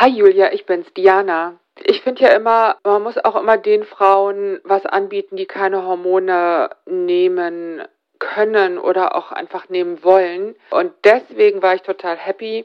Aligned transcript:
Hi 0.00 0.10
Julia, 0.10 0.52
ich 0.52 0.64
bin's, 0.64 0.86
Diana. 0.94 1.58
Ich 1.84 2.02
finde 2.02 2.22
ja 2.22 2.28
immer, 2.28 2.76
man 2.84 3.02
muss 3.02 3.18
auch 3.18 3.34
immer 3.34 3.56
den 3.58 3.82
Frauen 3.82 4.60
was 4.62 4.86
anbieten, 4.86 5.34
die 5.34 5.46
keine 5.46 5.82
Hormone 5.84 6.70
nehmen 6.86 7.82
können 8.20 8.78
oder 8.78 9.16
auch 9.16 9.32
einfach 9.32 9.68
nehmen 9.70 10.04
wollen. 10.04 10.54
Und 10.70 10.92
deswegen 11.02 11.62
war 11.62 11.74
ich 11.74 11.82
total 11.82 12.16
happy, 12.16 12.64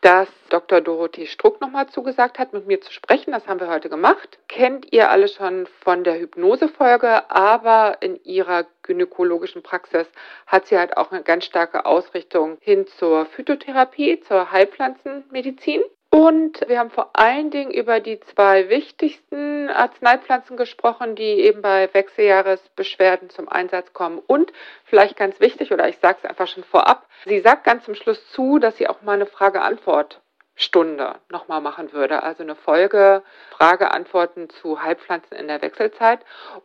dass 0.00 0.28
Dr. 0.48 0.80
Dorothee 0.80 1.26
Struck 1.26 1.60
nochmal 1.60 1.86
zugesagt 1.90 2.38
hat, 2.38 2.54
mit 2.54 2.66
mir 2.66 2.80
zu 2.80 2.90
sprechen. 2.90 3.32
Das 3.32 3.46
haben 3.46 3.60
wir 3.60 3.68
heute 3.68 3.90
gemacht. 3.90 4.38
Kennt 4.48 4.90
ihr 4.90 5.10
alle 5.10 5.28
schon 5.28 5.66
von 5.84 6.02
der 6.02 6.18
Hypnosefolge, 6.18 7.30
aber 7.30 7.98
in 8.00 8.18
ihrer 8.24 8.64
gynäkologischen 8.84 9.62
Praxis 9.62 10.06
hat 10.46 10.66
sie 10.66 10.78
halt 10.78 10.96
auch 10.96 11.12
eine 11.12 11.24
ganz 11.24 11.44
starke 11.44 11.84
Ausrichtung 11.84 12.56
hin 12.62 12.86
zur 12.86 13.26
Phytotherapie, 13.26 14.20
zur 14.20 14.50
Heilpflanzenmedizin. 14.50 15.82
Und 16.12 16.68
wir 16.68 16.80
haben 16.80 16.90
vor 16.90 17.10
allen 17.12 17.52
Dingen 17.52 17.70
über 17.70 18.00
die 18.00 18.18
zwei 18.18 18.68
wichtigsten 18.68 19.70
Arzneipflanzen 19.70 20.56
gesprochen, 20.56 21.14
die 21.14 21.22
eben 21.22 21.62
bei 21.62 21.88
Wechseljahresbeschwerden 21.92 23.30
zum 23.30 23.48
Einsatz 23.48 23.92
kommen. 23.92 24.20
Und 24.26 24.52
vielleicht 24.84 25.16
ganz 25.16 25.38
wichtig, 25.38 25.72
oder 25.72 25.88
ich 25.88 25.98
sage 25.98 26.18
es 26.20 26.28
einfach 26.28 26.48
schon 26.48 26.64
vorab, 26.64 27.06
sie 27.26 27.38
sagt 27.40 27.62
ganz 27.62 27.84
zum 27.84 27.94
Schluss 27.94 28.28
zu, 28.32 28.58
dass 28.58 28.76
sie 28.76 28.88
auch 28.88 29.02
mal 29.02 29.12
eine 29.12 29.26
Frage-Antwort-Stunde 29.26 31.14
nochmal 31.30 31.60
machen 31.60 31.92
würde. 31.92 32.24
Also 32.24 32.42
eine 32.42 32.56
Folge 32.56 33.22
Frage-Antworten 33.50 34.50
zu 34.50 34.82
Heilpflanzen 34.82 35.36
in 35.36 35.46
der 35.46 35.62
Wechselzeit. 35.62 36.18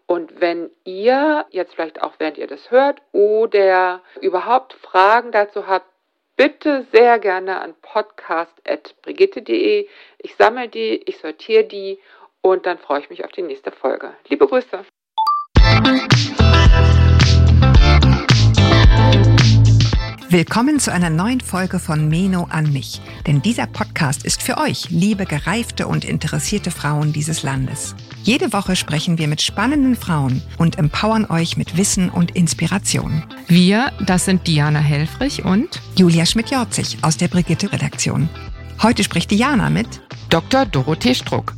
Und 0.07 0.41
wenn 0.41 0.71
ihr 0.85 1.45
jetzt 1.51 1.75
vielleicht 1.75 2.01
auch 2.01 2.13
während 2.17 2.39
ihr 2.39 2.47
das 2.47 2.71
hört 2.71 2.99
oder 3.11 4.01
überhaupt 4.21 4.73
Fragen 4.73 5.31
dazu 5.31 5.67
habt, 5.67 5.85
bitte 6.37 6.85
sehr 6.91 7.19
gerne 7.19 7.61
an 7.61 7.75
podcast.brigitte.de. 7.81 9.87
Ich 10.19 10.35
sammle 10.35 10.69
die, 10.69 11.01
ich 11.05 11.17
sortiere 11.19 11.63
die 11.63 11.99
und 12.41 12.65
dann 12.65 12.77
freue 12.77 12.99
ich 13.01 13.09
mich 13.09 13.23
auf 13.23 13.31
die 13.31 13.41
nächste 13.41 13.71
Folge. 13.71 14.13
Liebe 14.27 14.45
Grüße. 14.47 14.85
Willkommen 20.29 20.79
zu 20.79 20.91
einer 20.91 21.09
neuen 21.09 21.39
Folge 21.39 21.79
von 21.79 22.09
Meno 22.09 22.47
an 22.49 22.73
mich. 22.73 22.99
Denn 23.25 23.41
dieser 23.41 23.67
Podcast 23.67 24.25
ist 24.25 24.43
für 24.43 24.57
euch, 24.57 24.89
liebe 24.89 25.23
gereifte 25.25 25.87
und 25.87 26.03
interessierte 26.03 26.71
Frauen 26.71 27.13
dieses 27.13 27.43
Landes. 27.43 27.95
Jede 28.25 28.53
Woche 28.53 28.75
sprechen 28.75 29.19
wir 29.19 29.27
mit 29.27 29.43
spannenden 29.43 29.95
Frauen 29.95 30.41
und 30.57 30.79
empowern 30.79 31.27
euch 31.29 31.57
mit 31.57 31.77
Wissen 31.77 32.09
und 32.09 32.35
Inspiration. 32.35 33.23
Wir, 33.47 33.91
das 34.03 34.25
sind 34.25 34.47
Diana 34.47 34.79
Helfrich 34.79 35.45
und 35.45 35.79
Julia 35.95 36.25
Schmidt-Jorzig 36.25 36.97
aus 37.03 37.17
der 37.17 37.27
Brigitte-Redaktion. 37.27 38.27
Heute 38.81 39.03
spricht 39.03 39.29
Diana 39.29 39.69
mit 39.69 40.01
Dr. 40.31 40.65
Dorothee 40.65 41.13
Struck. 41.13 41.53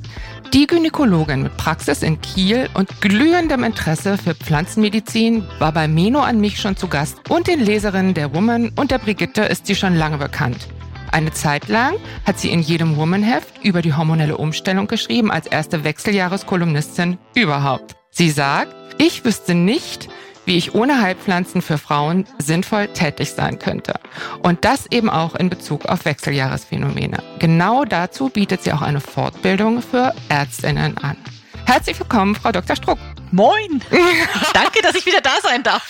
Die 0.54 0.68
Gynäkologin 0.68 1.44
mit 1.44 1.56
Praxis 1.56 2.04
in 2.04 2.20
Kiel 2.20 2.68
und 2.74 3.00
glühendem 3.00 3.64
Interesse 3.64 4.18
für 4.18 4.36
Pflanzenmedizin 4.36 5.46
war 5.60 5.72
bei 5.72 5.88
Meno 5.88 6.20
an 6.20 6.42
mich 6.42 6.60
schon 6.60 6.76
zu 6.76 6.90
Gast 6.90 7.18
und 7.30 7.48
den 7.48 7.62
Leserinnen 7.62 8.14
der 8.14 8.34
Woman 8.36 8.74
und 8.76 8.92
der 8.92 8.98
Brigitte 8.98 9.44
ist 9.44 9.68
sie 9.68 9.76
schon 9.76 9.96
lange 9.96 10.18
bekannt. 10.18 10.68
Eine 11.12 11.32
Zeit 11.32 11.68
lang 11.68 11.96
hat 12.26 12.40
sie 12.40 12.50
in 12.50 12.62
jedem 12.62 12.98
Woman-Heft 12.98 13.64
über 13.64 13.82
die 13.82 13.94
hormonelle 13.94 14.38
Umstellung 14.38 14.88
geschrieben 14.88 15.32
als 15.32 15.48
erste 15.48 15.84
Wechseljahreskolumnistin 15.84 17.18
überhaupt. 17.36 17.96
Sie 18.10 18.30
sagt, 18.30 18.76
ich 18.98 19.24
wüsste 19.26 19.54
nicht, 19.54 20.10
wie 20.46 20.58
ich 20.58 20.74
ohne 20.74 21.02
Heilpflanzen 21.02 21.62
für 21.62 21.78
Frauen 21.78 22.26
sinnvoll 22.40 22.88
tätig 22.88 23.34
sein 23.34 23.60
könnte. 23.60 23.96
Und 24.42 24.64
das 24.64 24.88
eben 24.90 25.10
auch 25.10 25.36
in 25.36 25.50
Bezug 25.50 25.86
auf 25.86 26.06
Wechseljahresphänomene. 26.06 27.18
Genau 27.40 27.84
dazu 27.84 28.30
bietet 28.30 28.64
sie 28.64 28.72
auch 28.72 28.82
eine 28.82 29.02
Fortbildung 29.02 29.82
für 29.82 30.14
Ärztinnen 30.30 30.98
an. 30.98 31.18
Herzlich 31.68 32.00
willkommen, 32.00 32.34
Frau 32.34 32.54
Dr. 32.54 32.78
Struck. 32.78 32.98
Moin! 33.34 33.84
Danke, 34.54 34.82
dass 34.82 34.96
ich 34.96 35.06
wieder 35.06 35.20
da 35.20 35.34
sein 35.44 35.64
darf. 35.64 35.86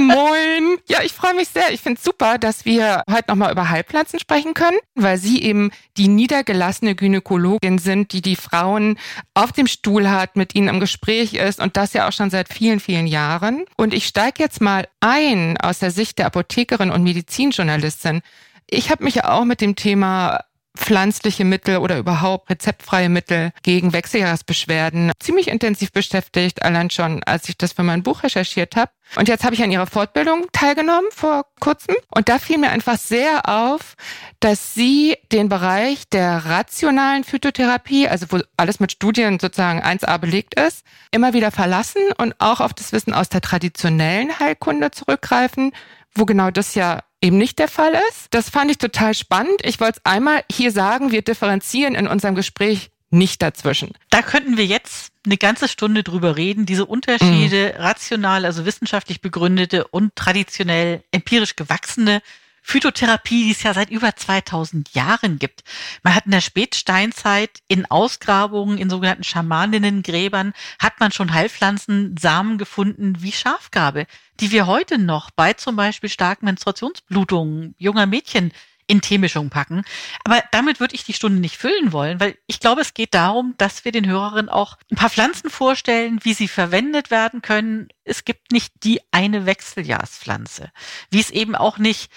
Moin! 0.00 0.76
Ja, 0.88 1.02
ich 1.04 1.12
freue 1.12 1.34
mich 1.34 1.48
sehr. 1.48 1.70
Ich 1.70 1.80
finde 1.80 1.98
es 1.98 2.04
super, 2.04 2.36
dass 2.36 2.64
wir 2.64 3.04
heute 3.08 3.28
nochmal 3.28 3.52
über 3.52 3.70
Heilpflanzen 3.70 4.18
sprechen 4.18 4.54
können, 4.54 4.78
weil 4.96 5.18
Sie 5.18 5.40
eben 5.44 5.70
die 5.96 6.08
niedergelassene 6.08 6.96
Gynäkologin 6.96 7.78
sind, 7.78 8.12
die 8.12 8.22
die 8.22 8.34
Frauen 8.34 8.98
auf 9.32 9.52
dem 9.52 9.68
Stuhl 9.68 10.10
hat, 10.10 10.34
mit 10.34 10.56
ihnen 10.56 10.66
im 10.66 10.80
Gespräch 10.80 11.34
ist 11.34 11.60
und 11.60 11.76
das 11.76 11.92
ja 11.92 12.08
auch 12.08 12.12
schon 12.12 12.30
seit 12.30 12.52
vielen, 12.52 12.80
vielen 12.80 13.06
Jahren. 13.06 13.66
Und 13.76 13.94
ich 13.94 14.08
steige 14.08 14.42
jetzt 14.42 14.60
mal 14.60 14.88
ein 14.98 15.56
aus 15.58 15.78
der 15.78 15.92
Sicht 15.92 16.18
der 16.18 16.26
Apothekerin 16.26 16.90
und 16.90 17.04
Medizinjournalistin. 17.04 18.22
Ich 18.68 18.90
habe 18.90 19.04
mich 19.04 19.14
ja 19.14 19.30
auch 19.30 19.44
mit 19.44 19.60
dem 19.60 19.76
Thema 19.76 20.40
pflanzliche 20.76 21.44
Mittel 21.44 21.78
oder 21.78 21.98
überhaupt 21.98 22.50
rezeptfreie 22.50 23.08
Mittel 23.08 23.50
gegen 23.62 23.92
Wechseljahresbeschwerden 23.92 25.12
ziemlich 25.18 25.48
intensiv 25.48 25.92
beschäftigt, 25.92 26.62
allein 26.62 26.90
schon, 26.90 27.22
als 27.24 27.48
ich 27.48 27.58
das 27.58 27.72
für 27.72 27.82
mein 27.82 28.02
Buch 28.02 28.22
recherchiert 28.22 28.76
habe. 28.76 28.90
Und 29.16 29.28
jetzt 29.28 29.44
habe 29.44 29.54
ich 29.54 29.62
an 29.62 29.72
ihrer 29.72 29.88
Fortbildung 29.88 30.46
teilgenommen 30.52 31.10
vor 31.10 31.46
kurzem 31.58 31.96
und 32.14 32.28
da 32.28 32.38
fiel 32.38 32.58
mir 32.58 32.70
einfach 32.70 32.96
sehr 32.96 33.48
auf, 33.48 33.96
dass 34.38 34.74
sie 34.74 35.16
den 35.32 35.48
Bereich 35.48 36.08
der 36.08 36.46
rationalen 36.46 37.24
Phytotherapie, 37.24 38.08
also 38.08 38.26
wo 38.30 38.38
alles 38.56 38.78
mit 38.78 38.92
Studien 38.92 39.40
sozusagen 39.40 39.82
1a 39.82 40.18
belegt 40.18 40.58
ist, 40.58 40.84
immer 41.10 41.32
wieder 41.32 41.50
verlassen 41.50 42.02
und 42.18 42.34
auch 42.38 42.60
auf 42.60 42.72
das 42.72 42.92
Wissen 42.92 43.12
aus 43.12 43.28
der 43.28 43.40
traditionellen 43.40 44.38
Heilkunde 44.38 44.92
zurückgreifen, 44.92 45.72
wo 46.14 46.24
genau 46.24 46.50
das 46.50 46.74
ja 46.74 47.00
eben 47.20 47.38
nicht 47.38 47.58
der 47.58 47.68
Fall 47.68 47.92
ist. 48.10 48.28
Das 48.30 48.50
fand 48.50 48.70
ich 48.70 48.78
total 48.78 49.14
spannend. 49.14 49.60
Ich 49.64 49.80
wollte 49.80 49.98
es 49.98 50.10
einmal 50.10 50.42
hier 50.50 50.72
sagen, 50.72 51.12
wir 51.12 51.22
differenzieren 51.22 51.94
in 51.94 52.06
unserem 52.06 52.34
Gespräch 52.34 52.90
nicht 53.10 53.42
dazwischen. 53.42 53.92
Da 54.08 54.22
könnten 54.22 54.56
wir 54.56 54.66
jetzt 54.66 55.12
eine 55.26 55.36
ganze 55.36 55.68
Stunde 55.68 56.02
drüber 56.02 56.36
reden, 56.36 56.64
diese 56.64 56.86
Unterschiede, 56.86 57.74
mhm. 57.76 57.82
rational, 57.82 58.44
also 58.44 58.64
wissenschaftlich 58.64 59.20
begründete 59.20 59.86
und 59.88 60.14
traditionell 60.14 61.02
empirisch 61.10 61.56
gewachsene 61.56 62.22
Phytotherapie, 62.70 63.46
die 63.46 63.50
es 63.50 63.64
ja 63.64 63.74
seit 63.74 63.90
über 63.90 64.14
2000 64.14 64.94
Jahren 64.94 65.40
gibt. 65.40 65.64
Man 66.04 66.14
hat 66.14 66.26
in 66.26 66.30
der 66.30 66.40
Spätsteinzeit 66.40 67.50
in 67.66 67.84
Ausgrabungen 67.90 68.78
in 68.78 68.88
sogenannten 68.88 69.24
Schamaninnengräbern 69.24 70.52
hat 70.78 71.00
man 71.00 71.10
schon 71.10 71.34
Heilpflanzen, 71.34 72.14
Samen 72.16 72.58
gefunden 72.58 73.16
wie 73.18 73.32
Schafgabe, 73.32 74.06
die 74.38 74.52
wir 74.52 74.68
heute 74.68 74.98
noch 74.98 75.32
bei 75.32 75.54
zum 75.54 75.74
Beispiel 75.74 76.08
starken 76.08 76.44
Menstruationsblutungen 76.44 77.74
junger 77.76 78.06
Mädchen 78.06 78.52
in 78.86 79.00
Teemischung 79.00 79.50
packen. 79.50 79.82
Aber 80.22 80.40
damit 80.52 80.78
würde 80.78 80.94
ich 80.94 81.02
die 81.02 81.12
Stunde 81.12 81.40
nicht 81.40 81.56
füllen 81.56 81.92
wollen, 81.92 82.20
weil 82.20 82.38
ich 82.46 82.60
glaube, 82.60 82.82
es 82.82 82.94
geht 82.94 83.14
darum, 83.14 83.54
dass 83.58 83.84
wir 83.84 83.90
den 83.90 84.06
Hörerinnen 84.06 84.48
auch 84.48 84.76
ein 84.92 84.96
paar 84.96 85.10
Pflanzen 85.10 85.50
vorstellen, 85.50 86.20
wie 86.22 86.34
sie 86.34 86.46
verwendet 86.46 87.10
werden 87.10 87.42
können. 87.42 87.88
Es 88.04 88.24
gibt 88.24 88.52
nicht 88.52 88.72
die 88.84 89.00
eine 89.10 89.44
Wechseljahrspflanze, 89.44 90.70
wie 91.10 91.20
es 91.20 91.30
eben 91.30 91.56
auch 91.56 91.78
nicht 91.78 92.12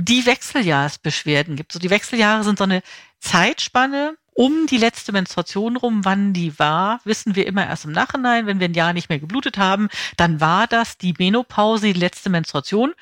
die 0.00 0.26
Wechseljahrsbeschwerden 0.26 1.56
gibt. 1.56 1.72
So 1.72 1.78
die 1.78 1.90
Wechseljahre 1.90 2.44
sind 2.44 2.58
so 2.58 2.64
eine 2.64 2.82
Zeitspanne 3.18 4.16
um 4.32 4.68
die 4.68 4.76
letzte 4.76 5.10
Menstruation 5.10 5.76
rum, 5.76 6.04
wann 6.04 6.32
die 6.32 6.56
war, 6.60 7.00
wissen 7.02 7.34
wir 7.34 7.44
immer 7.48 7.66
erst 7.66 7.86
im 7.86 7.90
Nachhinein. 7.90 8.46
Wenn 8.46 8.60
wir 8.60 8.68
ein 8.68 8.74
Jahr 8.74 8.92
nicht 8.92 9.08
mehr 9.08 9.18
geblutet 9.18 9.58
haben, 9.58 9.88
dann 10.16 10.40
war 10.40 10.68
das 10.68 10.96
die 10.96 11.14
Menopause, 11.18 11.92
die 11.92 11.98
letzte 11.98 12.30
Menstruation 12.30 12.94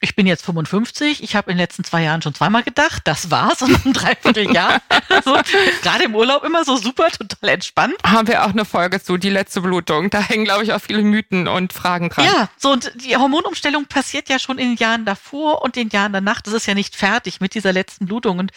ich 0.00 0.14
bin 0.14 0.26
jetzt 0.26 0.44
55, 0.44 1.22
ich 1.22 1.34
habe 1.34 1.50
in 1.50 1.56
den 1.56 1.62
letzten 1.62 1.84
zwei 1.84 2.02
Jahren 2.02 2.22
schon 2.22 2.34
zweimal 2.34 2.62
gedacht, 2.62 3.02
das 3.04 3.30
war's 3.30 3.62
und 3.62 3.84
ein 3.84 3.92
Dreivierteljahr. 3.92 4.80
so, 5.24 5.36
Gerade 5.82 6.04
im 6.04 6.14
Urlaub 6.14 6.44
immer 6.44 6.64
so 6.64 6.76
super, 6.76 7.08
total 7.10 7.50
entspannt. 7.50 7.96
Haben 8.04 8.28
wir 8.28 8.44
auch 8.44 8.50
eine 8.50 8.64
Folge 8.64 9.02
zu, 9.02 9.16
die 9.16 9.30
letzte 9.30 9.60
Blutung. 9.60 10.10
Da 10.10 10.20
hängen, 10.20 10.44
glaube 10.44 10.64
ich, 10.64 10.72
auch 10.72 10.80
viele 10.80 11.02
Mythen 11.02 11.48
und 11.48 11.72
Fragen 11.72 12.10
dran. 12.10 12.24
Ja, 12.24 12.48
so 12.56 12.70
und 12.70 12.92
die 12.94 13.16
Hormonumstellung 13.16 13.86
passiert 13.86 14.28
ja 14.28 14.38
schon 14.38 14.58
in 14.58 14.70
den 14.70 14.76
Jahren 14.76 15.04
davor 15.04 15.62
und 15.62 15.76
den 15.76 15.88
Jahren 15.88 16.12
danach. 16.12 16.40
Das 16.40 16.54
ist 16.54 16.66
ja 16.66 16.74
nicht 16.74 16.94
fertig 16.94 17.40
mit 17.40 17.54
dieser 17.54 17.72
letzten 17.72 18.06
Blutung. 18.06 18.38
Und 18.38 18.52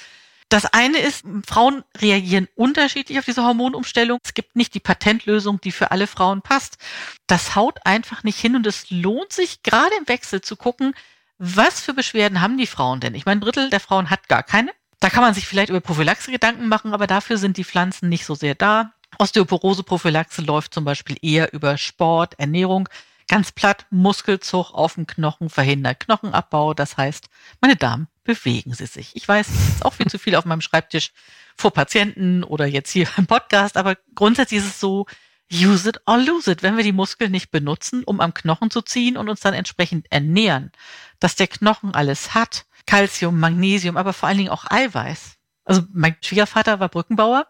das 0.52 0.66
eine 0.66 1.00
ist, 1.00 1.23
Frauen 1.47 1.84
reagieren 1.97 2.50
unterschiedlich 2.56 3.17
auf 3.17 3.26
diese 3.26 3.44
Hormonumstellung. 3.44 4.20
Es 4.23 4.34
gibt 4.34 4.58
nicht 4.58 4.73
die 4.73 4.82
Patentlösung, 4.82 5.61
die 5.61 5.72
für 5.72 5.91
alle 5.91 6.08
Frauen 6.08 6.41
passt. 6.41 6.78
Das 7.26 7.55
haut 7.55 7.79
einfach 7.85 8.23
nicht 8.23 8.37
hin 8.37 8.58
und 8.58 8.67
es 8.67 8.90
lohnt 8.90 9.32
sich 9.32 9.64
gerade 9.64 9.96
im 9.97 10.09
Wechsel 10.09 10.41
zu 10.41 10.58
gucken, 10.58 10.94
was 11.43 11.82
für 11.82 11.96
Beschwerden 11.96 12.40
haben 12.40 12.59
die 12.59 12.67
Frauen 12.67 12.99
denn? 12.99 13.16
Ich 13.16 13.26
meine, 13.26 13.40
ein 13.40 13.41
Drittel 13.41 13.72
der 13.72 13.79
Frauen 13.79 14.11
hat 14.11 14.28
gar 14.28 14.43
keine. 14.43 14.72
Da 14.99 15.09
kann 15.09 15.23
man 15.23 15.34
sich 15.34 15.47
vielleicht 15.47 15.70
über 15.70 15.82
Prophylaxe 15.82 16.32
Gedanken 16.32 16.67
machen, 16.67 16.93
aber 16.93 17.08
dafür 17.08 17.38
sind 17.38 17.58
die 17.58 17.64
Pflanzen 17.64 18.09
nicht 18.09 18.26
so 18.28 18.35
sehr 18.35 18.53
da. 18.53 18.93
Osteoporose-Prophylaxe 19.17 20.43
läuft 20.43 20.72
zum 20.72 20.85
Beispiel 20.85 21.17
eher 21.20 21.52
über 21.52 21.79
Sport, 21.79 22.40
Ernährung. 22.40 22.88
Ganz 23.28 23.52
platt, 23.52 23.88
Muskelzug 23.90 24.72
auf 24.72 24.93
dem 24.93 25.08
Knochen 25.08 25.49
verhindert 25.49 26.02
Knochenabbau. 26.02 26.76
Das 26.76 26.97
heißt, 26.97 27.28
meine 27.59 27.76
Damen, 27.76 28.08
bewegen 28.23 28.76
Sie 28.76 28.85
sich. 28.85 29.16
Ich 29.16 29.28
weiß, 29.28 29.49
es 29.49 29.70
ist 29.70 29.85
auch 29.85 29.94
viel 29.94 30.08
zu 30.08 30.20
viel 30.20 30.35
auf 30.35 30.46
meinem 30.46 30.61
Schreibtisch 30.61 31.11
vor 31.58 31.72
Patienten 31.72 32.44
oder 32.44 32.67
jetzt 32.67 32.91
hier 32.91 33.08
im 33.17 33.26
Podcast, 33.26 33.78
aber 33.78 33.97
grundsätzlich 34.14 34.59
ist 34.59 34.67
es 34.67 34.79
so, 34.79 35.08
use 35.51 35.87
it 35.87 35.99
or 36.05 36.17
lose 36.17 36.49
it. 36.49 36.63
Wenn 36.63 36.77
wir 36.77 36.83
die 36.83 36.91
Muskeln 36.91 37.31
nicht 37.31 37.51
benutzen, 37.51 38.03
um 38.05 38.19
am 38.19 38.33
Knochen 38.33 38.71
zu 38.71 38.81
ziehen 38.81 39.17
und 39.17 39.29
uns 39.29 39.41
dann 39.41 39.53
entsprechend 39.53 40.07
ernähren, 40.11 40.71
dass 41.19 41.35
der 41.35 41.47
Knochen 41.47 41.93
alles 41.93 42.33
hat, 42.33 42.65
Calcium, 42.85 43.39
Magnesium, 43.39 43.97
aber 43.97 44.13
vor 44.13 44.29
allen 44.29 44.37
Dingen 44.37 44.49
auch 44.49 44.65
Eiweiß, 44.69 45.37
Also 45.65 45.83
mein 45.93 46.15
Schwiegervater 46.21 46.79
war 46.79 46.89
Brückenbauer. 46.89 47.47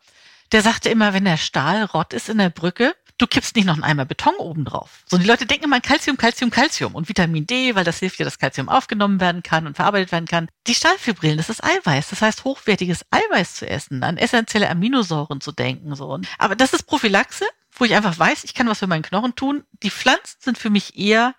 Der 0.51 0.61
sagte 0.61 0.89
immer, 0.89 1.13
wenn 1.13 1.23
der 1.25 1.37
Stahl 1.37 1.85
rott 1.85 2.13
ist 2.13 2.27
in 2.27 2.37
der 2.37 2.49
Brücke, 2.49 2.93
du 3.21 3.27
kippst 3.27 3.55
nicht 3.55 3.65
noch 3.65 3.75
einen 3.75 3.83
Eimer 3.83 4.05
Beton 4.05 4.33
oben 4.35 4.65
drauf. 4.65 5.03
So, 5.05 5.17
die 5.17 5.25
Leute 5.25 5.45
denken 5.45 5.65
immer 5.65 5.75
an 5.75 5.81
Calcium, 5.81 6.17
Calcium, 6.17 6.49
Calcium 6.49 6.95
und 6.95 7.07
Vitamin 7.07 7.45
D, 7.45 7.75
weil 7.75 7.83
das 7.83 7.99
hilft 7.99 8.19
ja, 8.19 8.25
dass 8.25 8.39
Calcium 8.39 8.67
aufgenommen 8.67 9.19
werden 9.19 9.43
kann 9.43 9.67
und 9.67 9.75
verarbeitet 9.75 10.11
werden 10.11 10.25
kann. 10.25 10.49
Die 10.67 10.73
Stahlfibrillen, 10.73 11.37
das 11.37 11.49
ist 11.49 11.63
Eiweiß. 11.63 12.09
Das 12.09 12.21
heißt, 12.21 12.43
hochwertiges 12.43 13.05
Eiweiß 13.11 13.55
zu 13.55 13.69
essen, 13.69 14.03
an 14.03 14.17
essentielle 14.17 14.69
Aminosäuren 14.69 15.41
zu 15.41 15.51
denken, 15.51 15.95
so. 15.95 16.19
Aber 16.39 16.55
das 16.55 16.73
ist 16.73 16.83
Prophylaxe, 16.83 17.45
wo 17.73 17.85
ich 17.85 17.95
einfach 17.95 18.17
weiß, 18.17 18.43
ich 18.43 18.53
kann 18.53 18.67
was 18.67 18.79
für 18.79 18.87
meinen 18.87 19.03
Knochen 19.03 19.35
tun. 19.35 19.63
Die 19.83 19.91
Pflanzen 19.91 20.37
sind 20.39 20.57
für 20.57 20.69
mich 20.69 20.97
eher, 20.97 21.35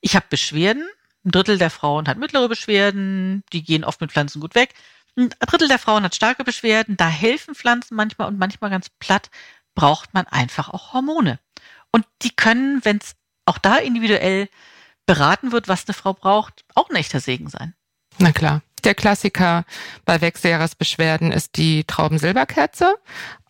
ich 0.00 0.14
habe 0.14 0.26
Beschwerden. 0.30 0.88
Ein 1.24 1.30
Drittel 1.30 1.58
der 1.58 1.70
Frauen 1.70 2.06
hat 2.06 2.18
mittlere 2.18 2.48
Beschwerden, 2.48 3.42
die 3.52 3.62
gehen 3.62 3.82
oft 3.82 4.00
mit 4.00 4.12
Pflanzen 4.12 4.40
gut 4.40 4.54
weg. 4.54 4.74
Ein 5.16 5.30
Drittel 5.40 5.68
der 5.68 5.78
Frauen 5.78 6.04
hat 6.04 6.14
starke 6.14 6.44
Beschwerden, 6.44 6.96
da 6.96 7.08
helfen 7.08 7.54
Pflanzen 7.54 7.94
manchmal 7.94 8.28
und 8.28 8.38
manchmal 8.38 8.70
ganz 8.70 8.88
platt 8.90 9.30
braucht 9.74 10.14
man 10.14 10.26
einfach 10.26 10.68
auch 10.68 10.92
Hormone. 10.92 11.38
Und 11.90 12.06
die 12.22 12.34
können, 12.34 12.84
wenn 12.84 12.98
es 12.98 13.14
auch 13.46 13.58
da 13.58 13.76
individuell 13.76 14.48
beraten 15.06 15.52
wird, 15.52 15.68
was 15.68 15.86
eine 15.86 15.94
Frau 15.94 16.12
braucht, 16.12 16.64
auch 16.74 16.90
ein 16.90 16.96
echter 16.96 17.20
Segen 17.20 17.48
sein. 17.48 17.74
Na 18.18 18.32
klar. 18.32 18.62
Der 18.84 18.94
Klassiker 18.94 19.64
bei 20.04 20.20
Wechseljahresbeschwerden 20.20 21.32
ist 21.32 21.56
die 21.56 21.84
Traubensilberkerze 21.84 22.96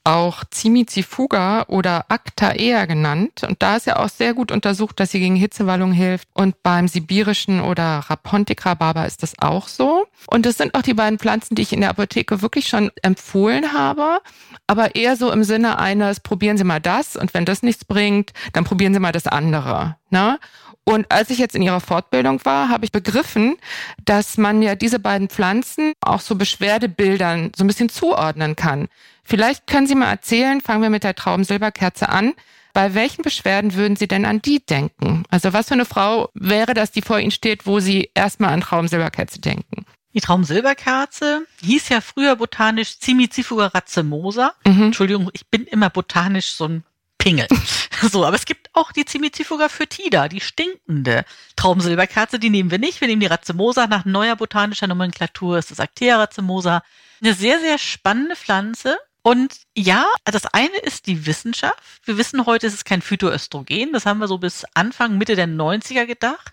auch 0.05 0.45
Cimizifuga 0.53 1.65
oder 1.69 2.05
Actaea 2.09 2.85
genannt. 2.85 3.43
Und 3.43 3.62
da 3.62 3.77
ist 3.77 3.87
ja 3.87 3.97
auch 3.97 4.11
sehr 4.11 4.35
gut 4.35 4.53
untersucht, 4.53 5.01
dass 5.01 5.11
sie 5.11 5.19
gegen 5.19 5.37
Hitzewallung 5.37 5.93
hilft. 5.93 6.29
Und 6.35 6.62
beim 6.62 6.89
sibirischen 6.89 7.61
oder 7.61 8.05
Rapontic 8.09 8.67
rhabarber 8.67 9.06
ist 9.06 9.23
das 9.23 9.33
auch 9.41 9.69
so. 9.69 10.06
Und 10.27 10.47
das 10.47 10.59
sind 10.59 10.75
auch 10.75 10.83
die 10.83 10.95
beiden 10.95 11.19
Pflanzen, 11.19 11.55
die 11.55 11.62
ich 11.62 11.73
in 11.73 11.81
der 11.81 11.91
Apotheke 11.91 12.43
wirklich 12.43 12.69
schon 12.69 12.91
empfohlen 13.03 13.73
habe. 13.73 14.21
Aber 14.67 14.95
eher 14.95 15.17
so 15.17 15.33
im 15.33 15.43
Sinne 15.43 15.79
eines, 15.79 16.21
probieren 16.21 16.59
Sie 16.59 16.65
mal 16.65 16.81
das 16.81 17.17
und 17.17 17.35
wenn 17.35 17.45
das 17.45 17.62
nichts 17.62 17.85
bringt, 17.85 18.33
dann 18.53 18.65
probieren 18.65 18.93
Sie 18.93 19.00
mal 19.00 19.12
das 19.12 19.27
andere. 19.27 19.97
Ne? 20.11 20.39
Und 20.85 21.11
als 21.11 21.31
ich 21.31 21.39
jetzt 21.39 21.57
in 21.57 21.62
ihrer 21.62 21.81
Fortbildung 21.81 22.45
war, 22.45 22.69
habe 22.69 22.85
ich 22.85 22.93
begriffen, 22.93 23.57
dass 24.05 24.37
man 24.37 24.61
ja 24.61 24.75
diese 24.75 24.99
beiden 24.99 25.29
Pflanzen 25.29 25.95
auch 26.03 26.21
so 26.21 26.35
Beschwerdebildern 26.35 27.53
so 27.57 27.65
ein 27.65 27.67
bisschen 27.67 27.89
zuordnen 27.89 28.55
kann. 28.55 28.89
Vielleicht 29.25 29.67
können 29.67 29.87
Sie 29.87 29.94
mal 29.94 30.11
erzählen, 30.11 30.61
fangen 30.61 30.82
wir 30.82 30.91
mit 30.91 31.05
der 31.05 31.15
Traubensilberkerze 31.15 32.09
an. 32.09 32.35
Bei 32.73 32.94
welchen 32.94 33.23
Beschwerden 33.23 33.75
würden 33.75 33.97
Sie 33.97 34.09
denn 34.09 34.25
an 34.25 34.43
die 34.43 34.65
denken? 34.65 35.25
Also 35.31 35.53
was 35.53 35.69
für 35.69 35.75
eine 35.75 35.85
Frau 35.85 36.31
wäre 36.35 36.75
das, 36.75 36.91
die 36.91 37.03
vor 37.03 37.21
Ihnen 37.21 37.31
steht, 37.31 37.67
wo 37.67 37.81
Sie 37.81 38.11
erstmal 38.15 38.53
an 38.53 38.61
Traubensilberkerze 38.61 39.41
denken? 39.41 39.87
Die 40.15 40.21
Traumsilberkerze 40.21 41.44
hieß 41.62 41.88
ja 41.88 42.00
früher 42.00 42.37
botanisch 42.37 42.99
Cimicifuga 43.00 43.67
racemosa. 43.67 44.55
Mhm. 44.65 44.85
Entschuldigung, 44.85 45.31
ich 45.32 45.47
bin 45.49 45.65
immer 45.65 45.91
botanisch 45.91 46.53
so 46.53 46.69
ein 46.69 46.85
Pingel. 47.19 47.49
so, 48.03 48.25
aber 48.25 48.37
es 48.37 48.44
gibt 48.44 48.71
auch 48.75 48.93
die 48.93 49.05
Cimicifuga 49.09 49.69
foetida, 49.69 50.29
die 50.29 50.41
stinkende 50.41 51.25
Traumsilberkerze. 51.56 52.38
Die 52.38 52.50
nehmen 52.50 52.71
wir 52.71 52.79
nicht. 52.79 53.00
Wir 53.00 53.09
nehmen 53.09 53.21
die 53.21 53.26
Racemosa 53.26 53.88
nach 53.88 54.05
neuer 54.05 54.37
botanischer 54.37 54.87
Nomenklatur. 54.87 55.59
ist 55.59 55.73
das 55.73 55.81
Actea 55.81 56.17
racemosa. 56.17 56.82
Eine 57.21 57.35
sehr, 57.35 57.59
sehr 57.59 57.79
spannende 57.79 58.37
Pflanze, 58.37 58.99
und 59.26 59.56
ja, 59.75 60.06
das 60.25 60.44
eine 60.44 60.76
ist 60.76 61.06
die 61.06 61.25
Wissenschaft. 61.25 61.82
Wir 62.05 62.19
wissen 62.19 62.44
heute, 62.44 62.67
es 62.67 62.75
ist 62.75 62.85
kein 62.85 63.00
Phytoöstrogen. 63.00 63.94
Das 63.94 64.05
haben 64.05 64.19
wir 64.19 64.29
so 64.29 64.37
bis 64.37 64.67
Anfang, 64.75 65.17
Mitte 65.17 65.35
der 65.35 65.49
90er 65.49 66.05
gedacht. 66.05 66.53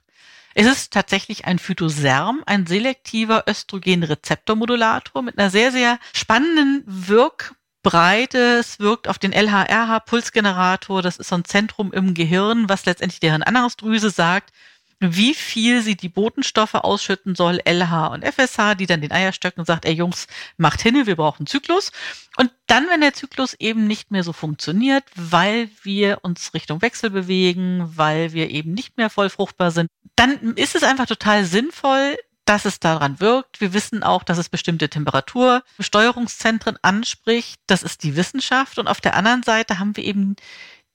Es 0.53 0.65
ist 0.65 0.93
tatsächlich 0.93 1.43
ein 1.43 1.59
Phytoserm, 1.59 2.43
ein 2.45 2.65
selektiver 2.65 3.43
Östrogenrezeptormodulator 3.45 5.21
mit 5.21 5.37
einer 5.37 5.49
sehr, 5.49 5.73
sehr 5.73 5.99
spannenden 6.13 6.83
Wirkbreite. 6.85 8.59
Es 8.59 8.79
wirkt 8.79 9.09
auf 9.09 9.19
den 9.19 9.33
LHRH-Pulsgenerator. 9.33 11.01
Das 11.01 11.17
ist 11.17 11.27
so 11.27 11.35
ein 11.35 11.43
Zentrum 11.43 11.91
im 11.91 12.13
Gehirn, 12.13 12.69
was 12.69 12.85
letztendlich 12.85 13.19
deren 13.19 13.43
Anhangsdrüse 13.43 14.11
sagt, 14.11 14.53
wie 15.01 15.33
viel 15.33 15.81
sie 15.81 15.95
die 15.95 16.09
Botenstoffe 16.09 16.75
ausschütten 16.75 17.35
soll, 17.35 17.59
LH 17.65 18.07
und 18.07 18.23
FSH, 18.23 18.75
die 18.75 18.85
dann 18.85 19.01
den 19.01 19.11
Eierstöcken 19.11 19.65
sagt, 19.65 19.85
ey 19.85 19.93
Jungs, 19.93 20.27
macht 20.57 20.81
hin, 20.81 21.05
wir 21.05 21.15
brauchen 21.15 21.47
Zyklus. 21.47 21.91
Und 22.37 22.51
dann, 22.67 22.87
wenn 22.87 23.01
der 23.01 23.13
Zyklus 23.13 23.55
eben 23.55 23.87
nicht 23.87 24.11
mehr 24.11 24.23
so 24.23 24.31
funktioniert, 24.31 25.03
weil 25.15 25.69
wir 25.81 26.19
uns 26.21 26.53
Richtung 26.53 26.81
Wechsel 26.81 27.09
bewegen, 27.09 27.91
weil 27.95 28.33
wir 28.33 28.51
eben 28.51 28.73
nicht 28.73 28.97
mehr 28.97 29.09
voll 29.09 29.29
fruchtbar 29.29 29.71
sind, 29.71 29.89
dann 30.15 30.53
ist 30.55 30.75
es 30.75 30.83
einfach 30.83 31.07
total 31.07 31.45
sinnvoll, 31.45 32.15
dass 32.45 32.65
es 32.65 32.79
daran 32.79 33.19
wirkt. 33.19 33.61
Wir 33.61 33.73
wissen 33.73 34.03
auch, 34.03 34.23
dass 34.23 34.37
es 34.37 34.49
bestimmte 34.49 34.89
Temperatursteuerungszentren 34.89 36.77
anspricht. 36.81 37.59
Das 37.67 37.81
ist 37.81 38.03
die 38.03 38.15
Wissenschaft. 38.15 38.77
Und 38.77 38.87
auf 38.87 39.01
der 39.01 39.15
anderen 39.15 39.43
Seite 39.43 39.79
haben 39.79 39.95
wir 39.95 40.03
eben 40.03 40.35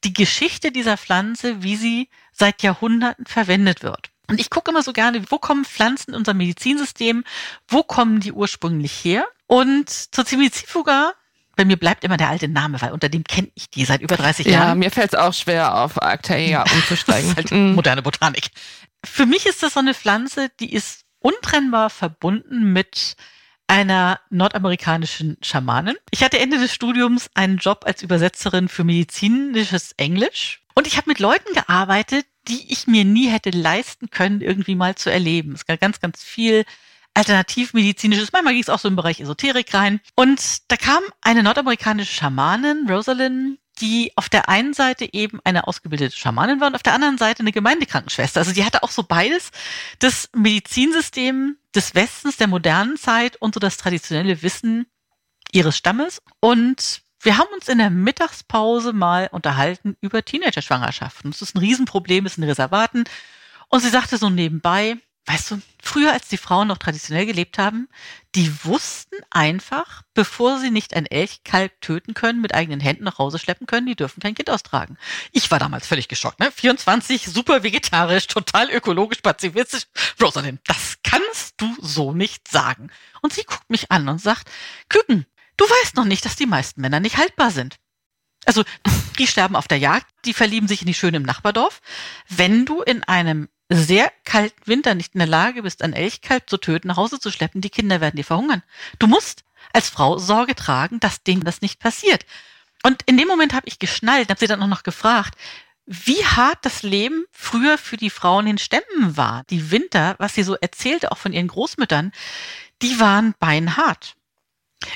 die 0.06 0.12
Geschichte 0.12 0.70
dieser 0.70 0.96
Pflanze, 0.96 1.64
wie 1.64 1.74
sie 1.74 2.08
seit 2.30 2.62
Jahrhunderten 2.62 3.26
verwendet 3.26 3.82
wird. 3.82 4.10
Und 4.28 4.40
ich 4.40 4.50
gucke 4.50 4.70
immer 4.70 4.82
so 4.82 4.92
gerne, 4.92 5.20
wo 5.30 5.38
kommen 5.38 5.64
Pflanzen 5.64 6.12
in 6.12 6.16
unserem 6.16 6.38
Medizinsystem, 6.38 7.24
wo 7.66 7.82
kommen 7.82 8.20
die 8.20 8.32
ursprünglich 8.32 8.92
her? 9.04 9.26
Und 9.48 9.90
zur 9.90 10.24
Cimicifuga, 10.24 11.12
bei 11.56 11.64
mir 11.64 11.76
bleibt 11.76 12.04
immer 12.04 12.16
der 12.16 12.28
alte 12.28 12.46
Name, 12.46 12.80
weil 12.80 12.92
unter 12.92 13.08
dem 13.08 13.24
kenne 13.24 13.48
ich 13.54 13.68
die 13.68 13.84
seit 13.84 14.00
über 14.00 14.16
30 14.16 14.46
Jahren. 14.46 14.68
Ja, 14.68 14.74
mir 14.76 14.92
fällt 14.92 15.12
es 15.12 15.18
auch 15.18 15.34
schwer, 15.34 15.74
auf 15.74 16.00
Actaea 16.00 16.62
umzusteigen. 16.72 17.34
halt 17.34 17.50
mhm. 17.50 17.74
moderne 17.74 18.02
Botanik. 18.02 18.50
Für 19.04 19.26
mich 19.26 19.46
ist 19.46 19.62
das 19.64 19.74
so 19.74 19.80
eine 19.80 19.94
Pflanze, 19.94 20.50
die 20.60 20.72
ist 20.72 21.02
untrennbar 21.18 21.90
verbunden 21.90 22.72
mit 22.72 23.16
einer 23.68 24.20
nordamerikanischen 24.30 25.36
Schamanin. 25.42 25.96
Ich 26.10 26.22
hatte 26.22 26.38
Ende 26.38 26.58
des 26.58 26.72
Studiums 26.72 27.30
einen 27.34 27.58
Job 27.58 27.84
als 27.84 28.02
Übersetzerin 28.02 28.68
für 28.68 28.84
medizinisches 28.84 29.92
Englisch 29.96 30.62
und 30.74 30.86
ich 30.86 30.96
habe 30.96 31.10
mit 31.10 31.18
Leuten 31.18 31.52
gearbeitet, 31.54 32.26
die 32.48 32.72
ich 32.72 32.86
mir 32.86 33.04
nie 33.04 33.28
hätte 33.28 33.50
leisten 33.50 34.10
können, 34.10 34.40
irgendwie 34.40 34.76
mal 34.76 34.94
zu 34.94 35.10
erleben. 35.10 35.52
Es 35.52 35.66
gab 35.66 35.80
ganz, 35.80 36.00
ganz 36.00 36.22
viel 36.22 36.64
alternativmedizinisches, 37.14 38.32
manchmal 38.32 38.52
ging 38.52 38.62
es 38.62 38.68
auch 38.68 38.78
so 38.78 38.88
im 38.88 38.96
Bereich 38.96 39.20
Esoterik 39.20 39.72
rein. 39.72 40.00
Und 40.14 40.70
da 40.70 40.76
kam 40.76 41.02
eine 41.22 41.42
nordamerikanische 41.42 42.12
Schamanin, 42.12 42.86
Rosalind, 42.88 43.58
die 43.80 44.12
auf 44.16 44.28
der 44.28 44.48
einen 44.48 44.74
Seite 44.74 45.12
eben 45.12 45.40
eine 45.44 45.66
ausgebildete 45.66 46.16
Schamanin 46.16 46.60
war 46.60 46.68
und 46.68 46.74
auf 46.74 46.82
der 46.82 46.94
anderen 46.94 47.18
Seite 47.18 47.40
eine 47.40 47.52
Gemeindekrankenschwester. 47.52 48.40
Also 48.40 48.52
die 48.52 48.64
hatte 48.64 48.82
auch 48.82 48.90
so 48.90 49.02
beides, 49.02 49.50
das 49.98 50.30
Medizinsystem 50.34 51.56
des 51.74 51.94
Westens 51.94 52.36
der 52.36 52.46
modernen 52.46 52.96
Zeit 52.96 53.36
und 53.36 53.54
so 53.54 53.60
das 53.60 53.76
traditionelle 53.76 54.42
Wissen 54.42 54.86
ihres 55.52 55.76
Stammes. 55.76 56.22
Und 56.40 57.02
wir 57.20 57.38
haben 57.38 57.52
uns 57.54 57.68
in 57.68 57.78
der 57.78 57.90
Mittagspause 57.90 58.92
mal 58.92 59.28
unterhalten 59.30 59.96
über 60.00 60.24
Teenager-Schwangerschaften. 60.24 61.30
Das 61.30 61.42
ist 61.42 61.54
ein 61.54 61.60
Riesenproblem, 61.60 62.26
ist 62.26 62.38
in 62.38 62.44
Reservaten. 62.44 63.04
Und 63.68 63.80
sie 63.80 63.88
sagte 63.88 64.16
so 64.16 64.30
nebenbei, 64.30 64.98
Weißt 65.28 65.50
du, 65.50 65.60
früher, 65.82 66.12
als 66.12 66.28
die 66.28 66.36
Frauen 66.36 66.68
noch 66.68 66.78
traditionell 66.78 67.26
gelebt 67.26 67.58
haben, 67.58 67.88
die 68.36 68.64
wussten 68.64 69.16
einfach, 69.30 70.02
bevor 70.14 70.60
sie 70.60 70.70
nicht 70.70 70.94
ein 70.94 71.04
Elchkalb 71.04 71.80
töten 71.80 72.14
können, 72.14 72.40
mit 72.40 72.54
eigenen 72.54 72.78
Händen 72.78 73.02
nach 73.02 73.18
Hause 73.18 73.40
schleppen 73.40 73.66
können, 73.66 73.88
die 73.88 73.96
dürfen 73.96 74.20
kein 74.20 74.36
Kind 74.36 74.50
austragen. 74.50 74.96
Ich 75.32 75.50
war 75.50 75.58
damals 75.58 75.88
völlig 75.88 76.06
geschockt, 76.06 76.38
ne? 76.38 76.52
24, 76.52 77.26
super 77.26 77.64
vegetarisch, 77.64 78.28
total 78.28 78.70
ökologisch, 78.70 79.20
pazifistisch. 79.20 79.86
Rosalind, 80.22 80.60
das 80.66 80.98
kannst 81.02 81.54
du 81.60 81.74
so 81.80 82.12
nicht 82.12 82.46
sagen. 82.46 82.90
Und 83.20 83.32
sie 83.32 83.42
guckt 83.42 83.68
mich 83.68 83.90
an 83.90 84.08
und 84.08 84.20
sagt, 84.20 84.48
Küken, 84.88 85.26
du 85.56 85.64
weißt 85.64 85.96
noch 85.96 86.04
nicht, 86.04 86.24
dass 86.24 86.36
die 86.36 86.46
meisten 86.46 86.80
Männer 86.80 87.00
nicht 87.00 87.16
haltbar 87.16 87.50
sind. 87.50 87.76
Also, 88.44 88.62
die 89.18 89.26
sterben 89.26 89.56
auf 89.56 89.66
der 89.66 89.78
Jagd, 89.78 90.06
die 90.24 90.34
verlieben 90.34 90.68
sich 90.68 90.82
in 90.82 90.86
die 90.86 90.94
Schöne 90.94 91.16
im 91.16 91.24
Nachbardorf. 91.24 91.80
Wenn 92.28 92.64
du 92.64 92.82
in 92.82 93.02
einem 93.02 93.48
sehr 93.68 94.12
kalten 94.24 94.66
Winter 94.66 94.94
nicht 94.94 95.14
in 95.14 95.18
der 95.18 95.28
Lage 95.28 95.62
bist, 95.62 95.82
ein 95.82 95.92
Elchkalb 95.92 96.48
zu 96.48 96.56
töten, 96.56 96.88
nach 96.88 96.96
Hause 96.96 97.18
zu 97.18 97.30
schleppen, 97.30 97.60
die 97.60 97.70
Kinder 97.70 98.00
werden 98.00 98.16
dir 98.16 98.24
verhungern. 98.24 98.62
Du 98.98 99.06
musst 99.06 99.44
als 99.72 99.88
Frau 99.88 100.18
Sorge 100.18 100.54
tragen, 100.54 101.00
dass 101.00 101.22
denen 101.22 101.44
das 101.44 101.62
nicht 101.62 101.80
passiert. 101.80 102.24
Und 102.82 103.02
in 103.06 103.16
dem 103.16 103.26
Moment 103.26 103.52
habe 103.52 103.66
ich 103.66 103.78
geschnallt, 103.78 104.30
habe 104.30 104.38
sie 104.38 104.46
dann 104.46 104.62
auch 104.62 104.68
noch 104.68 104.84
gefragt, 104.84 105.36
wie 105.86 106.24
hart 106.24 106.58
das 106.62 106.82
Leben 106.82 107.24
früher 107.30 107.78
für 107.78 107.96
die 107.96 108.10
Frauen 108.10 108.46
in 108.46 108.58
Stämmen 108.58 109.16
war. 109.16 109.44
Die 109.50 109.70
Winter, 109.70 110.16
was 110.18 110.34
sie 110.34 110.42
so 110.42 110.54
erzählte, 110.54 111.12
auch 111.12 111.18
von 111.18 111.32
ihren 111.32 111.48
Großmüttern, 111.48 112.12
die 112.82 112.98
waren 113.00 113.34
beinhart. 113.38 114.14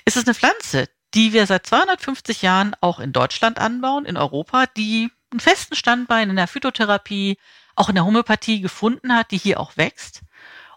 Es 0.04 0.16
ist 0.16 0.26
eine 0.26 0.34
Pflanze, 0.34 0.88
die 1.14 1.32
wir 1.32 1.46
seit 1.46 1.66
250 1.66 2.42
Jahren 2.42 2.74
auch 2.80 3.00
in 3.00 3.12
Deutschland 3.12 3.58
anbauen, 3.58 4.04
in 4.04 4.16
Europa, 4.16 4.66
die 4.66 5.10
einen 5.30 5.40
festen 5.40 5.76
Standbein 5.76 6.30
in 6.30 6.36
der 6.36 6.48
Phytotherapie, 6.48 7.38
auch 7.80 7.88
in 7.88 7.94
der 7.94 8.04
Homöopathie 8.04 8.60
gefunden 8.60 9.14
hat, 9.14 9.30
die 9.30 9.38
hier 9.38 9.58
auch 9.58 9.76
wächst. 9.76 10.20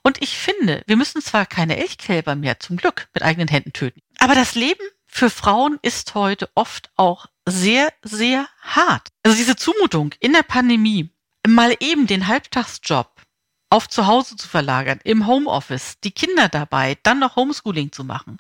Und 0.02 0.22
ich 0.22 0.38
finde, 0.38 0.84
wir 0.88 0.98
müssen 0.98 1.22
zwar 1.22 1.46
keine 1.46 1.78
Elchkälber 1.78 2.36
mehr 2.36 2.60
zum 2.60 2.78
Glück 2.78 3.08
mit 3.14 3.24
eigenen 3.24 3.48
Händen 3.48 3.74
töten, 3.74 4.02
aber 4.20 4.36
das 4.36 4.56
Leben 4.56 4.84
für 5.06 5.30
Frauen 5.30 5.80
ist 5.82 6.16
heute 6.16 6.50
oft 6.56 6.92
auch 6.96 7.28
sehr, 7.46 7.94
sehr 8.02 8.48
hart. 8.62 9.10
Also 9.22 9.38
diese 9.38 9.56
Zumutung 9.56 10.14
in 10.20 10.34
der 10.34 10.44
Pandemie, 10.44 11.12
mal 11.46 11.76
eben 11.80 12.08
den 12.08 12.28
Halbtagsjob 12.28 13.22
auf 13.70 13.90
zu 13.90 14.08
Hause 14.08 14.36
zu 14.36 14.48
verlagern, 14.48 15.00
im 15.04 15.28
Homeoffice, 15.28 16.00
die 16.04 16.12
Kinder 16.12 16.48
dabei, 16.48 16.98
dann 17.04 17.20
noch 17.20 17.36
Homeschooling 17.36 17.92
zu 17.92 18.04
machen. 18.04 18.38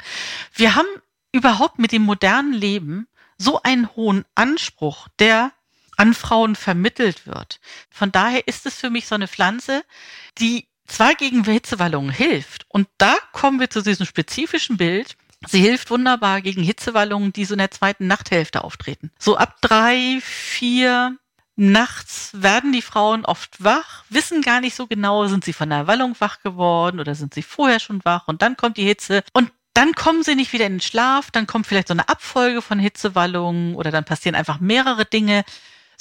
Wir 0.53 0.75
haben 0.75 0.88
überhaupt 1.32 1.79
mit 1.79 1.91
dem 1.91 2.03
modernen 2.03 2.53
Leben 2.53 3.08
so 3.38 3.62
einen 3.62 3.93
hohen 3.96 4.25
Anspruch, 4.36 5.08
der 5.20 5.51
an 5.97 6.13
Frauen 6.13 6.55
vermittelt 6.55 7.27
wird. 7.27 7.59
Von 7.89 8.12
daher 8.12 8.47
ist 8.47 8.65
es 8.65 8.75
für 8.75 8.89
mich 8.89 9.07
so 9.07 9.15
eine 9.15 9.27
Pflanze, 9.27 9.83
die 10.39 10.67
zwar 10.85 11.15
gegen 11.15 11.43
Hitzewallungen 11.43 12.12
hilft, 12.12 12.65
und 12.69 12.88
da 12.97 13.15
kommen 13.31 13.59
wir 13.59 13.69
zu 13.69 13.81
diesem 13.81 14.05
spezifischen 14.05 14.77
Bild, 14.77 15.15
Sie 15.45 15.59
hilft 15.59 15.89
wunderbar 15.89 16.41
gegen 16.41 16.63
Hitzewallungen, 16.63 17.33
die 17.33 17.45
so 17.45 17.53
in 17.53 17.57
der 17.57 17.69
zweiten 17.69 18.07
Nachthälfte 18.07 18.63
auftreten. 18.63 19.12
So 19.19 19.38
ab 19.38 19.57
drei, 19.62 20.19
vier 20.21 21.17
nachts 21.55 22.31
werden 22.33 22.71
die 22.71 22.81
Frauen 22.81 23.25
oft 23.25 23.63
wach, 23.63 24.05
wissen 24.09 24.41
gar 24.41 24.62
nicht 24.62 24.75
so 24.75 24.88
genau, 24.88 25.27
sind 25.27 25.45
sie 25.45 25.53
von 25.53 25.69
der 25.69 25.85
Wallung 25.85 26.15
wach 26.19 26.41
geworden 26.41 27.00
oder 27.00 27.13
sind 27.13 27.33
sie 27.33 27.43
vorher 27.43 27.79
schon 27.79 28.03
wach 28.05 28.27
und 28.27 28.41
dann 28.41 28.57
kommt 28.57 28.77
die 28.77 28.85
Hitze 28.85 29.23
und 29.33 29.51
dann 29.75 29.93
kommen 29.93 30.23
sie 30.23 30.35
nicht 30.35 30.53
wieder 30.53 30.65
in 30.65 30.75
den 30.75 30.81
Schlaf, 30.81 31.31
dann 31.31 31.47
kommt 31.47 31.67
vielleicht 31.67 31.88
so 31.88 31.93
eine 31.93 32.09
Abfolge 32.09 32.62
von 32.62 32.79
Hitzewallungen 32.79 33.75
oder 33.75 33.91
dann 33.91 34.05
passieren 34.05 34.35
einfach 34.35 34.59
mehrere 34.59 35.05
Dinge. 35.05 35.43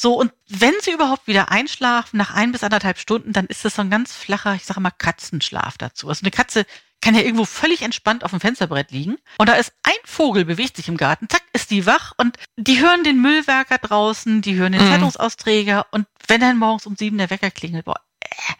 So, 0.03 0.15
und 0.15 0.33
wenn 0.49 0.75
sie 0.81 0.91
überhaupt 0.91 1.29
wieder 1.29 1.53
einschlafen, 1.53 2.17
nach 2.17 2.35
ein 2.35 2.51
bis 2.51 2.65
anderthalb 2.65 2.99
Stunden, 2.99 3.33
dann 3.33 3.47
ist 3.47 3.65
das 3.65 3.77
so 3.77 3.83
ein 3.83 3.91
ganz 3.91 4.13
flacher, 4.13 4.57
ich 4.57 4.65
sage 4.65 4.81
mal, 4.81 4.91
Katzenschlaf 4.91 5.79
dazu. 5.79 6.09
Also 6.09 6.23
eine 6.23 6.33
Katze 6.33 6.67
kann 7.01 7.15
ja 7.15 7.21
irgendwo 7.21 7.45
völlig 7.45 7.83
entspannt 7.83 8.25
auf 8.25 8.33
dem 8.33 8.41
Fensterbrett 8.41 8.91
liegen. 8.91 9.17
Und 9.39 9.49
da 9.49 9.53
ist 9.53 9.73
ein 9.85 9.93
Vogel, 10.03 10.45
bewegt 10.45 10.77
sich 10.77 10.89
im 10.89 10.97
Garten, 10.97 11.29
zack, 11.29 11.45
ist 11.53 11.71
die 11.71 11.87
wach 11.87 12.15
und 12.17 12.37
die 12.57 12.81
hören 12.81 13.05
den 13.05 13.23
Müllwerker 13.23 13.79
draußen, 13.79 14.43
die 14.43 14.57
hören 14.57 14.73
den 14.73 14.85
mhm. 14.85 14.91
Zeitungsausträger 14.91 15.87
und 15.93 16.09
wenn 16.27 16.41
dann 16.41 16.59
morgens 16.59 16.85
um 16.85 16.97
sieben 16.97 17.19
der 17.19 17.31
Wecker 17.31 17.53
klingelt, 17.53 17.85
boah, 17.85 18.01
äh, 18.19 18.55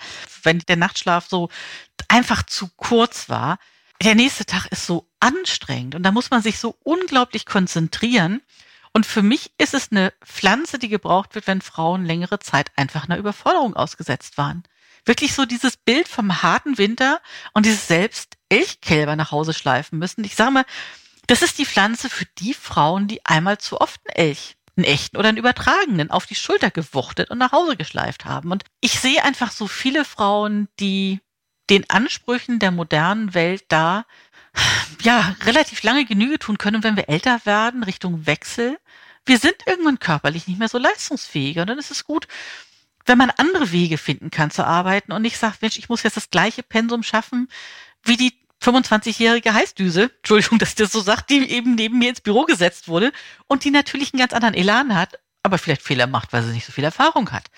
wenn 0.45 0.61
der 0.61 0.77
Nachtschlaf 0.77 1.27
so 1.29 1.49
einfach 2.07 2.45
zu 2.45 2.69
kurz 2.77 3.29
war, 3.29 3.59
der 4.01 4.15
nächste 4.15 4.47
Tag 4.47 4.67
ist 4.67 4.87
so 4.87 5.09
anstrengend 5.19 5.97
und 5.97 6.05
da 6.05 6.13
muss 6.13 6.31
man 6.31 6.41
sich 6.41 6.61
so 6.61 6.77
unglaublich 6.85 7.47
konzentrieren. 7.47 8.43
Und 8.93 9.07
für 9.07 9.23
mich 9.23 9.53
ist 9.59 9.75
es 9.75 9.91
eine 9.91 10.13
Pflanze, 10.25 10.79
die 10.79 10.89
gebraucht 10.89 11.35
wird, 11.35 11.47
wenn 11.47 11.63
Frauen 11.63 12.05
längere 12.05 12.39
Zeit 12.41 12.71
einfach 12.77 13.05
einer 13.05 13.17
Überforderung 13.17 13.75
ausgesetzt 13.75 14.37
waren. 14.37 14.65
Wirklich 15.05 15.35
so 15.35 15.47
dieses 15.47 15.77
Bild 15.77 16.09
vom 16.09 16.43
harten 16.43 16.79
Winter 16.79 17.21
und 17.55 17.67
dieses 17.67 17.89
selbst 17.89 18.37
Elchkälber 18.49 19.17
nach 19.17 19.33
Hause 19.33 19.55
schleifen 19.55 19.99
müssen. 19.99 20.25
Ich 20.25 20.37
sage 20.37 20.53
mal, 20.53 20.65
das 21.27 21.43
ist 21.43 21.59
die 21.59 21.67
Pflanze 21.67 22.11
für 22.11 22.27
die 22.39 22.55
Frauen, 22.55 23.09
die 23.09 23.25
einmal 23.25 23.59
zu 23.59 23.81
oft 23.81 24.01
einen 24.07 24.29
Elch, 24.29 24.57
einen 24.77 24.85
echten 24.85 25.17
oder 25.17 25.31
einen 25.31 25.39
übertragenen, 25.39 26.11
auf 26.11 26.27
die 26.27 26.35
Schulter 26.35 26.71
gewuchtet 26.71 27.31
und 27.31 27.39
nach 27.39 27.53
Hause 27.53 27.77
geschleift 27.77 28.27
haben. 28.27 28.53
Und 28.53 28.65
ich 28.81 29.01
sehe 29.01 29.25
einfach 29.25 29.51
so 29.51 29.67
viele 29.67 30.05
Frauen, 30.05 30.69
die 30.79 31.21
den 31.71 31.89
Ansprüchen 31.89 32.59
der 32.59 32.71
modernen 32.71 33.35
Welt 33.35 33.65
da 33.69 34.05
ja 35.03 35.37
relativ 35.45 35.83
lange 35.83 36.05
Genüge 36.05 36.39
tun 36.39 36.59
können, 36.59 36.83
wenn 36.83 36.97
wir 36.97 37.09
älter 37.09 37.41
werden, 37.45 37.83
Richtung 37.83 38.27
Wechsel. 38.27 38.79
Wir 39.25 39.39
sind 39.39 39.57
irgendwann 39.67 39.99
körperlich 39.99 40.47
nicht 40.47 40.59
mehr 40.59 40.69
so 40.69 40.79
leistungsfähig 40.79 41.59
und 41.59 41.69
dann 41.69 41.79
ist 41.79 41.91
es 41.91 42.05
gut, 42.05 42.27
wenn 43.07 43.19
man 43.19 43.31
andere 43.31 43.73
Wege 43.73 43.99
finden 43.99 44.31
kann 44.31 44.51
zu 44.51 44.65
arbeiten 44.65 45.13
und 45.13 45.23
nicht 45.23 45.39
sagt, 45.39 45.63
Mensch, 45.63 45.79
ich 45.79 45.89
muss 45.89 46.03
jetzt 46.03 46.17
das 46.17 46.31
gleiche 46.31 46.63
Pensum 46.63 47.03
schaffen 47.03 47.49
wie 48.05 48.17
die 48.17 48.33
25-jährige 48.63 49.55
Heißdüse, 49.55 50.11
Entschuldigung, 50.19 50.59
dass 50.59 50.75
das 50.75 50.93
so 50.93 51.01
sagt, 51.01 51.31
die 51.31 51.51
eben 51.51 51.75
neben 51.75 51.99
mir 51.99 52.11
ins 52.11 52.21
Büro 52.21 52.45
gesetzt 52.45 52.89
wurde 52.89 53.13
und 53.49 53.65
die 53.65 53.71
natürlich 53.71 54.13
einen 54.13 54.21
ganz 54.21 54.33
anderen 54.33 54.55
Elan 54.55 54.95
hat, 54.95 55.19
aber 55.43 55.59
vielleicht 55.59 55.83
Fehler 55.83 56.07
macht, 56.07 56.33
weil 56.33 56.43
sie 56.43 56.53
nicht 56.53 56.67
so 56.67 56.73
viel 56.73 56.85
Erfahrung 56.85 57.33
hat. 57.33 57.51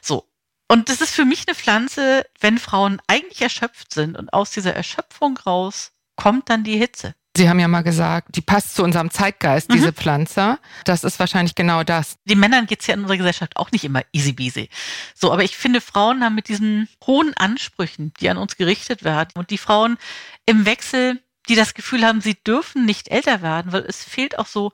So. 0.00 0.28
Und 0.68 0.88
das 0.88 1.00
ist 1.00 1.14
für 1.14 1.24
mich 1.24 1.44
eine 1.46 1.54
Pflanze, 1.54 2.24
wenn 2.40 2.58
Frauen 2.58 3.02
eigentlich 3.06 3.42
erschöpft 3.42 3.92
sind 3.92 4.16
und 4.16 4.32
aus 4.32 4.50
dieser 4.50 4.74
Erschöpfung 4.74 5.36
raus 5.38 5.93
kommt 6.16 6.50
dann 6.50 6.64
die 6.64 6.76
Hitze. 6.76 7.14
Sie 7.36 7.48
haben 7.48 7.58
ja 7.58 7.66
mal 7.66 7.82
gesagt, 7.82 8.36
die 8.36 8.40
passt 8.40 8.76
zu 8.76 8.84
unserem 8.84 9.10
Zeitgeist, 9.10 9.68
mhm. 9.68 9.74
diese 9.74 9.92
Pflanze. 9.92 10.58
Das 10.84 11.02
ist 11.02 11.18
wahrscheinlich 11.18 11.56
genau 11.56 11.82
das. 11.82 12.16
Den 12.26 12.38
Männern 12.38 12.66
geht's 12.66 12.86
ja 12.86 12.94
in 12.94 13.00
unserer 13.00 13.16
Gesellschaft 13.16 13.56
auch 13.56 13.72
nicht 13.72 13.84
immer 13.84 14.02
easy 14.12 14.32
beasy. 14.32 14.68
So, 15.14 15.32
aber 15.32 15.42
ich 15.42 15.56
finde, 15.56 15.80
Frauen 15.80 16.22
haben 16.22 16.36
mit 16.36 16.46
diesen 16.48 16.88
hohen 17.04 17.34
Ansprüchen, 17.36 18.12
die 18.20 18.30
an 18.30 18.36
uns 18.36 18.56
gerichtet 18.56 19.02
werden 19.02 19.30
und 19.34 19.50
die 19.50 19.58
Frauen 19.58 19.98
im 20.46 20.64
Wechsel, 20.64 21.20
die 21.48 21.56
das 21.56 21.74
Gefühl 21.74 22.06
haben, 22.06 22.20
sie 22.20 22.34
dürfen 22.34 22.86
nicht 22.86 23.08
älter 23.08 23.42
werden, 23.42 23.72
weil 23.72 23.82
es 23.82 24.04
fehlt 24.04 24.38
auch 24.38 24.46
so 24.46 24.72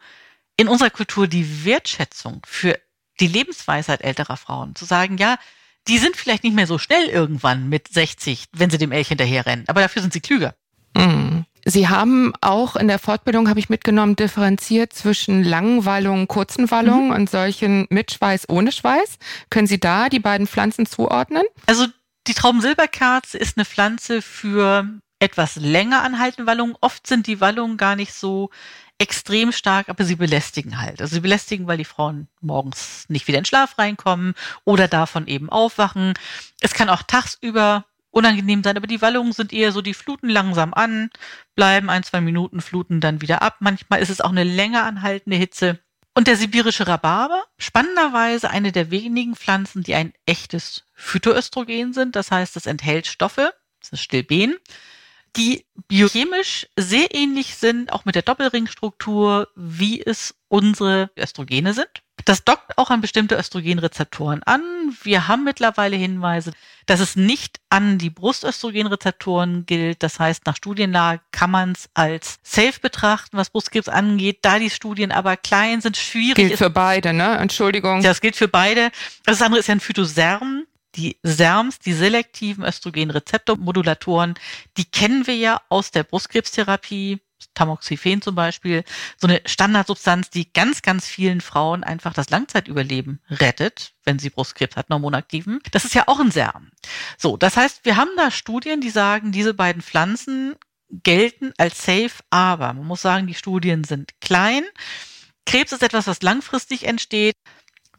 in 0.58 0.68
unserer 0.68 0.90
Kultur 0.90 1.26
die 1.26 1.64
Wertschätzung 1.64 2.42
für 2.46 2.78
die 3.20 3.26
Lebensweisheit 3.26 4.02
älterer 4.02 4.36
Frauen. 4.36 4.74
Zu 4.74 4.84
sagen, 4.84 5.16
ja, 5.16 5.38
die 5.88 5.96
sind 5.96 6.14
vielleicht 6.14 6.44
nicht 6.44 6.54
mehr 6.54 6.66
so 6.66 6.76
schnell 6.76 7.06
irgendwann 7.06 7.70
mit 7.70 7.88
60, 7.88 8.44
wenn 8.52 8.68
sie 8.68 8.76
dem 8.76 8.92
Elch 8.92 9.08
hinterherrennen, 9.08 9.66
aber 9.68 9.80
dafür 9.80 10.02
sind 10.02 10.12
sie 10.12 10.20
klüger. 10.20 10.54
Mhm. 10.96 11.44
Sie 11.64 11.88
haben 11.88 12.32
auch 12.40 12.76
in 12.76 12.88
der 12.88 12.98
Fortbildung, 12.98 13.48
habe 13.48 13.60
ich 13.60 13.68
mitgenommen, 13.68 14.16
differenziert 14.16 14.92
zwischen 14.92 15.44
langen 15.44 15.84
Wallungen, 15.84 16.26
kurzen 16.26 16.70
Wallungen 16.70 17.08
mhm. 17.08 17.14
und 17.14 17.30
solchen 17.30 17.86
mit 17.90 18.12
Schweiß, 18.12 18.48
ohne 18.48 18.72
Schweiß. 18.72 19.18
Können 19.50 19.66
Sie 19.66 19.78
da 19.78 20.08
die 20.08 20.20
beiden 20.20 20.46
Pflanzen 20.46 20.86
zuordnen? 20.86 21.44
Also 21.66 21.86
die 22.26 22.34
Traubensilberkerze 22.34 23.38
ist 23.38 23.56
eine 23.56 23.64
Pflanze 23.64 24.22
für 24.22 24.88
etwas 25.18 25.56
länger 25.56 26.02
anhaltende 26.02 26.46
Wallungen. 26.46 26.76
Oft 26.80 27.06
sind 27.06 27.26
die 27.26 27.40
Wallungen 27.40 27.76
gar 27.76 27.94
nicht 27.94 28.14
so 28.14 28.50
extrem 28.98 29.50
stark, 29.50 29.88
aber 29.88 30.04
sie 30.04 30.16
belästigen 30.16 30.80
halt. 30.80 31.00
Also 31.00 31.14
sie 31.14 31.20
belästigen, 31.20 31.66
weil 31.66 31.78
die 31.78 31.86
Frauen 31.86 32.28
morgens 32.40 33.06
nicht 33.08 33.28
wieder 33.28 33.38
in 33.38 33.46
Schlaf 33.46 33.78
reinkommen 33.78 34.34
oder 34.64 34.88
davon 34.88 35.26
eben 35.26 35.48
aufwachen. 35.48 36.14
Es 36.60 36.74
kann 36.74 36.90
auch 36.90 37.02
tagsüber 37.02 37.86
unangenehm 38.10 38.62
sein, 38.62 38.76
aber 38.76 38.86
die 38.86 39.02
Wallungen 39.02 39.32
sind 39.32 39.52
eher 39.52 39.72
so, 39.72 39.82
die 39.82 39.94
fluten 39.94 40.28
langsam 40.28 40.74
an, 40.74 41.10
bleiben 41.54 41.90
ein, 41.90 42.02
zwei 42.02 42.20
Minuten, 42.20 42.60
fluten 42.60 43.00
dann 43.00 43.20
wieder 43.22 43.42
ab. 43.42 43.56
Manchmal 43.60 44.00
ist 44.00 44.10
es 44.10 44.20
auch 44.20 44.30
eine 44.30 44.44
länger 44.44 44.84
anhaltende 44.84 45.36
Hitze. 45.36 45.80
Und 46.14 46.26
der 46.26 46.36
sibirische 46.36 46.86
Rhabarber, 46.86 47.44
spannenderweise 47.56 48.50
eine 48.50 48.72
der 48.72 48.90
wenigen 48.90 49.36
Pflanzen, 49.36 49.82
die 49.82 49.94
ein 49.94 50.12
echtes 50.26 50.84
Phytoöstrogen 50.94 51.92
sind. 51.92 52.16
Das 52.16 52.30
heißt, 52.30 52.56
es 52.56 52.66
enthält 52.66 53.06
Stoffe, 53.06 53.54
das 53.80 53.92
ist 53.92 54.02
Stilben, 54.02 54.56
die 55.36 55.64
biochemisch 55.88 56.66
sehr 56.76 57.14
ähnlich 57.14 57.54
sind, 57.54 57.92
auch 57.92 58.04
mit 58.04 58.16
der 58.16 58.22
Doppelringstruktur, 58.22 59.48
wie 59.54 60.02
es 60.04 60.34
unsere 60.48 61.10
Östrogene 61.16 61.72
sind. 61.74 62.02
Das 62.24 62.44
dockt 62.44 62.76
auch 62.76 62.90
an 62.90 63.00
bestimmte 63.00 63.36
Östrogenrezeptoren 63.36 64.42
an. 64.42 64.62
Wir 65.02 65.28
haben 65.28 65.44
mittlerweile 65.44 65.96
Hinweise, 65.96 66.52
dass 66.86 67.00
es 67.00 67.16
nicht 67.16 67.60
an 67.68 67.98
die 67.98 68.10
Brustöstrogenrezeptoren 68.10 69.66
gilt. 69.66 70.02
Das 70.02 70.18
heißt, 70.18 70.46
nach 70.46 70.56
Studienlage 70.56 71.20
kann 71.30 71.50
man 71.50 71.72
es 71.72 71.88
als 71.94 72.38
safe 72.42 72.80
betrachten, 72.80 73.36
was 73.36 73.50
Brustkrebs 73.50 73.88
angeht. 73.88 74.38
Da 74.42 74.58
die 74.58 74.70
Studien 74.70 75.12
aber 75.12 75.36
klein 75.36 75.80
sind, 75.80 75.96
schwierig. 75.96 76.36
Gilt 76.36 76.58
für 76.58 76.70
beide, 76.70 77.12
ne? 77.12 77.36
Entschuldigung. 77.38 78.02
Das 78.02 78.20
gilt 78.20 78.36
für 78.36 78.48
beide. 78.48 78.90
Das 79.24 79.42
andere 79.42 79.60
ist 79.60 79.66
ja 79.66 79.74
ein 79.74 79.80
Phytoserm. 79.80 80.64
Die 80.96 81.18
SERMs, 81.22 81.78
die 81.78 81.92
selektiven 81.92 82.64
Östrogenrezeptormodulatoren, 82.64 84.34
die 84.76 84.84
kennen 84.84 85.28
wir 85.28 85.36
ja 85.36 85.60
aus 85.68 85.92
der 85.92 86.02
Brustkrebstherapie. 86.02 87.20
Tamoxifen 87.60 88.22
zum 88.22 88.34
Beispiel, 88.34 88.84
so 89.18 89.26
eine 89.26 89.42
Standardsubstanz, 89.44 90.30
die 90.30 90.50
ganz, 90.50 90.80
ganz 90.80 91.06
vielen 91.06 91.42
Frauen 91.42 91.84
einfach 91.84 92.14
das 92.14 92.30
Langzeitüberleben 92.30 93.20
rettet, 93.28 93.92
wenn 94.04 94.18
sie 94.18 94.30
Brustkrebs 94.30 94.76
hat, 94.76 94.88
hormonaktiven. 94.88 95.60
Das 95.70 95.84
ist 95.84 95.94
ja 95.94 96.04
auch 96.06 96.20
ein 96.20 96.30
SERM. 96.30 96.70
So, 97.18 97.36
das 97.36 97.58
heißt, 97.58 97.84
wir 97.84 97.96
haben 97.96 98.10
da 98.16 98.30
Studien, 98.30 98.80
die 98.80 98.88
sagen, 98.88 99.30
diese 99.30 99.52
beiden 99.52 99.82
Pflanzen 99.82 100.56
gelten 100.88 101.52
als 101.58 101.84
safe, 101.84 102.22
aber 102.30 102.72
man 102.72 102.86
muss 102.86 103.02
sagen, 103.02 103.26
die 103.26 103.34
Studien 103.34 103.84
sind 103.84 104.18
klein. 104.22 104.64
Krebs 105.44 105.72
ist 105.72 105.82
etwas, 105.82 106.06
was 106.06 106.22
langfristig 106.22 106.86
entsteht. 106.86 107.34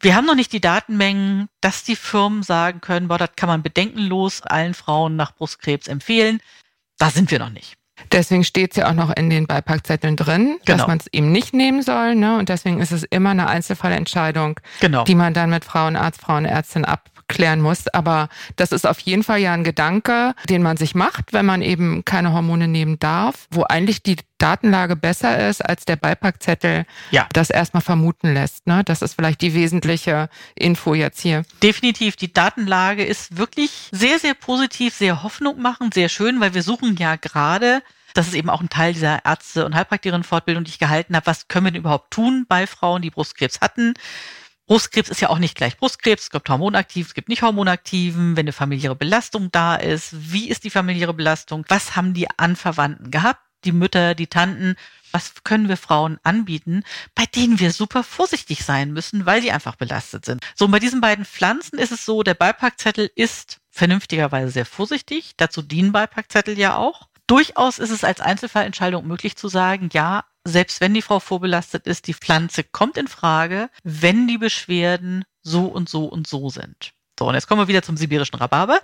Wir 0.00 0.16
haben 0.16 0.26
noch 0.26 0.34
nicht 0.34 0.52
die 0.52 0.60
Datenmengen, 0.60 1.48
dass 1.60 1.84
die 1.84 1.94
Firmen 1.94 2.42
sagen 2.42 2.80
können, 2.80 3.06
boah, 3.06 3.18
das 3.18 3.30
kann 3.36 3.48
man 3.48 3.62
bedenkenlos 3.62 4.42
allen 4.42 4.74
Frauen 4.74 5.14
nach 5.14 5.36
Brustkrebs 5.36 5.86
empfehlen. 5.86 6.40
Da 6.98 7.10
sind 7.10 7.30
wir 7.30 7.38
noch 7.38 7.50
nicht. 7.50 7.76
Deswegen 8.10 8.44
steht 8.44 8.72
es 8.72 8.76
ja 8.78 8.88
auch 8.88 8.94
noch 8.94 9.14
in 9.14 9.30
den 9.30 9.46
Beipackzetteln 9.46 10.16
drin, 10.16 10.58
genau. 10.64 10.78
dass 10.78 10.86
man 10.86 10.98
es 10.98 11.06
eben 11.12 11.30
nicht 11.30 11.54
nehmen 11.54 11.82
soll. 11.82 12.14
Ne? 12.14 12.38
Und 12.38 12.48
deswegen 12.48 12.80
ist 12.80 12.92
es 12.92 13.04
immer 13.04 13.30
eine 13.30 13.48
Einzelfallentscheidung, 13.48 14.60
genau. 14.80 15.04
die 15.04 15.14
man 15.14 15.34
dann 15.34 15.50
mit 15.50 15.64
Frauenarzt, 15.64 16.20
Frauenärztin 16.20 16.84
abklären 17.22 17.60
muss. 17.60 17.88
Aber 17.88 18.28
das 18.56 18.72
ist 18.72 18.86
auf 18.86 18.98
jeden 19.00 19.22
Fall 19.22 19.38
ja 19.38 19.52
ein 19.52 19.64
Gedanke, 19.64 20.34
den 20.48 20.62
man 20.62 20.76
sich 20.76 20.94
macht, 20.94 21.32
wenn 21.32 21.46
man 21.46 21.62
eben 21.62 22.04
keine 22.04 22.32
Hormone 22.32 22.68
nehmen 22.68 22.98
darf, 22.98 23.46
wo 23.50 23.62
eigentlich 23.62 24.02
die 24.02 24.16
Datenlage 24.38 24.96
besser 24.96 25.48
ist, 25.48 25.64
als 25.64 25.84
der 25.84 25.96
Beipackzettel 25.96 26.84
ja. 27.10 27.28
das 27.32 27.50
erstmal 27.50 27.82
vermuten 27.82 28.34
lässt. 28.34 28.66
Ne? 28.66 28.82
Das 28.84 29.02
ist 29.02 29.14
vielleicht 29.14 29.40
die 29.40 29.54
wesentliche 29.54 30.28
Info 30.54 30.94
jetzt 30.94 31.20
hier. 31.20 31.44
Definitiv. 31.62 32.16
Die 32.16 32.32
Datenlage 32.32 33.04
ist 33.04 33.36
wirklich 33.36 33.88
sehr, 33.92 34.18
sehr 34.18 34.34
positiv, 34.34 34.94
sehr 34.94 35.22
hoffnungmachend, 35.22 35.94
sehr 35.94 36.08
schön, 36.08 36.40
weil 36.40 36.54
wir 36.54 36.62
suchen 36.62 36.96
ja 36.96 37.16
gerade 37.16 37.82
das 38.14 38.28
ist 38.28 38.34
eben 38.34 38.50
auch 38.50 38.60
ein 38.60 38.68
Teil 38.68 38.92
dieser 38.92 39.24
Ärzte- 39.24 39.64
und 39.64 39.74
Heilpraktikerinnen-Fortbildung, 39.74 40.64
die 40.64 40.70
ich 40.70 40.78
gehalten 40.78 41.16
habe. 41.16 41.24
Was 41.24 41.48
können 41.48 41.64
wir 41.64 41.70
denn 41.70 41.80
überhaupt 41.80 42.10
tun 42.10 42.44
bei 42.46 42.66
Frauen, 42.66 43.00
die 43.00 43.08
Brustkrebs 43.08 43.62
hatten? 43.62 43.94
Brustkrebs 44.66 45.10
ist 45.10 45.20
ja 45.20 45.28
auch 45.28 45.38
nicht 45.38 45.56
gleich 45.56 45.76
Brustkrebs. 45.76 46.24
Es 46.24 46.30
gibt 46.30 46.48
hormonaktiv, 46.48 47.08
es 47.08 47.14
gibt 47.14 47.28
nicht 47.28 47.42
hormonaktiven. 47.42 48.36
Wenn 48.36 48.44
eine 48.44 48.52
familiäre 48.52 48.96
Belastung 48.96 49.50
da 49.52 49.76
ist, 49.76 50.10
wie 50.12 50.48
ist 50.48 50.64
die 50.64 50.70
familiäre 50.70 51.14
Belastung? 51.14 51.64
Was 51.68 51.96
haben 51.96 52.14
die 52.14 52.28
Anverwandten 52.38 53.10
gehabt? 53.10 53.40
die 53.64 53.72
Mütter, 53.72 54.14
die 54.14 54.26
Tanten. 54.26 54.76
was 55.14 55.44
können 55.44 55.68
wir 55.68 55.76
Frauen 55.76 56.18
anbieten, 56.22 56.84
bei 57.14 57.26
denen 57.26 57.60
wir 57.60 57.72
super 57.72 58.02
vorsichtig 58.02 58.64
sein 58.64 58.92
müssen, 58.94 59.26
weil 59.26 59.42
die 59.42 59.52
einfach 59.52 59.76
belastet 59.76 60.24
sind. 60.24 60.42
So, 60.54 60.66
bei 60.68 60.78
diesen 60.78 61.02
beiden 61.02 61.26
Pflanzen 61.26 61.78
ist 61.78 61.92
es 61.92 62.06
so, 62.06 62.22
der 62.22 62.32
Beipackzettel 62.32 63.10
ist 63.14 63.58
vernünftigerweise 63.68 64.50
sehr 64.50 64.64
vorsichtig. 64.64 65.32
Dazu 65.36 65.60
dienen 65.60 65.92
Beipackzettel 65.92 66.58
ja 66.58 66.76
auch. 66.76 67.08
Durchaus 67.26 67.78
ist 67.78 67.90
es 67.90 68.04
als 68.04 68.20
Einzelfallentscheidung 68.20 69.06
möglich 69.06 69.36
zu 69.36 69.48
sagen, 69.48 69.90
ja, 69.92 70.24
selbst 70.44 70.80
wenn 70.80 70.94
die 70.94 71.02
Frau 71.02 71.20
vorbelastet 71.20 71.86
ist, 71.86 72.06
die 72.06 72.14
Pflanze 72.14 72.64
kommt 72.64 72.96
in 72.96 73.08
Frage, 73.08 73.70
wenn 73.84 74.26
die 74.26 74.38
Beschwerden 74.38 75.24
so 75.42 75.66
und 75.66 75.88
so 75.88 76.06
und 76.06 76.26
so 76.26 76.50
sind. 76.50 76.92
So, 77.18 77.28
und 77.28 77.34
jetzt 77.34 77.46
kommen 77.46 77.60
wir 77.60 77.68
wieder 77.68 77.82
zum 77.82 77.96
sibirischen 77.96 78.38
Rhabarber. 78.38 78.80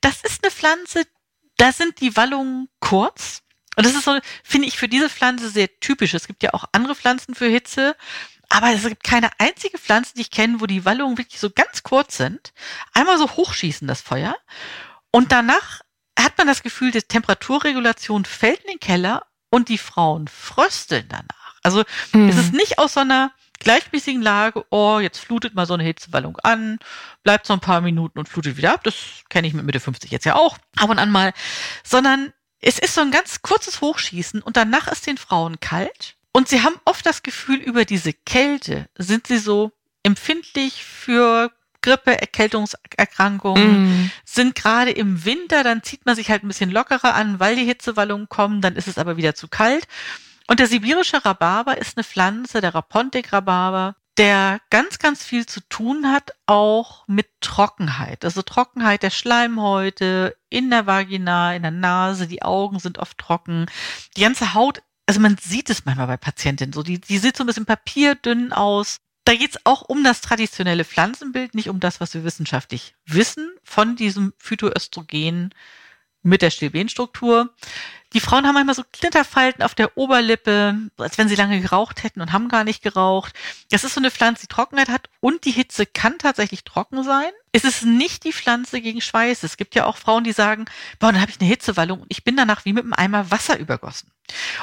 Das 0.00 0.22
ist 0.22 0.44
eine 0.44 0.50
Pflanze, 0.50 1.04
da 1.56 1.72
sind 1.72 2.00
die 2.00 2.16
Wallungen 2.16 2.68
kurz. 2.80 3.42
Und 3.76 3.86
das 3.86 3.94
ist 3.94 4.04
so, 4.04 4.18
finde 4.42 4.68
ich, 4.68 4.78
für 4.78 4.88
diese 4.88 5.08
Pflanze 5.08 5.48
sehr 5.50 5.68
typisch. 5.80 6.14
Es 6.14 6.26
gibt 6.26 6.42
ja 6.42 6.54
auch 6.54 6.64
andere 6.72 6.94
Pflanzen 6.94 7.34
für 7.34 7.48
Hitze, 7.48 7.96
aber 8.48 8.72
es 8.72 8.82
gibt 8.82 9.04
keine 9.04 9.30
einzige 9.38 9.78
Pflanze, 9.78 10.14
die 10.14 10.22
ich 10.22 10.30
kenne, 10.30 10.60
wo 10.60 10.66
die 10.66 10.84
Wallungen 10.84 11.18
wirklich 11.18 11.40
so 11.40 11.50
ganz 11.50 11.82
kurz 11.82 12.16
sind. 12.16 12.52
Einmal 12.92 13.18
so 13.18 13.30
hochschießen 13.30 13.86
das 13.86 14.00
Feuer. 14.00 14.36
Und 15.12 15.32
danach 15.32 15.80
hat 16.18 16.36
man 16.36 16.46
das 16.46 16.62
Gefühl, 16.62 16.90
die 16.90 17.02
Temperaturregulation 17.02 18.24
fällt 18.24 18.60
in 18.64 18.72
den 18.72 18.80
Keller 18.80 19.26
und 19.50 19.68
die 19.68 19.78
Frauen 19.78 20.28
frösteln 20.28 21.06
danach. 21.08 21.54
Also 21.62 21.84
mhm. 22.12 22.28
es 22.28 22.38
ist 22.38 22.52
nicht 22.52 22.78
aus 22.78 22.94
so 22.94 23.00
einer 23.00 23.32
gleichmäßigen 23.58 24.22
Lage, 24.22 24.64
oh, 24.70 24.98
jetzt 25.00 25.18
flutet 25.18 25.54
mal 25.54 25.66
so 25.66 25.74
eine 25.74 25.84
Hitzewallung 25.84 26.38
an, 26.38 26.78
bleibt 27.22 27.46
so 27.46 27.52
ein 27.52 27.60
paar 27.60 27.82
Minuten 27.82 28.18
und 28.18 28.28
flutet 28.28 28.56
wieder 28.56 28.72
ab. 28.72 28.84
Das 28.84 28.94
kenne 29.28 29.46
ich 29.46 29.54
mit 29.54 29.64
Mitte 29.64 29.80
50 29.80 30.10
jetzt 30.10 30.24
ja 30.24 30.34
auch 30.36 30.56
ab 30.76 30.88
und 30.88 30.98
an 30.98 31.10
mal. 31.10 31.32
Sondern 31.84 32.32
es 32.60 32.78
ist 32.78 32.94
so 32.94 33.02
ein 33.02 33.10
ganz 33.10 33.42
kurzes 33.42 33.80
Hochschießen 33.80 34.42
und 34.42 34.56
danach 34.56 34.88
ist 34.88 35.06
den 35.06 35.18
Frauen 35.18 35.60
kalt. 35.60 36.16
Und 36.32 36.48
sie 36.48 36.62
haben 36.62 36.76
oft 36.84 37.04
das 37.04 37.22
Gefühl, 37.22 37.56
über 37.56 37.84
diese 37.84 38.12
Kälte 38.12 38.88
sind 38.96 39.26
sie 39.26 39.38
so 39.38 39.72
empfindlich 40.02 40.84
für 40.84 41.52
Grippe, 41.82 42.20
Erkältungserkrankungen, 42.20 44.04
mm. 44.04 44.10
sind 44.24 44.54
gerade 44.54 44.90
im 44.90 45.24
Winter, 45.24 45.64
dann 45.64 45.82
zieht 45.82 46.06
man 46.06 46.16
sich 46.16 46.30
halt 46.30 46.44
ein 46.44 46.48
bisschen 46.48 46.70
lockerer 46.70 47.14
an, 47.14 47.40
weil 47.40 47.56
die 47.56 47.64
Hitzewallungen 47.64 48.28
kommen, 48.28 48.60
dann 48.60 48.76
ist 48.76 48.88
es 48.88 48.98
aber 48.98 49.16
wieder 49.16 49.34
zu 49.34 49.48
kalt. 49.48 49.86
Und 50.46 50.58
der 50.58 50.66
sibirische 50.66 51.24
Rhabarber 51.24 51.78
ist 51.78 51.96
eine 51.96 52.04
Pflanze, 52.04 52.60
der 52.60 52.74
Rapontic-Rhabarber, 52.74 53.94
der 54.16 54.60
ganz, 54.68 54.98
ganz 54.98 55.24
viel 55.24 55.46
zu 55.46 55.60
tun 55.68 56.10
hat, 56.10 56.32
auch 56.46 57.04
mit 57.06 57.28
Trockenheit. 57.40 58.24
Also 58.24 58.42
Trockenheit 58.42 59.02
der 59.02 59.10
Schleimhäute 59.10 60.36
in 60.48 60.68
der 60.68 60.86
Vagina, 60.86 61.54
in 61.54 61.62
der 61.62 61.70
Nase, 61.70 62.26
die 62.26 62.42
Augen 62.42 62.80
sind 62.80 62.98
oft 62.98 63.16
trocken. 63.16 63.66
Die 64.16 64.22
ganze 64.22 64.52
Haut, 64.52 64.82
also 65.06 65.20
man 65.20 65.38
sieht 65.38 65.70
es 65.70 65.84
manchmal 65.84 66.06
bei 66.08 66.16
Patientinnen 66.16 66.72
so, 66.72 66.82
die, 66.82 67.00
die 67.00 67.18
sieht 67.18 67.36
so 67.36 67.44
ein 67.44 67.46
bisschen 67.46 67.64
papierdünn 67.64 68.52
aus. 68.52 68.98
Da 69.24 69.34
geht 69.34 69.50
es 69.50 69.60
auch 69.64 69.82
um 69.82 70.02
das 70.02 70.20
traditionelle 70.20 70.84
Pflanzenbild, 70.84 71.54
nicht 71.54 71.68
um 71.68 71.80
das, 71.80 72.00
was 72.00 72.14
wir 72.14 72.24
wissenschaftlich 72.24 72.94
wissen 73.06 73.50
von 73.62 73.96
diesem 73.96 74.32
Phytoöstrogen 74.38 75.54
mit 76.22 76.42
der 76.42 76.50
Stilbenstruktur. 76.50 77.50
Die 78.12 78.20
Frauen 78.20 78.46
haben 78.46 78.54
manchmal 78.54 78.74
so 78.74 78.82
Klitterfalten 78.92 79.62
auf 79.62 79.74
der 79.74 79.96
Oberlippe, 79.96 80.76
als 80.98 81.16
wenn 81.16 81.28
sie 81.28 81.36
lange 81.36 81.60
geraucht 81.60 82.02
hätten 82.02 82.20
und 82.20 82.32
haben 82.32 82.48
gar 82.48 82.64
nicht 82.64 82.82
geraucht. 82.82 83.34
Das 83.70 83.84
ist 83.84 83.94
so 83.94 84.00
eine 84.00 84.10
Pflanze, 84.10 84.42
die 84.42 84.52
Trockenheit 84.52 84.88
hat 84.88 85.08
und 85.20 85.44
die 85.44 85.52
Hitze 85.52 85.86
kann 85.86 86.18
tatsächlich 86.18 86.64
trocken 86.64 87.04
sein. 87.04 87.30
Es 87.52 87.64
ist 87.64 87.84
nicht 87.84 88.24
die 88.24 88.32
Pflanze 88.32 88.80
gegen 88.80 89.00
Schweiß. 89.00 89.44
Es 89.44 89.56
gibt 89.56 89.74
ja 89.76 89.86
auch 89.86 89.96
Frauen, 89.96 90.24
die 90.24 90.32
sagen, 90.32 90.64
boah, 90.98 91.12
dann 91.12 91.20
habe 91.20 91.30
ich 91.30 91.40
eine 91.40 91.48
Hitzewallung 91.48 92.00
und 92.00 92.10
ich 92.10 92.24
bin 92.24 92.36
danach 92.36 92.64
wie 92.64 92.72
mit 92.72 92.82
einem 92.82 92.94
Eimer 92.94 93.30
Wasser 93.30 93.58
übergossen. 93.58 94.10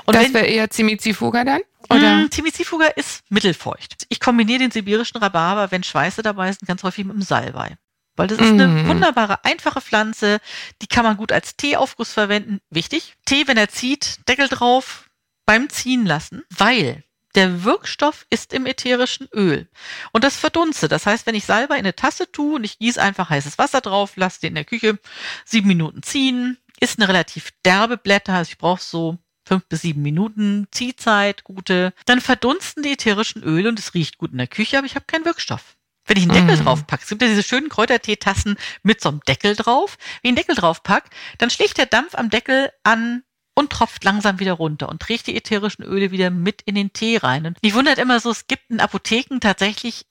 Und 0.06 0.16
das 0.16 0.34
wäre 0.34 0.46
eher 0.46 0.70
Zimizifuga 0.70 1.44
dann? 1.44 1.62
Oder? 1.90 2.18
Mm, 2.18 2.32
Zimizifuga 2.32 2.88
ist 2.88 3.24
mittelfeucht. 3.30 4.06
Ich 4.10 4.20
kombiniere 4.20 4.60
den 4.60 4.72
sibirischen 4.72 5.18
Rhabarber, 5.18 5.72
wenn 5.72 5.84
Schweiße 5.84 6.22
dabei 6.22 6.52
sind, 6.52 6.68
ganz 6.68 6.84
häufig 6.84 7.06
mit 7.06 7.16
dem 7.16 7.22
Salbei. 7.22 7.78
Weil 8.18 8.28
das 8.28 8.40
ist 8.40 8.52
eine 8.52 8.68
mhm. 8.68 8.88
wunderbare, 8.88 9.46
einfache 9.46 9.80
Pflanze. 9.80 10.40
Die 10.82 10.88
kann 10.88 11.06
man 11.06 11.18
gut 11.18 11.32
als 11.32 11.56
Teeaufguss 11.56 12.12
verwenden. 12.12 12.60
Wichtig. 12.72 13.14
Tee, 13.26 13.48
wenn 13.48 13.58
er 13.58 13.70
zieht, 13.70 14.28
Deckel 14.28 14.48
drauf, 14.48 15.08
beim 15.46 15.70
Ziehen 15.70 16.06
lassen, 16.06 16.44
weil 16.50 17.04
der 17.36 17.64
Wirkstoff 17.64 18.26
ist 18.32 18.54
im 18.54 18.66
ätherischen 18.66 19.28
Öl. 19.32 19.70
Und 20.12 20.24
das 20.24 20.38
verdunstet. 20.38 20.92
Das 20.92 21.06
heißt, 21.06 21.28
wenn 21.28 21.36
ich 21.36 21.46
Salbei 21.46 21.76
in 21.76 21.82
eine 21.82 21.96
Tasse 21.96 22.32
tue 22.32 22.56
und 22.56 22.64
ich 22.64 22.80
gieße 22.80 23.00
einfach 23.00 23.30
heißes 23.30 23.60
Wasser 23.60 23.82
drauf, 23.82 24.14
lasse 24.16 24.42
den 24.42 24.50
in 24.50 24.56
der 24.56 24.66
Küche 24.66 24.98
sieben 25.46 25.68
Minuten 25.68 26.02
ziehen, 26.02 26.58
ist 26.80 26.98
eine 26.98 27.08
relativ 27.08 27.52
derbe 27.64 27.98
Blätter. 27.98 28.34
Also 28.34 28.50
ich 28.50 28.58
brauche 28.58 28.82
so 28.82 29.20
fünf 29.48 29.66
bis 29.68 29.82
sieben 29.82 30.02
Minuten 30.02 30.68
Ziehzeit, 30.72 31.44
gute. 31.44 31.94
Dann 32.06 32.22
verdunsten 32.22 32.84
die 32.84 32.94
ätherischen 32.94 33.44
Öle 33.44 33.70
und 33.70 33.80
es 33.80 33.94
riecht 33.94 34.18
gut 34.18 34.32
in 34.32 34.38
der 34.38 34.48
Küche, 34.48 34.78
aber 34.78 34.86
ich 34.86 34.96
habe 34.96 35.06
keinen 35.06 35.26
Wirkstoff. 35.26 35.76
Wenn 36.06 36.18
ich 36.18 36.24
einen 36.24 36.34
Deckel 36.34 36.62
mm. 36.62 36.66
drauf 36.66 36.88
packe, 36.88 37.04
es 37.04 37.10
gibt 37.10 37.22
ja 37.22 37.28
diese 37.28 37.44
schönen 37.44 37.70
Kräuterteetassen 37.70 38.58
mit 38.82 39.02
so 39.02 39.10
einem 39.10 39.20
Deckel 39.28 39.56
drauf. 39.56 39.98
Wenn 40.00 40.30
ich 40.30 40.30
einen 40.30 40.36
Deckel 40.38 40.56
drauf 40.56 40.84
packe, 40.84 41.10
dann 41.38 41.50
schlägt 41.50 41.78
der 41.78 41.86
Dampf 41.86 42.16
am 42.16 42.30
Deckel 42.30 42.72
an 42.84 43.24
und 43.56 43.72
tropft 43.72 44.04
langsam 44.04 44.40
wieder 44.40 44.54
runter 44.54 44.88
und 44.88 45.02
trägt 45.02 45.28
die 45.28 45.36
ätherischen 45.36 45.84
Öle 45.84 46.12
wieder 46.12 46.30
mit 46.30 46.62
in 46.62 46.76
den 46.76 46.94
Tee 46.94 47.18
rein. 47.18 47.46
Und 47.46 47.62
mich 47.62 47.74
wundert 47.74 47.98
immer 47.98 48.20
so, 48.20 48.32
es 48.32 48.48
gibt 48.48 48.70
in 48.70 48.80
Apotheken 48.80 49.40
tatsächlich 49.42 50.06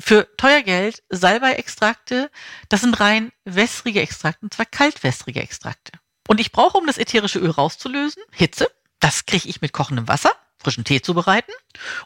für 0.00 0.34
teuer 0.36 0.62
Geld 0.62 1.02
Salbei-Extrakte. 1.10 2.30
Das 2.68 2.80
sind 2.80 2.98
rein 2.98 3.32
wässrige 3.44 4.00
Extrakte, 4.00 4.44
und 4.44 4.54
zwar 4.54 4.66
kaltwässrige 4.66 5.40
Extrakte. 5.40 5.92
Und 6.26 6.40
ich 6.40 6.52
brauche, 6.52 6.78
um 6.78 6.86
das 6.86 6.98
ätherische 6.98 7.38
Öl 7.38 7.50
rauszulösen, 7.50 8.22
Hitze. 8.30 8.68
Das 9.00 9.26
kriege 9.26 9.48
ich 9.48 9.60
mit 9.60 9.72
kochendem 9.72 10.08
Wasser, 10.08 10.32
frischen 10.58 10.84
Tee 10.84 11.02
zubereiten 11.02 11.52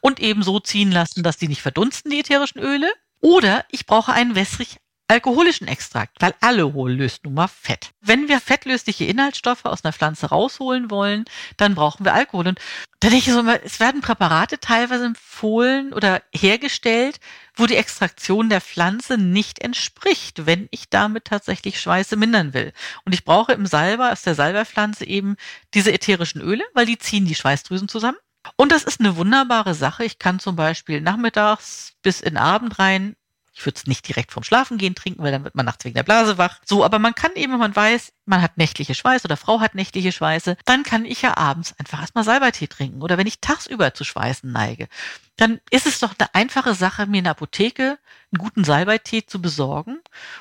und 0.01 0.21
eben 0.21 0.43
so 0.43 0.61
ziehen 0.61 0.91
lassen, 0.91 1.23
dass 1.23 1.37
die 1.37 1.49
nicht 1.49 1.63
verdunsten, 1.63 2.11
die 2.11 2.21
ätherischen 2.21 2.61
Öle. 2.61 2.93
Oder 3.21 3.65
ich 3.71 3.87
brauche 3.87 4.13
einen 4.13 4.35
wässrig 4.35 4.79
alkoholischen 5.11 5.67
Extrakt, 5.67 6.17
weil 6.21 6.35
Alkohol 6.41 6.93
löst 6.93 7.25
nun 7.25 7.35
mal 7.35 7.49
Fett. 7.49 7.91
Wenn 8.01 8.29
wir 8.29 8.41
fettlösliche 8.41 9.05
Inhaltsstoffe 9.07 9.65
aus 9.65 9.85
einer 9.85 9.93
Pflanze 9.93 10.29
rausholen 10.29 10.89
wollen, 10.89 11.25
dann 11.57 11.75
brauchen 11.75 12.05
wir 12.05 12.15
Alkohol. 12.15 12.47
Und 12.47 12.61
da 13.01 13.11
denke 13.11 13.29
ich 13.29 13.35
so 13.35 13.45
es 13.65 13.81
werden 13.81 14.03
Präparate 14.03 14.61
teilweise 14.61 15.07
empfohlen 15.07 15.93
oder 15.93 16.23
hergestellt, 16.33 17.19
wo 17.57 17.67
die 17.67 17.75
Extraktion 17.75 18.49
der 18.49 18.61
Pflanze 18.61 19.19
nicht 19.19 19.59
entspricht, 19.59 20.47
wenn 20.47 20.69
ich 20.71 20.89
damit 20.91 21.25
tatsächlich 21.25 21.81
Schweiße 21.81 22.15
mindern 22.15 22.55
will. 22.55 22.73
Und 23.05 23.13
ich 23.13 23.25
brauche 23.25 23.53
im 23.53 23.67
Salber, 23.67 24.13
aus 24.13 24.23
der 24.23 24.37
Salberpflanze 24.37 25.07
eben 25.07 25.35
diese 25.75 25.93
ätherischen 25.93 26.41
Öle, 26.41 26.63
weil 26.73 26.87
die 26.87 26.99
ziehen 26.99 27.27
die 27.27 27.35
Schweißdrüsen 27.35 27.89
zusammen. 27.89 28.19
Und 28.57 28.71
das 28.73 28.85
ist 28.85 29.01
eine 29.01 29.17
wunderbare 29.17 29.75
Sache. 29.75 30.05
Ich 30.05 30.19
kann 30.19 30.39
zum 30.39 30.57
Beispiel 30.57 31.01
nachmittags 31.01 31.95
bis 32.03 32.21
in 32.21 32.37
Abend 32.37 32.79
rein 32.79 33.17
ich 33.53 33.67
würde 33.67 33.77
es 33.77 33.87
nicht 33.87 34.07
direkt 34.07 34.33
vorm 34.33 34.45
Schlafengehen 34.45 34.95
trinken, 34.95 35.23
weil 35.23 35.33
dann 35.33 35.45
wird 35.45 35.55
man 35.55 35.67
nachts 35.67 35.85
wegen 35.85 35.95
der 35.95 36.03
Blase 36.03 36.39
wach. 36.39 36.61
So, 36.65 36.85
aber 36.85 36.99
man 36.99 37.15
kann 37.15 37.33
eben, 37.35 37.53
wenn 37.53 37.59
man 37.59 37.75
weiß, 37.75 38.13
man 38.25 38.43
hat 38.43 38.59
nächtliche 38.59 38.95
Schweiße 38.95 39.27
oder 39.27 39.37
Frau 39.37 39.61
hat 39.61 39.75
nächtliche 39.75 40.13
Schweiße, 40.13 40.57
dann 40.65 40.83
kann 40.85 41.05
ich 41.05 41.23
ja 41.23 41.37
abends 41.37 41.75
einfach 41.79 42.01
erstmal 42.01 42.25
Salbeitee 42.25 42.69
trinken. 42.69 43.03
Oder 43.03 43.19
wenn 43.19 43.27
ich 43.27 43.41
tagsüber 43.41 43.93
zu 43.93 44.05
Schweißen 44.05 44.51
neige, 44.51 44.89
dann 45.37 45.61
ist 45.71 45.87
es 45.87 45.99
doch 45.99 46.15
eine 46.19 46.35
einfache 46.35 46.75
Sache, 46.75 47.07
mir 47.07 47.19
in 47.19 47.25
der 47.25 47.33
Apotheke 47.33 47.99
einen 48.33 48.39
guten 48.39 48.65
Salbeitee 48.65 49.27
zu 49.27 49.43
besorgen 49.43 49.99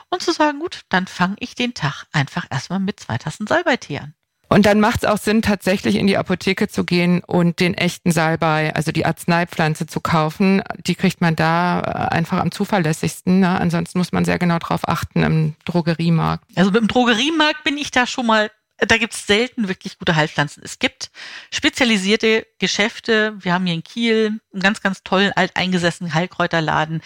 und 0.09 0.21
zu 0.21 0.31
sagen, 0.31 0.59
gut, 0.59 0.81
dann 0.89 1.07
fange 1.07 1.35
ich 1.39 1.55
den 1.55 1.73
Tag 1.73 2.05
einfach 2.11 2.45
erstmal 2.49 2.79
mit 2.79 2.99
zwei 2.99 3.17
Tassen 3.17 3.47
Salbeitee 3.47 3.99
an. 3.99 4.13
Und 4.49 4.65
dann 4.65 4.79
macht 4.79 5.03
es 5.03 5.09
auch 5.09 5.19
Sinn, 5.19 5.43
tatsächlich 5.43 5.95
in 5.95 6.07
die 6.07 6.17
Apotheke 6.17 6.67
zu 6.67 6.83
gehen 6.83 7.23
und 7.23 7.59
den 7.59 7.75
echten 7.75 8.11
Salbei, 8.11 8.73
also 8.73 8.91
die 8.91 9.05
Arzneipflanze 9.05 9.85
zu 9.85 10.01
kaufen. 10.01 10.63
Die 10.87 10.95
kriegt 10.95 11.21
man 11.21 11.35
da 11.35 11.81
äh, 11.81 12.15
einfach 12.15 12.39
am 12.39 12.51
zuverlässigsten. 12.51 13.39
Ne? 13.39 13.59
Ansonsten 13.59 13.99
muss 13.99 14.11
man 14.11 14.25
sehr 14.25 14.39
genau 14.39 14.57
drauf 14.57 14.81
achten 14.87 15.21
im 15.21 15.55
Drogeriemarkt. 15.65 16.43
Also 16.55 16.71
im 16.71 16.87
Drogeriemarkt 16.87 17.63
bin 17.63 17.77
ich 17.77 17.91
da 17.91 18.07
schon 18.07 18.25
mal 18.25 18.49
da 18.87 18.97
gibt's 18.97 19.27
selten 19.27 19.67
wirklich 19.67 19.97
gute 19.99 20.15
Heilpflanzen. 20.15 20.63
Es 20.63 20.79
gibt 20.79 21.11
spezialisierte 21.51 22.47
Geschäfte. 22.59 23.35
Wir 23.39 23.53
haben 23.53 23.65
hier 23.65 23.75
in 23.75 23.83
Kiel 23.83 24.39
einen 24.53 24.61
ganz, 24.61 24.81
ganz 24.81 25.03
tollen 25.03 25.33
alteingesessenen 25.33 26.13
Heilkräuterladen. 26.13 27.01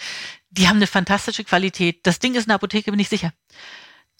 Die 0.50 0.68
haben 0.68 0.76
eine 0.76 0.86
fantastische 0.86 1.42
Qualität. 1.42 2.06
Das 2.06 2.20
Ding 2.20 2.36
ist 2.36 2.44
in 2.44 2.50
der 2.50 2.56
Apotheke, 2.56 2.92
bin 2.92 3.00
ich 3.00 3.08
sicher. 3.08 3.32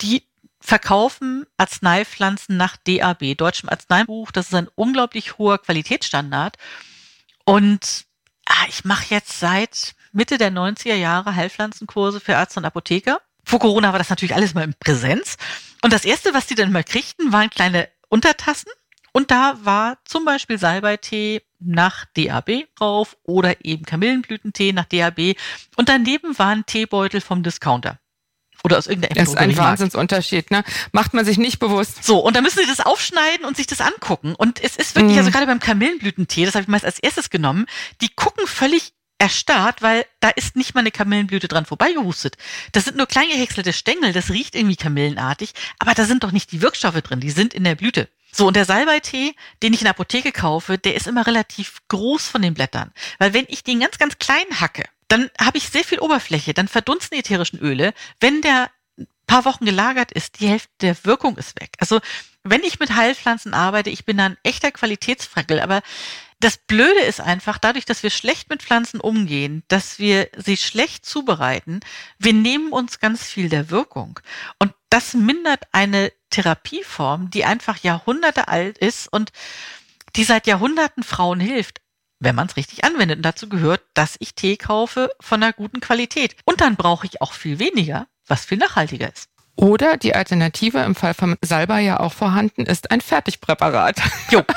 Die 0.01 0.25
verkaufen 0.65 1.45
Arzneipflanzen 1.59 2.57
nach 2.57 2.79
DAB, 2.79 3.37
Deutschem 3.37 3.69
Arzneibuch. 3.69 4.33
Das 4.33 4.47
ist 4.47 4.55
ein 4.55 4.69
unglaublich 4.75 5.37
hoher 5.37 5.59
Qualitätsstandard. 5.59 6.57
Und 7.45 8.07
ah, 8.47 8.65
ich 8.69 8.85
mache 8.85 9.15
jetzt 9.15 9.39
seit 9.39 9.95
Mitte 10.13 10.39
der 10.39 10.51
90er 10.51 10.95
Jahre 10.95 11.37
Heilpflanzenkurse 11.37 12.19
für 12.19 12.33
Ärzte 12.33 12.61
und 12.61 12.65
Apotheker. 12.65 13.21
Vor 13.45 13.59
Corona 13.59 13.93
war 13.93 13.99
das 13.99 14.09
natürlich 14.09 14.35
alles 14.35 14.55
mal 14.55 14.65
in 14.65 14.75
Präsenz. 14.81 15.37
Und 15.83 15.93
das 15.93 16.07
erste, 16.07 16.33
was 16.33 16.47
die 16.47 16.55
dann 16.55 16.73
mal 16.73 16.83
kriegten, 16.83 17.31
waren 17.31 17.51
kleine 17.51 17.91
Untertassen. 18.09 18.71
Und 19.13 19.31
da 19.31 19.59
war 19.61 19.99
zum 20.07 20.25
Beispiel 20.25 20.59
Salbeitee 20.59 21.43
nach 21.61 22.07
DAB 22.17 22.65
drauf 22.75 23.19
oder 23.23 23.63
eben 23.67 23.85
Kamillenblütentee 23.85 24.73
nach 24.73 24.87
DAB. 24.87 25.37
Und 25.77 25.91
daneben 25.91 26.39
waren 26.39 26.65
Teebeutel 26.65 27.21
vom 27.21 27.43
Discounter. 27.43 27.99
Oder 28.65 28.79
aus 28.79 28.87
irgendeiner 28.87 29.15
Das 29.15 29.29
ist 29.29 29.37
ein 29.37 29.57
Wahnsinnsunterschied, 29.57 30.51
ne? 30.51 30.65
Macht 30.93 31.13
man 31.13 31.25
sich 31.25 31.37
nicht 31.37 31.59
bewusst. 31.59 32.03
So, 32.03 32.19
und 32.19 32.35
dann 32.35 32.43
müssen 32.43 32.61
Sie 32.61 32.67
das 32.67 32.81
aufschneiden 32.81 33.45
und 33.45 33.57
sich 33.57 33.67
das 33.67 33.81
angucken. 33.83 34.35
Und 34.35 34.63
es 34.63 34.77
ist 34.77 34.95
wirklich, 34.97 35.13
Mhm. 35.13 35.19
also 35.19 35.31
gerade 35.31 35.47
beim 35.47 35.61
Kamillenblütentee, 35.61 36.47
das 36.47 36.55
habe 36.55 36.63
ich 36.63 36.69
meist 36.69 36.85
als 36.85 36.99
erstes 36.99 37.29
genommen, 37.31 37.67
die 38.01 38.09
gucken 38.09 38.47
völlig 38.47 38.95
erstarrt, 39.19 39.83
weil 39.83 40.05
da 40.21 40.31
ist 40.31 40.57
nicht 40.57 40.75
mal 40.75 40.81
eine 40.81 40.91
Kamillenblüte 40.91 41.47
dran 41.47 41.67
vorbeigehustet. 41.67 42.37
Das 42.73 42.85
sind 42.85 42.97
nur 42.97 43.07
klein 43.07 43.29
gehäckselte 43.29 43.73
Stängel, 43.73 44.13
das 44.13 44.31
riecht 44.31 44.55
irgendwie 44.55 44.77
kamillenartig, 44.77 45.53
aber 45.79 45.95
da 45.95 46.05
sind 46.05 46.25
doch 46.25 46.33
nicht 46.33 46.51
die 46.51 46.63
Wirkstoffe 46.63 47.01
drin, 47.03 47.21
die 47.21 47.31
sind 47.31 47.55
in 47.55 47.65
der 47.65 47.75
Blüte. 47.75 48.09
So, 48.33 48.49
und 48.49 48.57
der 48.57 48.65
Salbeitee, 48.65 49.35
den 49.63 49.73
ich 49.73 49.81
in 49.81 49.85
der 49.85 49.93
Apotheke 49.93 50.33
kaufe, 50.33 50.77
der 50.79 50.97
ist 50.97 51.07
immer 51.07 51.27
relativ 51.27 51.83
groß 51.89 52.27
von 52.27 52.43
den 52.43 52.55
Blättern. 52.55 52.93
Weil 53.19 53.33
wenn 53.33 53.45
ich 53.49 53.63
den 53.63 53.79
ganz, 53.79 53.99
ganz 53.99 54.19
klein 54.19 54.45
hacke, 54.61 54.85
dann 55.09 55.31
habe 55.41 55.59
ich 55.59 55.69
sehr 55.69 55.85
viel 55.85 56.01
Oberfläche, 56.01 56.55
dann 56.55 56.69
verdunsten 56.69 57.17
die 57.17 57.21
ätherischen 57.21 57.59
Öle. 57.59 57.95
Wenn 58.21 58.41
der 58.41 58.71
ein 58.99 59.07
paar 59.27 59.45
Wochen 59.45 59.65
gelagert 59.65 60.13
ist, 60.13 60.41
die 60.41 60.49
Hälfte 60.49 60.71
der 60.81 61.05
Wirkung 61.05 61.37
ist 61.37 61.61
weg. 61.61 61.71
Also 61.79 62.01
wenn 62.43 62.63
ich 62.63 62.79
mit 62.79 62.95
Heilpflanzen 62.95 63.55
arbeite, 63.55 63.91
ich 63.91 64.05
bin 64.05 64.19
da 64.19 64.27
ein 64.27 64.37
echter 64.43 64.71
Qualitätsfrackel, 64.71 65.61
aber 65.61 65.83
das 66.41 66.59
Blöde 66.59 67.01
ist 67.01 67.21
einfach, 67.21 67.57
dadurch, 67.57 67.87
dass 67.87 68.03
wir 68.03 68.11
schlecht 68.11 68.51
mit 68.51 68.63
Pflanzen 68.63 69.01
umgehen, 69.01 69.63
dass 69.69 69.99
wir 69.99 70.29
sie 70.37 70.59
schlecht 70.59 71.07
zubereiten, 71.07 71.81
wir 72.19 72.35
nehmen 72.35 72.71
uns 72.71 73.01
ganz 73.01 73.25
viel 73.25 73.49
der 73.49 73.71
Wirkung. 73.71 74.21
Und 74.59 74.75
das 74.91 75.15
mindert 75.15 75.63
eine 75.73 76.13
Therapieform, 76.29 77.31
die 77.31 77.47
einfach 77.47 77.79
Jahrhunderte 77.79 78.49
alt 78.49 78.77
ist 78.77 79.11
und 79.11 79.33
die 80.17 80.25
seit 80.25 80.47
Jahrhunderten 80.47 81.03
Frauen 81.03 81.41
hilft, 81.41 81.81
wenn 82.21 82.35
man 82.35 82.47
es 82.47 82.57
richtig 82.57 82.85
anwendet. 82.85 83.19
Und 83.19 83.23
dazu 83.23 83.49
gehört, 83.49 83.83
dass 83.95 84.17
ich 84.19 84.35
Tee 84.35 84.57
kaufe 84.57 85.11
von 85.21 85.43
einer 85.43 85.53
guten 85.53 85.81
Qualität. 85.81 86.37
Und 86.45 86.61
dann 86.61 86.77
brauche 86.77 87.07
ich 87.07 87.21
auch 87.21 87.33
viel 87.33 87.59
weniger, 87.59 88.07
was 88.27 88.45
viel 88.45 88.59
nachhaltiger 88.59 89.13
ist. 89.13 89.29
Oder 89.57 89.97
die 89.97 90.17
Alternative 90.17 90.79
im 90.81 90.97
Fall 90.97 91.15
vom 91.15 91.37
Salbei 91.41 91.83
ja 91.83 92.01
auch 92.01 92.13
vorhanden 92.13 92.67
ist 92.67 92.91
ein 92.91 93.01
Fertigpräparat. 93.01 94.01
Jo. 94.31 94.43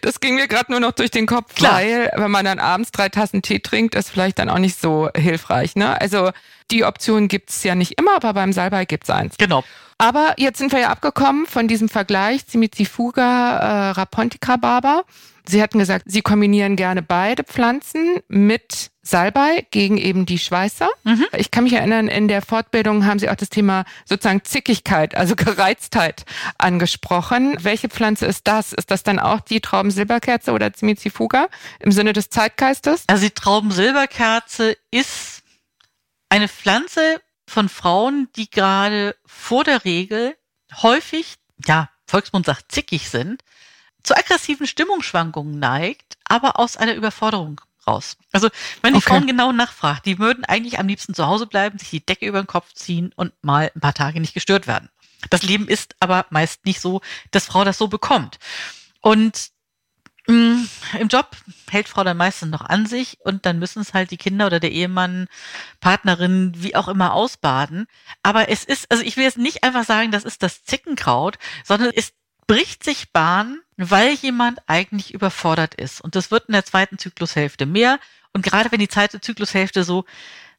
Das 0.00 0.20
ging 0.20 0.36
mir 0.36 0.48
gerade 0.48 0.70
nur 0.72 0.80
noch 0.80 0.92
durch 0.92 1.10
den 1.10 1.26
Kopf, 1.26 1.54
Klar. 1.54 1.74
weil 1.74 2.10
wenn 2.14 2.30
man 2.30 2.46
dann 2.46 2.58
abends 2.58 2.92
drei 2.92 3.10
Tassen 3.10 3.42
Tee 3.42 3.60
trinkt, 3.60 3.94
ist 3.94 4.08
vielleicht 4.08 4.38
dann 4.38 4.48
auch 4.48 4.58
nicht 4.58 4.80
so 4.80 5.10
hilfreich. 5.14 5.76
Ne? 5.76 6.00
Also 6.00 6.30
die 6.70 6.84
Option 6.84 7.28
gibt's 7.28 7.62
ja 7.62 7.74
nicht 7.74 7.98
immer, 7.98 8.16
aber 8.16 8.32
beim 8.32 8.52
Salbei 8.52 8.86
gibt's 8.86 9.10
eins. 9.10 9.36
Genau. 9.36 9.64
Aber 9.98 10.34
jetzt 10.38 10.58
sind 10.58 10.72
wir 10.72 10.80
ja 10.80 10.88
abgekommen 10.88 11.46
von 11.46 11.68
diesem 11.68 11.88
Vergleich 11.88 12.46
Cimicifuga, 12.48 13.58
äh, 13.58 13.90
Rapontica 13.90 14.56
Barber. 14.56 15.04
Sie 15.46 15.62
hatten 15.62 15.78
gesagt, 15.78 16.04
Sie 16.08 16.22
kombinieren 16.22 16.76
gerne 16.76 17.02
beide 17.02 17.44
Pflanzen 17.44 18.20
mit 18.28 18.90
Salbei 19.02 19.66
gegen 19.70 19.98
eben 19.98 20.26
die 20.26 20.38
Schweißer. 20.38 20.88
Mhm. 21.02 21.26
Ich 21.36 21.50
kann 21.50 21.64
mich 21.64 21.72
erinnern, 21.72 22.06
in 22.06 22.28
der 22.28 22.42
Fortbildung 22.42 23.04
haben 23.04 23.18
Sie 23.18 23.28
auch 23.28 23.34
das 23.34 23.48
Thema 23.48 23.84
sozusagen 24.04 24.44
Zickigkeit, 24.44 25.16
also 25.16 25.34
Gereiztheit 25.36 26.24
angesprochen. 26.58 27.56
Welche 27.60 27.88
Pflanze 27.88 28.26
ist 28.26 28.46
das? 28.46 28.72
Ist 28.72 28.90
das 28.92 29.02
dann 29.02 29.18
auch 29.18 29.40
die 29.40 29.60
Traubensilberkerze 29.60 30.52
oder 30.52 30.72
Cimicifuga 30.72 31.48
im 31.80 31.90
Sinne 31.90 32.12
des 32.12 32.30
Zeitgeistes? 32.30 33.04
Also 33.08 33.24
die 33.24 33.34
Traubensilberkerze 33.34 34.76
ist 34.92 35.42
eine 36.28 36.48
Pflanze 36.48 37.20
von 37.48 37.68
Frauen, 37.68 38.28
die 38.36 38.48
gerade 38.48 39.16
vor 39.26 39.64
der 39.64 39.84
Regel 39.84 40.36
häufig, 40.82 41.34
ja, 41.66 41.90
Volksmund 42.06 42.46
sagt 42.46 42.70
zickig 42.70 43.10
sind, 43.10 43.42
zu 44.02 44.16
aggressiven 44.16 44.66
Stimmungsschwankungen 44.66 45.58
neigt, 45.58 46.16
aber 46.24 46.58
aus 46.58 46.76
einer 46.76 46.94
Überforderung 46.94 47.60
raus. 47.86 48.16
Also 48.32 48.48
wenn 48.82 48.94
die 48.94 48.98
Okay. 48.98 49.08
Frauen 49.08 49.26
genau 49.26 49.52
nachfragt, 49.52 50.06
die 50.06 50.18
würden 50.18 50.44
eigentlich 50.44 50.78
am 50.78 50.86
liebsten 50.88 51.14
zu 51.14 51.26
Hause 51.26 51.46
bleiben, 51.46 51.78
sich 51.78 51.90
die 51.90 52.04
Decke 52.06 52.26
über 52.26 52.40
den 52.42 52.46
Kopf 52.46 52.72
ziehen 52.74 53.12
und 53.16 53.32
mal 53.42 53.70
ein 53.74 53.80
paar 53.80 53.94
Tage 53.94 54.20
nicht 54.20 54.34
gestört 54.34 54.66
werden. 54.66 54.88
Das 55.30 55.42
Leben 55.42 55.68
ist 55.68 55.96
aber 56.00 56.26
meist 56.30 56.64
nicht 56.64 56.80
so, 56.80 57.00
dass 57.30 57.46
Frau 57.46 57.64
das 57.64 57.78
so 57.78 57.88
bekommt. 57.88 58.38
Und 59.00 59.50
mh, 60.26 60.66
im 61.00 61.08
Job 61.08 61.36
hält 61.70 61.88
Frau 61.88 62.04
dann 62.04 62.16
meistens 62.16 62.50
noch 62.50 62.62
an 62.62 62.86
sich 62.86 63.18
und 63.24 63.46
dann 63.46 63.58
müssen 63.58 63.80
es 63.82 63.94
halt 63.94 64.10
die 64.10 64.16
Kinder 64.16 64.46
oder 64.46 64.60
der 64.60 64.72
Ehemann, 64.72 65.28
Partnerin, 65.80 66.52
wie 66.56 66.76
auch 66.76 66.88
immer 66.88 67.12
ausbaden. 67.14 67.86
Aber 68.22 68.48
es 68.48 68.64
ist, 68.64 68.90
also 68.90 69.02
ich 69.02 69.16
will 69.16 69.24
jetzt 69.24 69.38
nicht 69.38 69.64
einfach 69.64 69.84
sagen, 69.84 70.10
das 70.12 70.24
ist 70.24 70.42
das 70.42 70.64
Zickenkraut, 70.64 71.38
sondern 71.64 71.90
es 71.94 72.12
bricht 72.52 72.84
sich 72.84 73.12
Bahn, 73.12 73.60
weil 73.78 74.12
jemand 74.12 74.58
eigentlich 74.66 75.14
überfordert 75.14 75.74
ist. 75.74 76.02
Und 76.02 76.16
das 76.16 76.30
wird 76.30 76.48
in 76.48 76.52
der 76.52 76.66
zweiten 76.66 76.98
Zyklushälfte 76.98 77.64
mehr. 77.64 77.98
Und 78.34 78.44
gerade 78.44 78.70
wenn 78.70 78.78
die 78.78 78.88
zweite 78.88 79.22
Zyklushälfte 79.22 79.84
so 79.84 80.04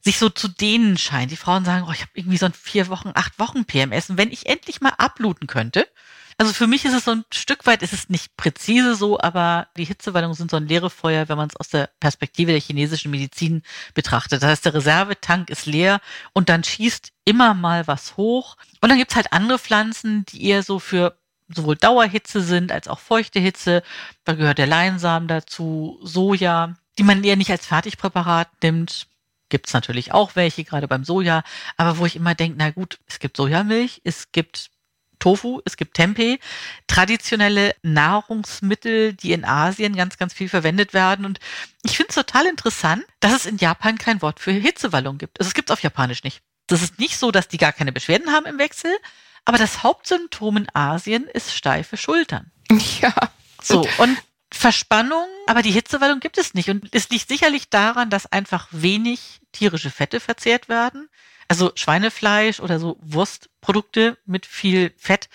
sich 0.00 0.18
so 0.18 0.28
zu 0.28 0.48
dehnen 0.48 0.98
scheint, 0.98 1.30
die 1.30 1.36
Frauen 1.36 1.64
sagen, 1.64 1.86
oh, 1.88 1.92
ich 1.92 2.00
habe 2.00 2.10
irgendwie 2.14 2.36
so 2.36 2.46
ein 2.46 2.52
vier 2.52 2.88
Wochen, 2.88 3.12
acht 3.14 3.38
Wochen 3.38 3.64
PMS. 3.64 4.10
Und 4.10 4.18
wenn 4.18 4.32
ich 4.32 4.46
endlich 4.46 4.80
mal 4.80 4.94
abluten 4.98 5.46
könnte, 5.46 5.86
also 6.36 6.52
für 6.52 6.66
mich 6.66 6.84
ist 6.84 6.94
es 6.94 7.04
so 7.04 7.12
ein 7.12 7.24
Stück 7.32 7.64
weit, 7.64 7.84
ist 7.84 7.92
es 7.92 8.08
nicht 8.08 8.36
präzise 8.36 8.96
so, 8.96 9.20
aber 9.20 9.68
die 9.76 9.84
Hitzewallungen 9.84 10.34
sind 10.34 10.50
so 10.50 10.56
ein 10.56 10.66
leere 10.66 10.90
Feuer, 10.90 11.28
wenn 11.28 11.36
man 11.36 11.48
es 11.48 11.56
aus 11.56 11.68
der 11.68 11.90
Perspektive 12.00 12.50
der 12.50 12.60
chinesischen 12.60 13.12
Medizin 13.12 13.62
betrachtet. 13.94 14.42
Das 14.42 14.50
heißt, 14.50 14.64
der 14.64 14.74
Reservetank 14.74 15.48
ist 15.48 15.66
leer 15.66 16.00
und 16.32 16.48
dann 16.48 16.64
schießt 16.64 17.12
immer 17.24 17.54
mal 17.54 17.86
was 17.86 18.16
hoch. 18.16 18.56
Und 18.80 18.88
dann 18.88 18.98
gibt's 18.98 19.14
halt 19.14 19.32
andere 19.32 19.60
Pflanzen, 19.60 20.24
die 20.26 20.44
eher 20.44 20.64
so 20.64 20.80
für 20.80 21.16
sowohl 21.48 21.76
Dauerhitze 21.76 22.40
sind 22.40 22.72
als 22.72 22.88
auch 22.88 23.00
feuchte 23.00 23.38
Hitze. 23.40 23.82
Da 24.24 24.34
gehört 24.34 24.58
der 24.58 24.66
Leinsamen 24.66 25.28
dazu, 25.28 25.98
Soja, 26.02 26.74
die 26.98 27.02
man 27.02 27.22
eher 27.24 27.36
nicht 27.36 27.50
als 27.50 27.66
Fertigpräparat 27.66 28.48
nimmt. 28.62 29.06
Gibt's 29.48 29.72
natürlich 29.72 30.12
auch 30.12 30.36
welche, 30.36 30.64
gerade 30.64 30.88
beim 30.88 31.04
Soja. 31.04 31.42
Aber 31.76 31.98
wo 31.98 32.06
ich 32.06 32.16
immer 32.16 32.34
denke, 32.34 32.56
na 32.58 32.70
gut, 32.70 32.98
es 33.06 33.18
gibt 33.18 33.36
Sojamilch, 33.36 34.00
es 34.04 34.32
gibt 34.32 34.70
Tofu, 35.18 35.60
es 35.64 35.76
gibt 35.76 35.94
Tempeh, 35.94 36.38
traditionelle 36.86 37.74
Nahrungsmittel, 37.82 39.14
die 39.14 39.32
in 39.32 39.44
Asien 39.44 39.96
ganz, 39.96 40.18
ganz 40.18 40.34
viel 40.34 40.48
verwendet 40.48 40.92
werden. 40.92 41.24
Und 41.24 41.40
ich 41.82 41.96
finde 41.96 42.10
es 42.10 42.14
total 42.16 42.46
interessant, 42.46 43.04
dass 43.20 43.32
es 43.32 43.46
in 43.46 43.56
Japan 43.56 43.96
kein 43.96 44.20
Wort 44.22 44.40
für 44.40 44.50
Hitzewallung 44.50 45.18
gibt. 45.18 45.40
Also 45.40 45.48
es 45.48 45.54
gibt 45.54 45.70
es 45.70 45.72
auf 45.72 45.82
Japanisch 45.82 46.24
nicht. 46.24 46.42
Das 46.66 46.82
ist 46.82 46.98
nicht 46.98 47.18
so, 47.18 47.30
dass 47.30 47.48
die 47.48 47.58
gar 47.58 47.72
keine 47.72 47.92
Beschwerden 47.92 48.32
haben 48.32 48.46
im 48.46 48.58
Wechsel, 48.58 48.90
aber 49.44 49.58
das 49.58 49.82
Hauptsymptom 49.82 50.56
in 50.56 50.68
Asien 50.74 51.24
ist 51.24 51.54
steife 51.54 51.96
Schultern. 51.96 52.50
Ja. 53.00 53.14
So, 53.62 53.86
und 53.98 54.18
Verspannung, 54.52 55.26
aber 55.46 55.62
die 55.62 55.72
Hitzewallung 55.72 56.20
gibt 56.20 56.38
es 56.38 56.54
nicht. 56.54 56.70
Und 56.70 56.88
es 56.92 57.08
liegt 57.10 57.28
sicherlich 57.28 57.70
daran, 57.70 58.08
dass 58.08 58.30
einfach 58.30 58.68
wenig 58.70 59.40
tierische 59.52 59.90
Fette 59.90 60.20
verzehrt 60.20 60.68
werden. 60.68 61.08
Also 61.48 61.72
Schweinefleisch 61.74 62.60
oder 62.60 62.78
so 62.78 62.96
Wurstprodukte 63.02 64.16
mit 64.24 64.46
viel 64.46 64.94
Fett. 64.96 65.28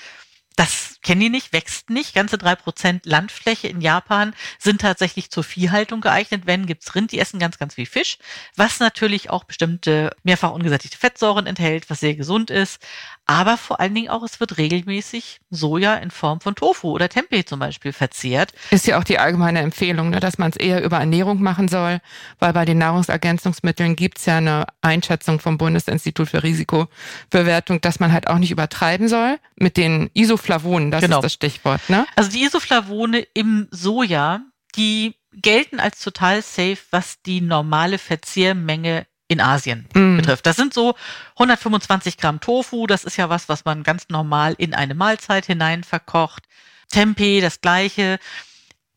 Das 0.55 0.97
kennen 1.01 1.21
die 1.21 1.29
nicht, 1.29 1.53
wächst 1.53 1.89
nicht. 1.89 2.13
Ganze 2.13 2.37
drei 2.37 2.55
Prozent 2.55 3.05
Landfläche 3.05 3.69
in 3.69 3.79
Japan 3.79 4.33
sind 4.57 4.81
tatsächlich 4.81 5.31
zur 5.31 5.43
Viehhaltung 5.43 6.01
geeignet. 6.01 6.43
Wenn 6.45 6.65
gibt's 6.65 6.95
Rind, 6.95 7.11
die 7.11 7.19
essen 7.19 7.39
ganz, 7.39 7.57
ganz 7.57 7.75
viel 7.75 7.85
Fisch, 7.85 8.17
was 8.55 8.79
natürlich 8.79 9.29
auch 9.29 9.45
bestimmte 9.45 10.15
mehrfach 10.23 10.51
ungesättigte 10.51 10.97
Fettsäuren 10.97 11.45
enthält, 11.45 11.89
was 11.89 12.01
sehr 12.01 12.15
gesund 12.15 12.49
ist. 12.49 12.81
Aber 13.29 13.57
vor 13.57 13.79
allen 13.79 13.93
Dingen 13.93 14.09
auch, 14.09 14.23
es 14.23 14.39
wird 14.39 14.57
regelmäßig 14.57 15.39
Soja 15.51 15.93
in 15.93 16.09
Form 16.09 16.41
von 16.41 16.55
Tofu 16.55 16.89
oder 16.89 17.09
Tempeh 17.09 17.45
zum 17.45 17.59
Beispiel 17.59 17.93
verzehrt. 17.93 18.53
Ist 18.71 18.87
ja 18.87 18.97
auch 18.97 19.03
die 19.03 19.19
allgemeine 19.19 19.59
Empfehlung, 19.59 20.09
ne, 20.09 20.19
dass 20.19 20.39
man 20.39 20.49
es 20.49 20.55
eher 20.57 20.83
über 20.83 20.97
Ernährung 20.97 21.39
machen 21.39 21.67
soll, 21.67 21.99
weil 22.39 22.53
bei 22.53 22.65
den 22.65 22.79
Nahrungsergänzungsmitteln 22.79 23.95
gibt's 23.95 24.25
ja 24.25 24.37
eine 24.37 24.65
Einschätzung 24.81 25.39
vom 25.39 25.59
Bundesinstitut 25.59 26.27
für 26.27 26.41
Risikobewertung, 26.41 27.81
dass 27.81 27.99
man 27.99 28.11
halt 28.13 28.27
auch 28.27 28.39
nicht 28.39 28.49
übertreiben 28.49 29.07
soll 29.07 29.37
mit 29.57 29.77
den 29.77 30.09
Isoflavonen, 30.15 30.89
das 30.89 31.01
Genau. 31.03 31.17
ist 31.17 31.25
das 31.25 31.33
Stichwort. 31.33 31.87
Ne? 31.87 32.07
Also 32.15 32.31
die 32.31 32.41
Isoflavone 32.43 33.19
im 33.35 33.67
Soja, 33.69 34.41
die 34.75 35.13
gelten 35.33 35.79
als 35.79 35.99
total 35.99 36.41
safe, 36.41 36.79
was 36.89 37.21
die 37.21 37.41
normale 37.41 37.99
Verzehrmenge 37.99 39.05
in 39.29 39.39
Asien 39.39 39.87
Mm. 39.93 40.17
betrifft. 40.17 40.45
Das 40.45 40.57
sind 40.57 40.73
so 40.73 40.95
125 41.37 42.17
Gramm 42.17 42.41
Tofu. 42.41 42.87
Das 42.87 43.05
ist 43.05 43.15
ja 43.15 43.29
was, 43.29 43.47
was 43.47 43.63
man 43.63 43.83
ganz 43.83 44.09
normal 44.09 44.55
in 44.57 44.73
eine 44.73 44.95
Mahlzeit 44.95 45.45
hinein 45.45 45.83
verkocht. 45.85 46.43
Tempeh, 46.89 47.39
das 47.39 47.61
gleiche. 47.61 48.19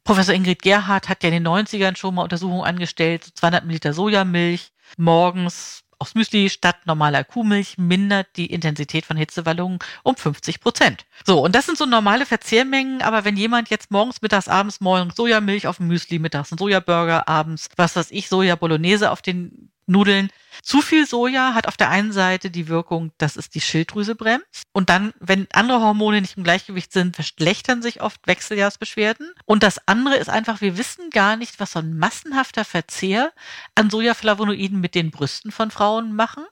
Professor 0.04 0.34
Ingrid 0.34 0.62
Gerhardt 0.62 1.08
hat 1.08 1.22
ja 1.22 1.28
in 1.28 1.34
den 1.44 1.46
90ern 1.46 1.96
schon 1.96 2.16
mal 2.16 2.22
Untersuchungen 2.22 2.64
angestellt. 2.64 3.24
So 3.24 3.30
200 3.34 3.64
Milliliter 3.64 3.92
Sojamilch 3.92 4.72
morgens 4.96 5.84
aufs 5.98 6.16
Müsli 6.16 6.50
statt 6.50 6.78
normaler 6.86 7.22
Kuhmilch 7.22 7.78
mindert 7.78 8.26
die 8.36 8.46
Intensität 8.46 9.06
von 9.06 9.16
Hitzewallungen 9.16 9.78
um 10.02 10.16
50 10.16 10.58
Prozent. 10.58 11.04
So, 11.24 11.40
und 11.44 11.54
das 11.54 11.66
sind 11.66 11.78
so 11.78 11.86
normale 11.86 12.26
Verzehrmengen, 12.26 13.02
aber 13.02 13.24
wenn 13.24 13.36
jemand 13.36 13.70
jetzt 13.70 13.92
morgens, 13.92 14.20
mittags, 14.20 14.48
abends, 14.48 14.80
morgens 14.80 15.14
Sojamilch 15.14 15.68
auf 15.68 15.76
dem 15.76 15.86
Müsli, 15.86 16.18
mittags 16.18 16.50
ein 16.50 16.58
Sojaburger, 16.58 17.28
abends, 17.28 17.68
was 17.76 17.94
weiß 17.94 18.10
ich, 18.10 18.28
Soja 18.28 18.56
Bolognese 18.56 19.12
auf 19.12 19.22
den 19.22 19.70
Nudeln. 19.86 20.30
Zu 20.62 20.80
viel 20.80 21.06
Soja 21.06 21.54
hat 21.54 21.66
auf 21.66 21.76
der 21.76 21.88
einen 21.88 22.12
Seite 22.12 22.50
die 22.50 22.68
Wirkung, 22.68 23.12
dass 23.18 23.36
es 23.36 23.48
die 23.50 23.60
Schilddrüse 23.60 24.14
bremst. 24.14 24.64
Und 24.72 24.90
dann, 24.90 25.12
wenn 25.18 25.48
andere 25.52 25.80
Hormone 25.80 26.20
nicht 26.20 26.36
im 26.36 26.44
Gleichgewicht 26.44 26.92
sind, 26.92 27.16
verschlechtern 27.16 27.82
sich 27.82 28.02
oft 28.02 28.26
Wechseljahrsbeschwerden. 28.26 29.32
Und 29.44 29.62
das 29.62 29.88
andere 29.88 30.16
ist 30.16 30.28
einfach, 30.28 30.60
wir 30.60 30.78
wissen 30.78 31.10
gar 31.10 31.36
nicht, 31.36 31.58
was 31.58 31.72
so 31.72 31.80
ein 31.80 31.98
massenhafter 31.98 32.64
Verzehr 32.64 33.32
an 33.74 33.90
Sojaflavonoiden 33.90 34.80
mit 34.80 34.94
den 34.94 35.10
Brüsten 35.10 35.50
von 35.50 35.70
Frauen 35.70 36.14
machen. 36.14 36.44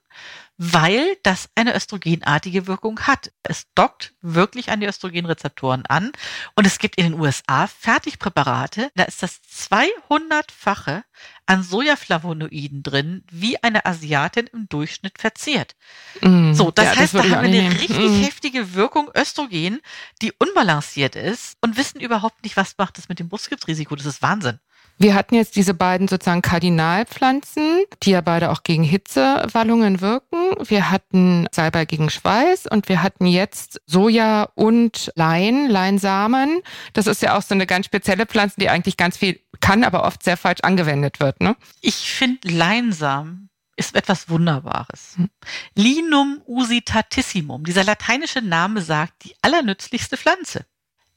Weil 0.63 1.17
das 1.23 1.49
eine 1.55 1.75
östrogenartige 1.75 2.67
Wirkung 2.67 3.01
hat. 3.01 3.33
Es 3.43 3.65
dockt 3.75 4.13
wirklich 4.21 4.71
an 4.71 4.81
die 4.81 4.87
Östrogenrezeptoren 4.87 5.87
an 5.87 6.13
und 6.55 6.67
es 6.67 6.79
gibt 6.79 6.97
in 6.97 7.05
den 7.05 7.19
USA 7.19 7.67
Fertigpräparate, 7.67 8.91
da 8.95 9.05
ist 9.05 9.23
das 9.23 9.41
200-fache 9.41 11.03
an 11.47 11.63
Sojaflavonoiden 11.63 12.83
drin, 12.83 13.25
wie 13.31 13.63
eine 13.63 13.87
Asiatin 13.87 14.49
im 14.49 14.69
Durchschnitt 14.69 15.19
verzehrt. 15.19 15.77
Mm, 16.21 16.53
so, 16.53 16.71
das 16.71 16.85
ja, 16.85 16.97
heißt, 16.97 17.15
das 17.15 17.23
da 17.23 17.37
haben 17.37 17.51
wir 17.51 17.63
eine 17.63 17.81
richtig 17.81 18.11
mm. 18.11 18.23
heftige 18.23 18.75
Wirkung 18.75 19.11
Östrogen, 19.17 19.81
die 20.21 20.35
unbalanciert 20.39 21.17
ist 21.17 21.57
und 21.63 21.79
wissen 21.79 22.01
überhaupt 22.01 22.45
nicht, 22.45 22.59
was 22.59 22.77
macht 22.77 22.99
das 22.99 23.09
mit 23.09 23.19
dem 23.19 23.31
Brustkrebsrisiko. 23.31 23.97
Das 23.97 24.05
ist 24.05 24.21
Wahnsinn. 24.21 24.61
Wir 25.01 25.15
hatten 25.15 25.35
jetzt 25.35 25.57
diese 25.57 25.73
beiden 25.73 26.09
sozusagen 26.09 26.43
Kardinalpflanzen, 26.43 27.85
die 28.03 28.11
ja 28.11 28.21
beide 28.21 28.51
auch 28.51 28.63
gegen 28.65 28.83
Hitzewallungen 28.83 30.03
wirken. 30.03 30.53
Wir 30.63 30.91
hatten 30.91 31.49
Salbei 31.53 31.87
gegen 31.87 32.11
Schweiß 32.11 32.67
und 32.67 32.91
wir 32.91 33.03
hatten 33.03 33.25
jetzt 33.25 33.81
Soja 33.87 34.51
und 34.57 35.11
Lein, 35.15 35.71
Leinsamen. 35.71 36.61
Das 36.93 37.07
ist 37.07 37.23
ja 37.23 37.39
auch 37.39 37.41
so 37.41 37.55
eine 37.55 37.65
ganz 37.65 37.87
spezielle 37.87 38.27
Pflanze, 38.27 38.57
die 38.61 38.69
eigentlich 38.69 38.99
ganz 38.99 39.17
viel 39.17 39.41
kann, 39.61 39.85
aber 39.85 40.05
oft 40.05 40.23
sehr 40.23 40.37
falsch 40.37 40.61
angewendet 40.61 41.19
wird. 41.19 41.41
Ne? 41.41 41.57
Ich 41.81 42.13
finde 42.13 42.49
Leinsamen 42.49 43.49
ist 43.77 43.97
etwas 43.97 44.29
Wunderbares. 44.29 45.15
Hm. 45.17 45.31
Linum 45.77 46.43
usitatissimum, 46.45 47.65
dieser 47.65 47.85
lateinische 47.85 48.43
Name 48.43 48.83
sagt 48.83 49.25
die 49.25 49.35
allernützlichste 49.41 50.19
Pflanze. 50.19 50.67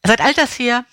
Seit 0.04 0.22
alters 0.22 0.58
her 0.58 0.86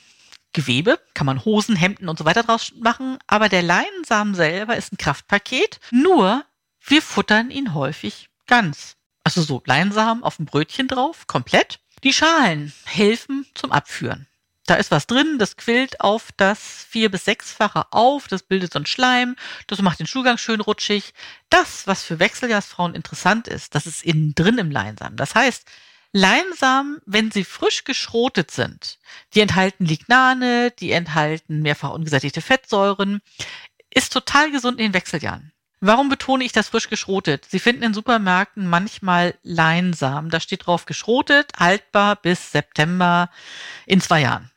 Gewebe, 0.53 0.99
kann 1.15 1.27
man 1.27 1.45
Hosen, 1.45 1.77
Hemden 1.77 2.09
und 2.09 2.19
so 2.19 2.25
weiter 2.25 2.43
draus 2.43 2.73
machen, 2.81 3.19
aber 3.27 3.49
der 3.49 3.63
Leinsamen 3.63 4.35
selber 4.35 4.77
ist 4.77 4.93
ein 4.93 4.99
Kraftpaket, 4.99 5.81
nur 5.91 6.45
wir 6.81 7.03
futtern 7.03 7.51
ihn 7.51 7.75
häufig 7.75 8.29
ganz. 8.47 8.97
Also 9.23 9.43
so 9.43 9.63
Leinsamen 9.65 10.25
auf 10.25 10.37
dem 10.37 10.47
Brötchen 10.47 10.89
drauf, 10.89 11.27
komplett. 11.27 11.79
Die 12.03 12.13
Schalen 12.13 12.73
helfen 12.85 13.47
zum 13.55 13.71
Abführen. 13.71 14.27
Da 14.67 14.77
ist 14.77 14.91
was 14.91 15.07
drin, 15.07 15.39
das 15.39 15.57
quillt 15.57 16.01
auf 16.01 16.31
das 16.37 16.87
vier- 16.89 17.11
bis 17.11 17.25
sechsfache 17.25 17.93
auf, 17.93 18.29
das 18.29 18.43
bildet 18.43 18.73
so 18.73 18.79
einen 18.79 18.87
Schleim, 18.87 19.37
das 19.67 19.83
macht 19.83 19.99
den 19.99 20.07
Stuhlgang 20.07 20.39
schön 20.39 20.61
rutschig. 20.61 21.13
Das, 21.49 21.87
was 21.87 22.05
für 22.05 22.19
Wechseljahrsfrauen 22.19 22.95
interessant 22.95 23.49
ist, 23.49 23.75
das 23.75 23.87
ist 23.87 24.05
innen 24.05 24.35
drin 24.35 24.59
im 24.59 24.71
Leinsamen. 24.71 25.17
Das 25.17 25.35
heißt, 25.35 25.67
Leinsamen, 26.13 27.01
wenn 27.07 27.31
sie 27.31 27.45
frisch 27.45 27.85
geschrotet 27.85 28.51
sind, 28.51 28.99
die 29.35 29.41
enthalten 29.41 29.85
Lignane, 29.85 30.73
die 30.73 30.91
enthalten 30.91 31.63
mehrfach 31.63 31.91
ungesättigte 31.91 32.41
Fettsäuren, 32.41 33.21
ist 33.95 34.13
total 34.13 34.51
gesund 34.51 34.79
in 34.79 34.87
den 34.87 34.95
Wechseljahren. 34.95 35.53
Warum 35.81 36.11
betone 36.11 36.45
ich 36.45 36.53
das 36.53 36.69
frisch 36.69 36.91
geschrotet? 36.91 37.47
Sie 37.49 37.59
finden 37.59 37.83
in 37.83 37.95
Supermärkten 37.95 38.67
manchmal 38.67 39.35
Leinsamen. 39.43 40.31
Da 40.31 40.39
steht 40.39 40.67
drauf 40.67 40.85
geschrotet, 40.85 41.53
haltbar 41.59 42.17
bis 42.17 42.53
September 42.53 43.31
in 43.87 44.01
zwei 44.01 44.21
Jahren. 44.21 44.51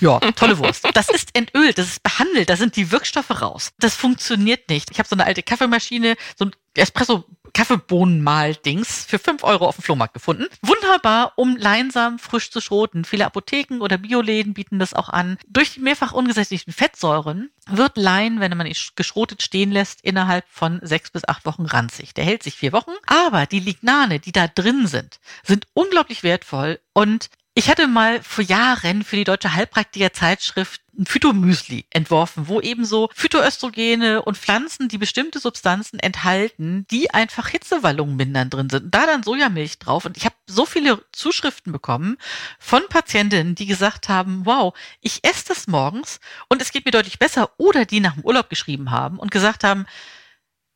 Ja, 0.00 0.18
tolle 0.18 0.58
Wurst. 0.58 0.86
Das 0.94 1.08
ist 1.08 1.30
entölt, 1.34 1.78
das 1.78 1.86
ist 1.86 2.02
behandelt, 2.02 2.48
da 2.50 2.56
sind 2.56 2.76
die 2.76 2.90
Wirkstoffe 2.90 3.42
raus. 3.42 3.70
Das 3.78 3.94
funktioniert 3.94 4.68
nicht. 4.68 4.90
Ich 4.90 4.98
habe 4.98 5.08
so 5.08 5.14
eine 5.14 5.24
alte 5.24 5.42
Kaffeemaschine, 5.42 6.16
so 6.36 6.46
ein 6.46 6.52
Espresso 6.78 7.24
Kaffeebohnenmal-Dings 7.52 9.06
für 9.06 9.18
fünf 9.18 9.42
Euro 9.42 9.66
auf 9.66 9.76
dem 9.76 9.82
Flohmarkt 9.82 10.14
gefunden. 10.14 10.46
Wunderbar, 10.62 11.32
um 11.36 11.56
Leinsamen 11.56 12.18
frisch 12.18 12.50
zu 12.50 12.60
schroten. 12.60 13.04
Viele 13.04 13.26
Apotheken 13.26 13.80
oder 13.80 13.98
Bioläden 13.98 14.54
bieten 14.54 14.78
das 14.78 14.94
auch 14.94 15.08
an. 15.08 15.38
Durch 15.48 15.74
die 15.74 15.80
mehrfach 15.80 16.12
ungesättigten 16.12 16.72
Fettsäuren 16.72 17.50
wird 17.68 17.96
Lein, 17.96 18.40
wenn 18.40 18.56
man 18.56 18.66
ihn 18.66 18.76
geschrotet 18.94 19.42
stehen 19.42 19.72
lässt, 19.72 20.02
innerhalb 20.02 20.44
von 20.48 20.78
sechs 20.82 21.10
bis 21.10 21.26
acht 21.26 21.44
Wochen 21.46 21.66
ranzig. 21.66 22.14
Der 22.14 22.24
hält 22.24 22.42
sich 22.42 22.54
vier 22.54 22.72
Wochen. 22.72 22.92
Aber 23.06 23.46
die 23.46 23.60
Lignane, 23.60 24.20
die 24.20 24.32
da 24.32 24.46
drin 24.46 24.86
sind, 24.86 25.18
sind 25.42 25.66
unglaublich 25.74 26.22
wertvoll 26.22 26.80
und 26.92 27.28
ich 27.58 27.68
hatte 27.68 27.88
mal 27.88 28.22
vor 28.22 28.44
Jahren 28.44 29.02
für 29.02 29.16
die 29.16 29.24
Deutsche 29.24 29.52
Heilpraktiker-Zeitschrift 29.52 30.80
ein 30.98 31.06
Phytomüsli 31.06 31.86
entworfen, 31.90 32.48
wo 32.48 32.60
eben 32.60 32.84
so 32.84 33.08
Phytoöstrogene 33.14 34.22
und 34.22 34.36
Pflanzen, 34.36 34.88
die 34.88 34.98
bestimmte 34.98 35.38
Substanzen 35.38 35.98
enthalten, 36.00 36.86
die 36.90 37.12
einfach 37.12 37.48
Hitzewallungen 37.48 38.16
mindern 38.16 38.50
drin 38.50 38.68
sind. 38.68 38.92
Da 38.94 39.06
dann 39.06 39.22
Sojamilch 39.22 39.78
drauf. 39.78 40.04
Und 40.04 40.16
ich 40.16 40.24
habe 40.24 40.34
so 40.46 40.66
viele 40.66 41.04
Zuschriften 41.12 41.72
bekommen 41.72 42.18
von 42.58 42.82
Patientinnen, 42.88 43.54
die 43.54 43.66
gesagt 43.66 44.08
haben, 44.08 44.44
wow, 44.44 44.76
ich 45.00 45.24
esse 45.24 45.46
das 45.48 45.68
morgens 45.68 46.20
und 46.48 46.60
es 46.60 46.72
geht 46.72 46.84
mir 46.84 46.90
deutlich 46.90 47.18
besser. 47.18 47.50
Oder 47.58 47.84
die 47.84 48.00
nach 48.00 48.14
dem 48.14 48.24
Urlaub 48.24 48.50
geschrieben 48.50 48.90
haben 48.90 49.18
und 49.18 49.30
gesagt 49.30 49.62
haben, 49.64 49.86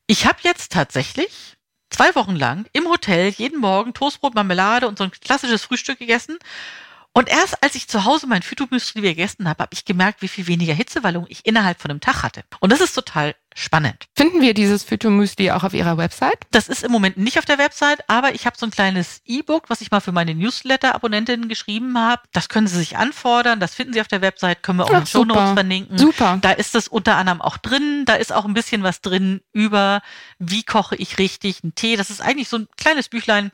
ich 0.06 0.26
habe 0.26 0.38
jetzt 0.42 0.72
tatsächlich 0.72 1.56
zwei 1.90 2.14
Wochen 2.14 2.36
lang 2.36 2.66
im 2.72 2.88
Hotel 2.88 3.28
jeden 3.28 3.60
Morgen 3.60 3.92
Toastbrot, 3.92 4.34
Marmelade 4.34 4.88
und 4.88 4.98
so 4.98 5.04
ein 5.04 5.10
klassisches 5.10 5.64
Frühstück 5.64 5.98
gegessen 5.98 6.38
und 7.14 7.28
erst 7.28 7.62
als 7.62 7.74
ich 7.74 7.88
zu 7.88 8.04
Hause 8.04 8.26
mein 8.26 8.42
Phytomystery 8.42 9.02
gegessen 9.02 9.46
habe, 9.46 9.62
habe 9.62 9.74
ich 9.74 9.84
gemerkt, 9.84 10.22
wie 10.22 10.28
viel 10.28 10.46
weniger 10.46 10.72
Hitzewallung 10.72 11.26
ich 11.28 11.44
innerhalb 11.44 11.80
von 11.80 11.90
einem 11.90 12.00
Tag 12.00 12.22
hatte. 12.22 12.42
Und 12.60 12.72
das 12.72 12.80
ist 12.80 12.94
total 12.94 13.34
spannend. 13.54 14.06
Finden 14.16 14.40
wir 14.40 14.54
dieses 14.54 14.82
Phytomystery 14.82 15.50
auch 15.50 15.62
auf 15.62 15.74
Ihrer 15.74 15.98
Website? 15.98 16.38
Das 16.52 16.68
ist 16.68 16.82
im 16.82 16.90
Moment 16.90 17.18
nicht 17.18 17.38
auf 17.38 17.44
der 17.44 17.58
Website, 17.58 18.08
aber 18.08 18.34
ich 18.34 18.46
habe 18.46 18.56
so 18.58 18.64
ein 18.64 18.70
kleines 18.70 19.20
E-Book, 19.26 19.68
was 19.68 19.82
ich 19.82 19.90
mal 19.90 20.00
für 20.00 20.12
meine 20.12 20.34
Newsletter-Abonnentinnen 20.34 21.50
geschrieben 21.50 21.98
habe. 21.98 22.22
Das 22.32 22.48
können 22.48 22.66
Sie 22.66 22.78
sich 22.78 22.96
anfordern. 22.96 23.60
Das 23.60 23.74
finden 23.74 23.92
Sie 23.92 24.00
auf 24.00 24.08
der 24.08 24.22
Website. 24.22 24.62
Können 24.62 24.78
wir 24.78 24.84
auch 24.84 24.90
Ach, 24.90 24.98
in 24.98 25.04
den 25.04 25.06
Show 25.06 25.26
Notes 25.26 25.52
verlinken. 25.52 25.98
Super. 25.98 26.38
Da 26.40 26.52
ist 26.52 26.74
es 26.74 26.88
unter 26.88 27.16
anderem 27.16 27.42
auch 27.42 27.58
drin. 27.58 28.04
Da 28.06 28.14
ist 28.14 28.32
auch 28.32 28.46
ein 28.46 28.54
bisschen 28.54 28.82
was 28.82 29.02
drin 29.02 29.42
über, 29.52 30.00
wie 30.38 30.62
koche 30.62 30.96
ich 30.96 31.18
richtig 31.18 31.62
einen 31.62 31.74
Tee. 31.74 31.96
Das 31.96 32.08
ist 32.08 32.22
eigentlich 32.22 32.48
so 32.48 32.56
ein 32.56 32.68
kleines 32.78 33.10
Büchlein 33.10 33.52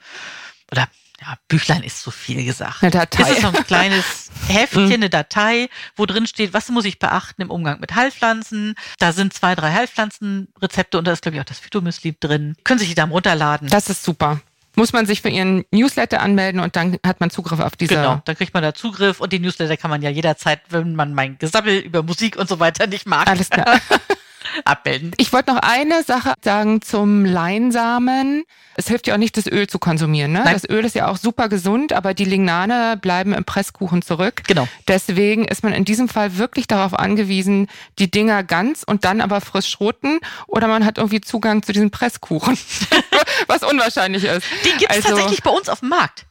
oder 0.70 0.88
ja, 1.20 1.34
Büchlein 1.48 1.82
ist 1.82 2.02
zu 2.02 2.10
viel 2.10 2.44
gesagt. 2.44 2.82
Eine 2.82 2.92
Datei. 2.92 3.22
Es 3.22 3.30
ist 3.30 3.40
so 3.42 3.48
ein 3.48 3.66
kleines 3.66 4.30
Heftchen, 4.48 4.92
eine 4.92 5.10
Datei, 5.10 5.68
wo 5.96 6.06
drin 6.06 6.26
steht, 6.26 6.52
was 6.52 6.68
muss 6.68 6.84
ich 6.84 6.98
beachten 6.98 7.42
im 7.42 7.50
Umgang 7.50 7.80
mit 7.80 7.94
Heilpflanzen. 7.94 8.76
Da 8.98 9.12
sind 9.12 9.32
zwei, 9.32 9.54
drei 9.54 9.72
Heilpflanzenrezepte 9.72 10.96
und 10.96 11.06
da 11.06 11.12
ist, 11.12 11.22
glaube 11.22 11.36
ich, 11.36 11.40
auch 11.40 11.46
das 11.46 11.58
Phytomyslib 11.58 12.20
drin. 12.20 12.56
Können 12.62 12.78
sich 12.78 12.88
die 12.88 12.94
da 12.94 13.04
runterladen. 13.04 13.68
Das 13.68 13.90
ist 13.90 14.04
super. 14.04 14.40
Muss 14.76 14.92
man 14.92 15.06
sich 15.06 15.22
für 15.22 15.28
Ihren 15.28 15.64
Newsletter 15.72 16.20
anmelden 16.20 16.60
und 16.60 16.76
dann 16.76 16.98
hat 17.04 17.18
man 17.18 17.30
Zugriff 17.30 17.58
auf 17.58 17.74
diese. 17.74 17.96
Genau, 17.96 18.22
dann 18.24 18.36
kriegt 18.36 18.54
man 18.54 18.62
da 18.62 18.74
Zugriff 18.74 19.20
und 19.20 19.32
die 19.32 19.40
Newsletter 19.40 19.76
kann 19.76 19.90
man 19.90 20.02
ja 20.02 20.10
jederzeit, 20.10 20.60
wenn 20.68 20.94
man 20.94 21.14
mein 21.14 21.36
Gesabbel 21.38 21.78
über 21.78 22.04
Musik 22.04 22.36
und 22.36 22.48
so 22.48 22.60
weiter 22.60 22.86
nicht 22.86 23.04
mag. 23.04 23.26
Alles 23.26 23.50
klar. 23.50 23.80
abbilden. 24.64 25.12
Ich 25.16 25.32
wollte 25.32 25.52
noch 25.52 25.60
eine 25.62 26.02
Sache 26.02 26.34
sagen 26.42 26.82
zum 26.82 27.24
Leinsamen. 27.24 28.44
Es 28.76 28.88
hilft 28.88 29.06
ja 29.06 29.14
auch 29.14 29.18
nicht, 29.18 29.36
das 29.36 29.46
Öl 29.46 29.66
zu 29.66 29.78
konsumieren. 29.78 30.32
Ne? 30.32 30.44
Das 30.44 30.68
Öl 30.68 30.84
ist 30.84 30.94
ja 30.94 31.08
auch 31.08 31.16
super 31.16 31.48
gesund, 31.48 31.92
aber 31.92 32.14
die 32.14 32.24
Lignane 32.24 32.96
bleiben 32.96 33.34
im 33.34 33.44
Presskuchen 33.44 34.02
zurück. 34.02 34.42
Genau. 34.46 34.68
Deswegen 34.86 35.46
ist 35.46 35.62
man 35.64 35.72
in 35.72 35.84
diesem 35.84 36.08
Fall 36.08 36.36
wirklich 36.36 36.66
darauf 36.66 36.94
angewiesen, 36.94 37.68
die 37.98 38.10
Dinger 38.10 38.44
ganz 38.44 38.84
und 38.84 39.04
dann 39.04 39.20
aber 39.20 39.40
frisch 39.40 39.68
schroten 39.68 40.20
oder 40.46 40.68
man 40.68 40.84
hat 40.84 40.98
irgendwie 40.98 41.20
Zugang 41.20 41.62
zu 41.62 41.72
diesem 41.72 41.90
Presskuchen, 41.90 42.56
was 43.46 43.62
unwahrscheinlich 43.62 44.24
ist. 44.24 44.46
Die 44.64 44.70
gibt 44.78 44.90
es 44.90 45.04
also, 45.04 45.08
tatsächlich 45.08 45.42
bei 45.42 45.50
uns 45.50 45.68
auf 45.68 45.80
dem 45.80 45.88
Markt. 45.88 46.26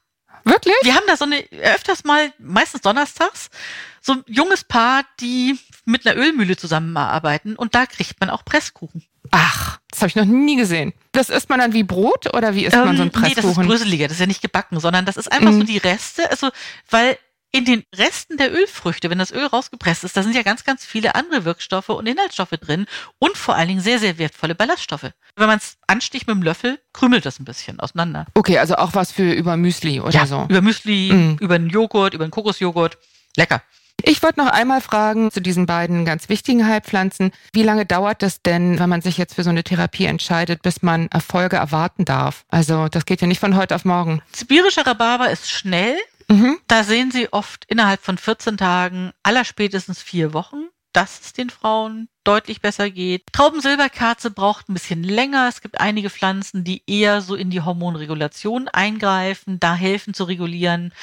Wirklich? 0.47 0.75
Wir 0.83 0.95
haben 0.95 1.03
da 1.07 1.17
so 1.17 1.25
eine, 1.25 1.43
öfters 1.61 2.05
mal, 2.05 2.31
meistens 2.39 2.81
donnerstags, 2.81 3.49
so 4.07 4.13
ein 4.13 4.23
junges 4.25 4.63
Paar, 4.63 5.03
die 5.19 5.59
mit 5.85 6.07
einer 6.07 6.17
Ölmühle 6.17 6.57
zusammenarbeiten 6.57 7.55
und 7.55 7.75
da 7.75 7.85
kriegt 7.85 8.19
man 8.19 8.29
auch 8.29 8.43
Presskuchen. 8.43 9.03
Ach, 9.31 9.79
das 9.91 10.01
habe 10.01 10.07
ich 10.07 10.15
noch 10.15 10.25
nie 10.25 10.55
gesehen. 10.55 10.93
Das 11.11 11.29
isst 11.29 11.49
man 11.49 11.59
dann 11.59 11.73
wie 11.73 11.83
Brot 11.83 12.33
oder 12.33 12.55
wie 12.55 12.65
isst 12.65 12.75
ähm, 12.75 12.85
man 12.85 12.97
so 12.97 13.03
ein 13.03 13.11
Presskuchen? 13.11 13.35
Nee, 13.35 13.53
das 13.53 13.57
ist 13.57 13.67
bröseliger, 13.67 14.07
das 14.07 14.13
ist 14.13 14.21
ja 14.21 14.25
nicht 14.25 14.41
gebacken, 14.41 14.79
sondern 14.79 15.05
das 15.05 15.17
ist 15.17 15.31
einfach 15.31 15.51
mhm. 15.51 15.59
so 15.59 15.63
die 15.65 15.77
Reste, 15.77 16.31
also 16.31 16.49
weil 16.89 17.17
in 17.51 17.65
den 17.65 17.83
Resten 17.95 18.37
der 18.37 18.53
Ölfrüchte, 18.53 19.09
wenn 19.09 19.17
das 19.17 19.31
Öl 19.31 19.45
rausgepresst 19.45 20.03
ist, 20.03 20.15
da 20.15 20.23
sind 20.23 20.35
ja 20.35 20.43
ganz, 20.43 20.63
ganz 20.63 20.85
viele 20.85 21.15
andere 21.15 21.43
Wirkstoffe 21.43 21.89
und 21.89 22.07
Inhaltsstoffe 22.07 22.51
drin 22.51 22.85
und 23.19 23.37
vor 23.37 23.55
allen 23.55 23.67
Dingen 23.67 23.81
sehr, 23.81 23.99
sehr 23.99 24.17
wertvolle 24.17 24.55
Ballaststoffe. 24.55 25.11
Wenn 25.35 25.47
man 25.47 25.57
es 25.57 25.77
ansticht 25.87 26.27
mit 26.27 26.35
dem 26.35 26.43
Löffel, 26.43 26.79
krümelt 26.93 27.25
das 27.25 27.39
ein 27.39 27.45
bisschen 27.45 27.79
auseinander. 27.79 28.25
Okay, 28.35 28.57
also 28.57 28.75
auch 28.75 28.93
was 28.93 29.11
für 29.11 29.31
über 29.31 29.57
Müsli 29.57 29.99
oder 29.99 30.11
ja, 30.11 30.25
so. 30.25 30.45
Über 30.49 30.61
Müsli, 30.61 31.11
mhm. 31.11 31.37
über 31.39 31.55
einen 31.55 31.69
Joghurt, 31.69 32.13
über 32.13 32.23
einen 32.23 32.31
Kokosjoghurt. 32.31 32.97
Lecker. 33.35 33.61
Ich 34.03 34.23
wollte 34.23 34.39
noch 34.39 34.51
einmal 34.51 34.81
fragen 34.81 35.31
zu 35.31 35.41
diesen 35.41 35.65
beiden 35.65 36.05
ganz 36.05 36.29
wichtigen 36.29 36.67
Heilpflanzen. 36.67 37.31
Wie 37.51 37.63
lange 37.63 37.85
dauert 37.85 38.23
es 38.23 38.41
denn, 38.41 38.79
wenn 38.79 38.89
man 38.89 39.01
sich 39.01 39.17
jetzt 39.17 39.35
für 39.35 39.43
so 39.43 39.49
eine 39.49 39.63
Therapie 39.63 40.05
entscheidet, 40.05 40.61
bis 40.61 40.81
man 40.81 41.07
Erfolge 41.07 41.57
erwarten 41.57 42.05
darf? 42.05 42.45
Also 42.49 42.87
das 42.87 43.05
geht 43.05 43.21
ja 43.21 43.27
nicht 43.27 43.39
von 43.39 43.55
heute 43.55 43.75
auf 43.75 43.85
morgen. 43.85 44.21
Sibirischer 44.33 44.85
Rhabarber 44.85 45.29
ist 45.29 45.49
schnell. 45.49 45.97
Mhm. 46.29 46.57
Da 46.67 46.83
sehen 46.83 47.11
Sie 47.11 47.31
oft 47.31 47.65
innerhalb 47.67 48.01
von 48.01 48.17
14 48.17 48.57
Tagen, 48.57 49.11
allerspätestens 49.23 50.01
vier 50.01 50.33
Wochen, 50.33 50.67
dass 50.93 51.21
es 51.21 51.33
den 51.33 51.49
Frauen 51.49 52.09
deutlich 52.23 52.61
besser 52.61 52.89
geht. 52.89 53.23
Traubensilberkerze 53.31 54.31
braucht 54.31 54.67
ein 54.67 54.73
bisschen 54.73 55.03
länger. 55.03 55.47
Es 55.47 55.61
gibt 55.61 55.79
einige 55.79 56.09
Pflanzen, 56.09 56.63
die 56.63 56.83
eher 56.85 57.21
so 57.21 57.35
in 57.35 57.49
die 57.49 57.61
Hormonregulation 57.61 58.67
eingreifen, 58.67 59.59
da 59.59 59.75
helfen 59.75 60.13
zu 60.13 60.25
regulieren. 60.25 60.93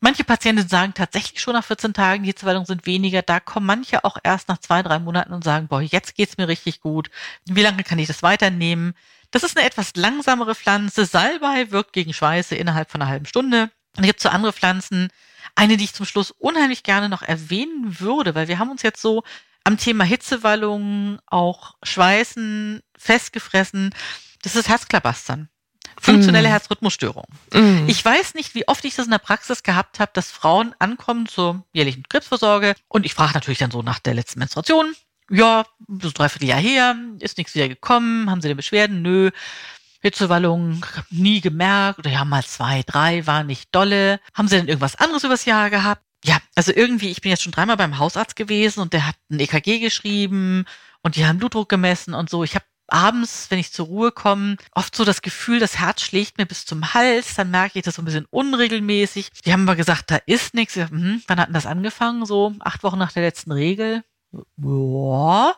Manche 0.00 0.24
Patienten 0.24 0.68
sagen 0.68 0.92
tatsächlich 0.94 1.40
schon 1.40 1.54
nach 1.54 1.64
14 1.64 1.94
Tagen, 1.94 2.22
die 2.22 2.28
Hitzewallungen 2.28 2.66
sind 2.66 2.84
weniger. 2.86 3.22
Da 3.22 3.40
kommen 3.40 3.66
manche 3.66 4.04
auch 4.04 4.18
erst 4.22 4.48
nach 4.48 4.58
zwei, 4.58 4.82
drei 4.82 4.98
Monaten 4.98 5.32
und 5.32 5.42
sagen, 5.42 5.68
boah, 5.68 5.80
jetzt 5.80 6.14
geht's 6.14 6.36
mir 6.36 6.48
richtig 6.48 6.80
gut. 6.80 7.10
Wie 7.46 7.62
lange 7.62 7.82
kann 7.82 7.98
ich 7.98 8.06
das 8.06 8.22
weiternehmen? 8.22 8.94
Das 9.30 9.42
ist 9.42 9.56
eine 9.56 9.66
etwas 9.66 9.96
langsamere 9.96 10.54
Pflanze. 10.54 11.06
Salbei 11.06 11.70
wirkt 11.70 11.94
gegen 11.94 12.12
Schweiße 12.12 12.54
innerhalb 12.54 12.90
von 12.90 13.00
einer 13.00 13.10
halben 13.10 13.26
Stunde. 13.26 13.62
Und 13.62 13.70
dann 13.96 14.06
gibt 14.06 14.18
es 14.18 14.24
so 14.24 14.28
andere 14.28 14.52
Pflanzen. 14.52 15.08
Eine, 15.54 15.78
die 15.78 15.84
ich 15.84 15.94
zum 15.94 16.04
Schluss 16.04 16.30
unheimlich 16.30 16.82
gerne 16.82 17.08
noch 17.08 17.22
erwähnen 17.22 17.98
würde, 17.98 18.34
weil 18.34 18.48
wir 18.48 18.58
haben 18.58 18.70
uns 18.70 18.82
jetzt 18.82 19.00
so 19.00 19.22
am 19.64 19.78
Thema 19.78 20.04
Hitzewallungen, 20.04 21.18
auch 21.26 21.74
Schweißen 21.82 22.82
festgefressen. 22.96 23.94
Das 24.42 24.54
ist 24.54 24.68
Herzklabastern. 24.68 25.48
Funktionelle 26.00 26.48
mm. 26.48 26.50
Herzrhythmusstörung. 26.50 27.24
Mm. 27.52 27.88
Ich 27.88 28.04
weiß 28.04 28.34
nicht, 28.34 28.54
wie 28.54 28.68
oft 28.68 28.84
ich 28.84 28.94
das 28.94 29.06
in 29.06 29.10
der 29.10 29.18
Praxis 29.18 29.62
gehabt 29.62 29.98
habe, 30.00 30.10
dass 30.14 30.30
Frauen 30.30 30.74
ankommen 30.78 31.26
zur 31.26 31.64
jährlichen 31.72 32.04
Krebsvorsorge 32.08 32.74
und 32.88 33.06
ich 33.06 33.14
frage 33.14 33.32
natürlich 33.34 33.58
dann 33.58 33.70
so 33.70 33.82
nach 33.82 33.98
der 33.98 34.14
letzten 34.14 34.38
Menstruation. 34.38 34.94
Ja, 35.30 35.64
so 35.88 36.10
dreiviertel 36.10 36.48
Jahr 36.48 36.60
her, 36.60 36.96
ist 37.20 37.38
nichts 37.38 37.54
wieder 37.54 37.68
gekommen, 37.68 38.30
haben 38.30 38.40
Sie 38.40 38.48
denn 38.48 38.56
Beschwerden? 38.56 39.02
Nö. 39.02 39.30
Hitzewallung 40.02 40.84
nie 41.10 41.40
gemerkt 41.40 41.98
oder 41.98 42.10
ja, 42.10 42.24
mal 42.24 42.44
zwei, 42.44 42.82
drei, 42.86 43.26
war 43.26 43.42
nicht 43.42 43.74
dolle. 43.74 44.20
Haben 44.34 44.46
Sie 44.46 44.56
denn 44.56 44.68
irgendwas 44.68 44.94
anderes 44.96 45.24
übers 45.24 45.44
Jahr 45.46 45.68
gehabt? 45.68 46.02
Ja, 46.24 46.38
also 46.54 46.72
irgendwie, 46.72 47.10
ich 47.10 47.20
bin 47.20 47.30
jetzt 47.30 47.42
schon 47.42 47.52
dreimal 47.52 47.76
beim 47.76 47.98
Hausarzt 47.98 48.36
gewesen 48.36 48.80
und 48.80 48.92
der 48.92 49.06
hat 49.06 49.16
ein 49.30 49.40
EKG 49.40 49.80
geschrieben 49.80 50.64
und 51.02 51.16
die 51.16 51.26
haben 51.26 51.38
Blutdruck 51.38 51.68
gemessen 51.68 52.14
und 52.14 52.30
so. 52.30 52.44
Ich 52.44 52.54
habe 52.54 52.64
abends, 52.88 53.46
wenn 53.50 53.58
ich 53.58 53.72
zur 53.72 53.86
Ruhe 53.86 54.12
komme, 54.12 54.56
oft 54.72 54.94
so 54.94 55.04
das 55.04 55.22
Gefühl, 55.22 55.58
das 55.58 55.78
Herz 55.78 56.02
schlägt 56.02 56.38
mir 56.38 56.46
bis 56.46 56.64
zum 56.64 56.94
Hals, 56.94 57.34
dann 57.34 57.50
merke 57.50 57.78
ich 57.78 57.84
das 57.84 57.96
so 57.96 58.02
ein 58.02 58.04
bisschen 58.04 58.26
unregelmäßig. 58.30 59.30
Die 59.44 59.52
haben 59.52 59.68
aber 59.68 59.76
gesagt, 59.76 60.10
da 60.10 60.18
ist 60.26 60.54
nichts. 60.54 60.76
Hm, 60.76 61.22
wann 61.26 61.38
hat 61.38 61.48
denn 61.48 61.54
das 61.54 61.66
angefangen? 61.66 62.26
So 62.26 62.54
acht 62.60 62.82
Wochen 62.82 62.98
nach 62.98 63.12
der 63.12 63.22
letzten 63.22 63.52
Regel. 63.52 64.04
Ja. 64.58 65.54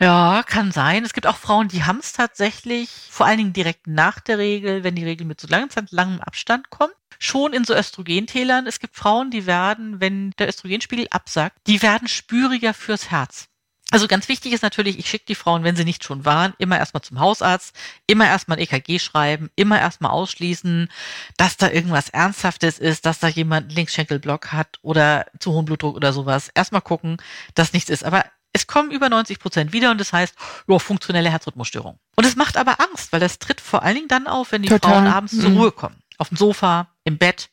Ja, 0.00 0.42
kann 0.44 0.72
sein. 0.72 1.04
Es 1.04 1.12
gibt 1.12 1.26
auch 1.26 1.36
Frauen, 1.36 1.68
die 1.68 1.84
haben 1.84 2.00
es 2.00 2.12
tatsächlich, 2.12 2.90
vor 3.10 3.26
allen 3.26 3.38
Dingen 3.38 3.52
direkt 3.52 3.86
nach 3.86 4.18
der 4.18 4.38
Regel, 4.38 4.82
wenn 4.82 4.96
die 4.96 5.04
Regel 5.04 5.24
mit 5.24 5.40
so 5.40 5.46
langsam, 5.48 5.86
langem 5.90 6.20
Abstand 6.20 6.68
kommt, 6.70 6.94
schon 7.20 7.52
in 7.52 7.64
so 7.64 7.74
Östrogentälern. 7.74 8.66
Es 8.66 8.80
gibt 8.80 8.96
Frauen, 8.96 9.30
die 9.30 9.46
werden, 9.46 10.00
wenn 10.00 10.32
der 10.32 10.48
Östrogenspiegel 10.48 11.06
absackt, 11.10 11.58
die 11.68 11.80
werden 11.80 12.08
spüriger 12.08 12.74
fürs 12.74 13.10
Herz. 13.10 13.46
Also 13.94 14.08
ganz 14.08 14.28
wichtig 14.28 14.52
ist 14.52 14.62
natürlich, 14.62 14.98
ich 14.98 15.08
schicke 15.08 15.26
die 15.26 15.36
Frauen, 15.36 15.62
wenn 15.62 15.76
sie 15.76 15.84
nicht 15.84 16.02
schon 16.02 16.24
waren, 16.24 16.52
immer 16.58 16.78
erstmal 16.78 17.02
zum 17.02 17.20
Hausarzt, 17.20 17.76
immer 18.08 18.26
erstmal 18.26 18.58
ein 18.58 18.62
EKG 18.62 18.98
schreiben, 18.98 19.50
immer 19.54 19.78
erstmal 19.78 20.10
ausschließen, 20.10 20.88
dass 21.36 21.56
da 21.56 21.70
irgendwas 21.70 22.08
Ernsthaftes 22.08 22.80
ist, 22.80 23.06
dass 23.06 23.20
da 23.20 23.28
jemand 23.28 23.72
Linkschenkelblock 23.72 24.52
hat 24.52 24.80
oder 24.82 25.26
zu 25.38 25.52
hohen 25.52 25.64
Blutdruck 25.64 25.94
oder 25.94 26.12
sowas. 26.12 26.50
Erstmal 26.56 26.82
gucken, 26.82 27.18
dass 27.54 27.72
nichts 27.72 27.88
ist. 27.88 28.04
Aber 28.04 28.24
es 28.52 28.66
kommen 28.66 28.90
über 28.90 29.08
90 29.08 29.38
Prozent 29.38 29.72
wieder 29.72 29.92
und 29.92 30.00
das 30.00 30.12
heißt, 30.12 30.34
ja, 30.66 30.78
funktionelle 30.80 31.30
Herzrhythmusstörung. 31.30 31.98
Und 32.16 32.24
es 32.24 32.34
macht 32.34 32.56
aber 32.56 32.80
Angst, 32.80 33.12
weil 33.12 33.20
das 33.20 33.38
tritt 33.38 33.60
vor 33.60 33.84
allen 33.84 33.94
Dingen 33.94 34.08
dann 34.08 34.26
auf, 34.26 34.50
wenn 34.50 34.62
die 34.62 34.70
Total. 34.70 34.90
Frauen 34.90 35.06
abends 35.06 35.34
mhm. 35.34 35.40
zur 35.40 35.50
Ruhe 35.52 35.70
kommen. 35.70 36.02
Auf 36.18 36.28
dem 36.28 36.36
Sofa, 36.36 36.88
im 37.04 37.18
Bett. 37.18 37.48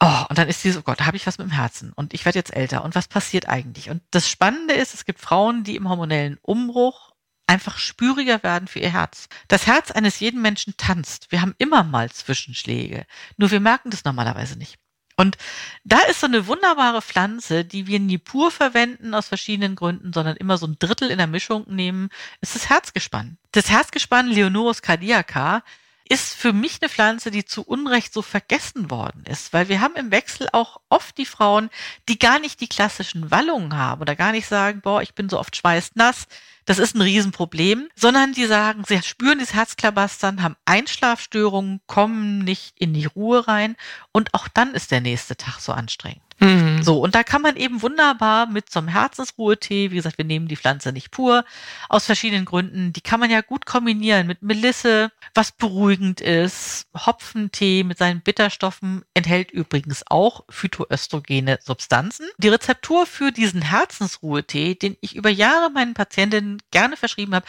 Oh, 0.00 0.24
und 0.28 0.38
dann 0.38 0.48
ist 0.48 0.62
die 0.62 0.70
so, 0.70 0.80
oh 0.80 0.82
Gott, 0.82 1.00
da 1.00 1.06
habe 1.06 1.16
ich 1.16 1.26
was 1.26 1.38
mit 1.38 1.48
dem 1.48 1.52
Herzen 1.52 1.92
und 1.92 2.14
ich 2.14 2.24
werde 2.24 2.38
jetzt 2.38 2.54
älter 2.54 2.84
und 2.84 2.94
was 2.94 3.08
passiert 3.08 3.48
eigentlich? 3.48 3.90
Und 3.90 4.02
das 4.12 4.28
Spannende 4.30 4.74
ist, 4.74 4.94
es 4.94 5.04
gibt 5.04 5.20
Frauen, 5.20 5.64
die 5.64 5.74
im 5.74 5.88
hormonellen 5.88 6.38
Umbruch 6.42 7.12
einfach 7.48 7.78
spüriger 7.78 8.42
werden 8.42 8.68
für 8.68 8.78
ihr 8.78 8.92
Herz. 8.92 9.28
Das 9.48 9.66
Herz 9.66 9.90
eines 9.90 10.20
jeden 10.20 10.40
Menschen 10.40 10.74
tanzt. 10.76 11.32
Wir 11.32 11.40
haben 11.40 11.54
immer 11.58 11.82
mal 11.82 12.10
Zwischenschläge. 12.10 13.06
Nur 13.38 13.50
wir 13.50 13.60
merken 13.60 13.90
das 13.90 14.04
normalerweise 14.04 14.56
nicht. 14.56 14.78
Und 15.16 15.36
da 15.82 15.98
ist 16.02 16.20
so 16.20 16.26
eine 16.26 16.46
wunderbare 16.46 17.02
Pflanze, 17.02 17.64
die 17.64 17.88
wir 17.88 17.98
nie 17.98 18.18
pur 18.18 18.52
verwenden 18.52 19.14
aus 19.14 19.26
verschiedenen 19.26 19.74
Gründen, 19.74 20.12
sondern 20.12 20.36
immer 20.36 20.58
so 20.58 20.66
ein 20.66 20.78
Drittel 20.78 21.10
in 21.10 21.18
der 21.18 21.26
Mischung 21.26 21.64
nehmen, 21.66 22.10
ist 22.40 22.54
das 22.54 22.68
Herzgespann. 22.68 23.36
Das 23.50 23.68
Herzgespann 23.68 24.28
Leonorus 24.28 24.80
cardiaca 24.80 25.64
ist 26.08 26.34
für 26.34 26.52
mich 26.52 26.78
eine 26.80 26.88
Pflanze, 26.88 27.30
die 27.30 27.44
zu 27.44 27.62
Unrecht 27.62 28.12
so 28.12 28.22
vergessen 28.22 28.90
worden 28.90 29.24
ist, 29.26 29.52
weil 29.52 29.68
wir 29.68 29.80
haben 29.80 29.96
im 29.96 30.10
Wechsel 30.10 30.48
auch 30.52 30.80
oft 30.88 31.16
die 31.18 31.26
Frauen, 31.26 31.70
die 32.08 32.18
gar 32.18 32.38
nicht 32.38 32.60
die 32.60 32.68
klassischen 32.68 33.30
Wallungen 33.30 33.76
haben 33.76 34.00
oder 34.00 34.16
gar 34.16 34.32
nicht 34.32 34.46
sagen, 34.46 34.80
boah, 34.80 35.02
ich 35.02 35.14
bin 35.14 35.28
so 35.28 35.38
oft 35.38 35.56
schweißnass, 35.56 36.26
das 36.64 36.78
ist 36.78 36.94
ein 36.94 37.00
Riesenproblem, 37.00 37.88
sondern 37.94 38.32
die 38.32 38.46
sagen, 38.46 38.84
sie 38.86 39.02
spüren 39.02 39.38
das 39.38 39.54
Herzklabastern, 39.54 40.42
haben 40.42 40.56
Einschlafstörungen, 40.66 41.80
kommen 41.86 42.40
nicht 42.40 42.74
in 42.78 42.92
die 42.92 43.06
Ruhe 43.06 43.48
rein 43.48 43.76
und 44.12 44.34
auch 44.34 44.48
dann 44.48 44.74
ist 44.74 44.90
der 44.90 45.00
nächste 45.00 45.36
Tag 45.36 45.60
so 45.60 45.72
anstrengend. 45.72 46.27
Mhm. 46.40 46.82
So, 46.82 47.00
und 47.00 47.14
da 47.14 47.24
kann 47.24 47.42
man 47.42 47.56
eben 47.56 47.82
wunderbar 47.82 48.46
mit 48.46 48.70
so 48.70 48.78
einem 48.78 48.88
Herzensruhetee, 48.88 49.90
wie 49.90 49.96
gesagt, 49.96 50.18
wir 50.18 50.24
nehmen 50.24 50.46
die 50.46 50.56
Pflanze 50.56 50.92
nicht 50.92 51.10
pur, 51.10 51.44
aus 51.88 52.06
verschiedenen 52.06 52.44
Gründen, 52.44 52.92
die 52.92 53.00
kann 53.00 53.18
man 53.18 53.30
ja 53.30 53.40
gut 53.40 53.66
kombinieren 53.66 54.26
mit 54.26 54.42
Melisse, 54.42 55.10
was 55.34 55.52
beruhigend 55.52 56.20
ist. 56.20 56.86
Hopfentee 56.94 57.82
mit 57.82 57.98
seinen 57.98 58.20
Bitterstoffen 58.20 59.04
enthält 59.14 59.50
übrigens 59.50 60.04
auch 60.08 60.44
phytoöstrogene 60.48 61.58
Substanzen. 61.62 62.26
Die 62.38 62.48
Rezeptur 62.48 63.06
für 63.06 63.32
diesen 63.32 63.62
Herzensruhetee, 63.62 64.74
den 64.74 64.96
ich 65.00 65.16
über 65.16 65.30
Jahre 65.30 65.70
meinen 65.70 65.94
Patientinnen 65.94 66.62
gerne 66.70 66.96
verschrieben 66.96 67.34
habe, 67.34 67.46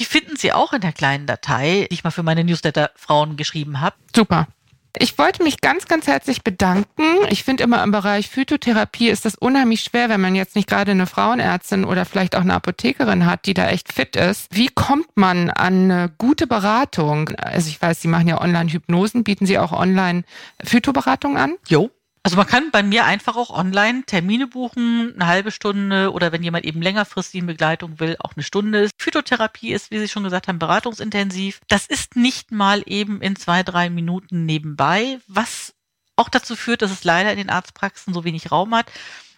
die 0.00 0.04
finden 0.04 0.36
Sie 0.36 0.52
auch 0.52 0.72
in 0.72 0.80
der 0.80 0.92
kleinen 0.92 1.26
Datei, 1.26 1.86
die 1.88 1.94
ich 1.94 2.02
mal 2.02 2.10
für 2.10 2.24
meine 2.24 2.42
Newsletter-Frauen 2.42 3.36
geschrieben 3.36 3.80
habe. 3.80 3.94
Super. 4.14 4.48
Ich 4.98 5.18
wollte 5.18 5.42
mich 5.42 5.60
ganz, 5.60 5.86
ganz 5.86 6.06
herzlich 6.06 6.44
bedanken. 6.44 7.02
Ich 7.28 7.42
finde 7.42 7.64
immer 7.64 7.82
im 7.82 7.90
Bereich 7.90 8.28
Phytotherapie 8.28 9.08
ist 9.08 9.24
das 9.24 9.34
unheimlich 9.34 9.80
schwer, 9.80 10.08
wenn 10.08 10.20
man 10.20 10.36
jetzt 10.36 10.54
nicht 10.54 10.68
gerade 10.68 10.92
eine 10.92 11.06
Frauenärztin 11.06 11.84
oder 11.84 12.04
vielleicht 12.04 12.36
auch 12.36 12.42
eine 12.42 12.54
Apothekerin 12.54 13.26
hat, 13.26 13.46
die 13.46 13.54
da 13.54 13.68
echt 13.68 13.92
fit 13.92 14.14
ist. 14.14 14.46
Wie 14.50 14.68
kommt 14.68 15.16
man 15.16 15.50
an 15.50 15.90
eine 15.90 16.12
gute 16.18 16.46
Beratung? 16.46 17.30
Also 17.30 17.68
ich 17.68 17.82
weiß, 17.82 18.02
Sie 18.02 18.08
machen 18.08 18.28
ja 18.28 18.40
Online-Hypnosen. 18.40 19.24
Bieten 19.24 19.46
Sie 19.46 19.58
auch 19.58 19.72
Online-Phytoberatung 19.72 21.38
an? 21.38 21.56
Jo, 21.66 21.90
also 22.24 22.38
man 22.38 22.46
kann 22.46 22.70
bei 22.70 22.82
mir 22.82 23.04
einfach 23.04 23.36
auch 23.36 23.50
online 23.50 24.04
Termine 24.06 24.46
buchen, 24.46 25.12
eine 25.14 25.26
halbe 25.26 25.50
Stunde 25.50 26.10
oder 26.10 26.32
wenn 26.32 26.42
jemand 26.42 26.64
eben 26.64 26.80
längerfristig 26.80 27.40
in 27.40 27.46
Begleitung 27.46 28.00
will, 28.00 28.16
auch 28.18 28.32
eine 28.34 28.42
Stunde. 28.42 28.88
Phytotherapie 28.98 29.72
ist, 29.72 29.90
wie 29.90 29.98
Sie 29.98 30.08
schon 30.08 30.24
gesagt 30.24 30.48
haben, 30.48 30.58
beratungsintensiv. 30.58 31.60
Das 31.68 31.86
ist 31.86 32.16
nicht 32.16 32.50
mal 32.50 32.82
eben 32.86 33.20
in 33.20 33.36
zwei, 33.36 33.62
drei 33.62 33.90
Minuten 33.90 34.46
nebenbei, 34.46 35.20
was 35.26 35.74
auch 36.16 36.30
dazu 36.30 36.56
führt, 36.56 36.80
dass 36.80 36.90
es 36.90 37.04
leider 37.04 37.30
in 37.30 37.36
den 37.36 37.50
Arztpraxen 37.50 38.14
so 38.14 38.24
wenig 38.24 38.50
Raum 38.50 38.74
hat. 38.74 38.90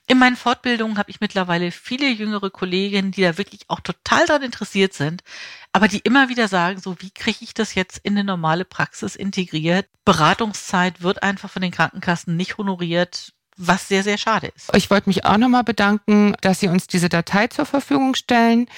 In 0.06 0.18
meinen 0.20 0.36
Fortbildungen 0.36 0.98
habe 0.98 1.10
ich 1.10 1.20
mittlerweile 1.20 1.72
viele 1.72 2.08
jüngere 2.08 2.50
Kolleginnen, 2.50 3.10
die 3.10 3.22
da 3.22 3.36
wirklich 3.36 3.62
auch 3.66 3.80
total 3.80 4.26
daran 4.26 4.42
interessiert 4.42 4.94
sind, 4.94 5.24
aber 5.76 5.88
die 5.88 5.98
immer 5.98 6.30
wieder 6.30 6.48
sagen, 6.48 6.80
so 6.80 6.96
wie 7.00 7.10
kriege 7.10 7.40
ich 7.42 7.52
das 7.52 7.74
jetzt 7.74 7.98
in 7.98 8.14
eine 8.14 8.24
normale 8.24 8.64
Praxis 8.64 9.14
integriert? 9.14 9.86
Beratungszeit 10.06 11.02
wird 11.02 11.22
einfach 11.22 11.50
von 11.50 11.60
den 11.60 11.70
Krankenkassen 11.70 12.34
nicht 12.34 12.56
honoriert 12.56 13.34
was 13.56 13.88
sehr, 13.88 14.02
sehr 14.02 14.18
schade 14.18 14.48
ist. 14.54 14.74
Ich 14.76 14.90
wollte 14.90 15.08
mich 15.08 15.24
auch 15.24 15.38
nochmal 15.38 15.64
bedanken, 15.64 16.34
dass 16.40 16.60
Sie 16.60 16.68
uns 16.68 16.86
diese 16.86 17.08
Datei 17.08 17.46
zur 17.46 17.66
Verfügung 17.66 18.14
stellen. 18.14 18.68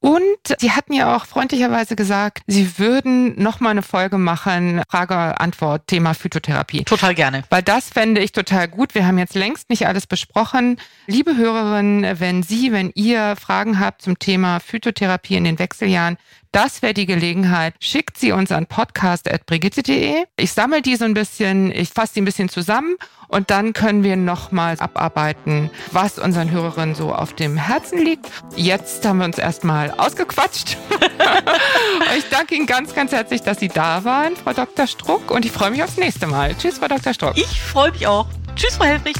Und 0.00 0.22
Sie 0.58 0.72
hatten 0.72 0.92
ja 0.92 1.16
auch 1.16 1.26
freundlicherweise 1.26 1.96
gesagt, 1.96 2.42
Sie 2.46 2.78
würden 2.78 3.40
nochmal 3.40 3.72
eine 3.72 3.82
Folge 3.82 4.18
machen, 4.18 4.82
Frage-Antwort, 4.88 5.86
Thema 5.86 6.14
Phytotherapie. 6.14 6.84
Total 6.84 7.14
gerne. 7.14 7.44
Weil 7.50 7.62
das 7.62 7.88
fände 7.88 8.20
ich 8.20 8.32
total 8.32 8.68
gut. 8.68 8.94
Wir 8.94 9.06
haben 9.06 9.18
jetzt 9.18 9.34
längst 9.34 9.70
nicht 9.70 9.86
alles 9.86 10.06
besprochen. 10.06 10.78
Liebe 11.06 11.36
Hörerinnen, 11.36 12.20
wenn 12.20 12.42
Sie, 12.42 12.72
wenn 12.72 12.90
ihr 12.94 13.36
Fragen 13.36 13.80
habt 13.80 14.02
zum 14.02 14.18
Thema 14.18 14.60
Phytotherapie 14.60 15.36
in 15.36 15.44
den 15.44 15.58
Wechseljahren, 15.58 16.16
das 16.52 16.82
wäre 16.82 16.94
die 16.94 17.06
Gelegenheit. 17.06 17.74
Schickt 17.80 18.18
sie 18.18 18.32
uns 18.32 18.50
an 18.52 18.66
podcast.brigitte.de. 18.66 20.24
Ich 20.36 20.52
sammle 20.52 20.82
die 20.82 20.96
so 20.96 21.04
ein 21.04 21.14
bisschen, 21.14 21.70
ich 21.72 21.90
fasse 21.90 22.14
die 22.14 22.22
ein 22.22 22.24
bisschen 22.24 22.48
zusammen 22.48 22.96
und 23.28 23.50
dann 23.50 23.72
können 23.72 24.02
wir 24.02 24.16
nochmal 24.16 24.76
abarbeiten, 24.80 25.70
was 25.92 26.18
unseren 26.18 26.50
Hörerinnen 26.50 26.94
so 26.94 27.14
auf 27.14 27.34
dem 27.34 27.56
Herzen 27.56 28.04
liegt. 28.04 28.26
Jetzt 28.56 29.06
haben 29.06 29.18
wir 29.18 29.24
uns 29.24 29.38
erstmal 29.38 29.92
ausgequatscht. 29.92 30.76
ich 32.18 32.24
danke 32.30 32.56
Ihnen 32.56 32.66
ganz, 32.66 32.94
ganz 32.94 33.12
herzlich, 33.12 33.42
dass 33.42 33.60
Sie 33.60 33.68
da 33.68 34.04
waren, 34.04 34.34
Frau 34.36 34.52
Dr. 34.52 34.86
Struck, 34.86 35.30
und 35.30 35.44
ich 35.44 35.52
freue 35.52 35.70
mich 35.70 35.82
aufs 35.82 35.96
nächste 35.96 36.26
Mal. 36.26 36.56
Tschüss, 36.56 36.78
Frau 36.78 36.88
Dr. 36.88 37.14
Struck. 37.14 37.36
Ich 37.36 37.60
freue 37.60 37.92
mich 37.92 38.06
auch. 38.06 38.26
Tschüss, 38.56 38.76
Frau 38.76 38.84
Helfrich. 38.84 39.16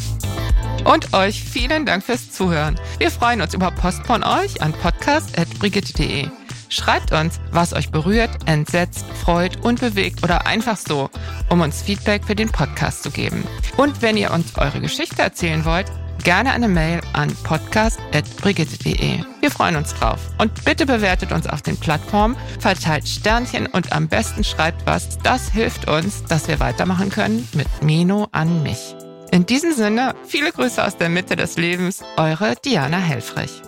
Und 0.85 1.13
euch 1.13 1.43
vielen 1.45 1.87
Dank 1.87 2.03
fürs 2.03 2.33
Zuhören. 2.33 2.81
Wir 2.99 3.11
freuen 3.11 3.41
uns 3.41 3.55
über 3.55 3.71
Post 3.71 4.07
von 4.07 4.25
euch 4.25 4.61
an 4.63 4.73
podcast.brigitte.de. 4.73 6.40
Schreibt 6.71 7.13
uns, 7.13 7.41
was 7.51 7.73
euch 7.73 7.91
berührt, 7.91 8.31
entsetzt, 8.47 9.05
freut 9.23 9.63
und 9.63 9.81
bewegt 9.81 10.23
oder 10.23 10.47
einfach 10.47 10.77
so, 10.77 11.11
um 11.49 11.61
uns 11.61 11.83
Feedback 11.83 12.25
für 12.25 12.37
den 12.37 12.51
Podcast 12.51 13.03
zu 13.03 13.11
geben. 13.11 13.45
Und 13.77 14.01
wenn 14.03 14.17
ihr 14.17 14.31
uns 14.31 14.57
eure 14.57 14.81
Geschichte 14.81 15.21
erzählen 15.21 15.65
wollt, 15.65 15.87
gerne 16.23 16.53
eine 16.53 16.69
Mail 16.69 17.01
an 17.13 17.35
podcast.brigitte.de. 17.43 19.25
Wir 19.41 19.51
freuen 19.51 19.77
uns 19.77 19.95
drauf. 19.95 20.21
Und 20.39 20.65
bitte 20.65 20.87
bewertet 20.87 21.33
uns 21.33 21.49
auf 21.49 21.63
den 21.63 21.77
Plattformen, 21.77 22.37
verteilt 22.61 23.09
Sternchen 23.09 23.67
und 23.67 23.93
am 23.93 24.07
besten 24.07 24.45
schreibt 24.45 24.87
was. 24.87 25.19
Das 25.19 25.51
hilft 25.51 25.91
uns, 25.91 26.25
dass 26.25 26.47
wir 26.47 26.61
weitermachen 26.61 27.11
können 27.11 27.49
mit 27.53 27.67
Mino 27.83 28.29
an 28.31 28.63
mich. 28.63 28.95
In 29.33 29.47
diesem 29.47 29.73
Sinne, 29.73 30.15
viele 30.27 30.53
Grüße 30.53 30.85
aus 30.85 30.97
der 30.97 31.09
Mitte 31.09 31.37
des 31.37 31.57
Lebens, 31.57 32.03
eure 32.17 32.55
Diana 32.65 32.99
Helfrich. 32.99 33.63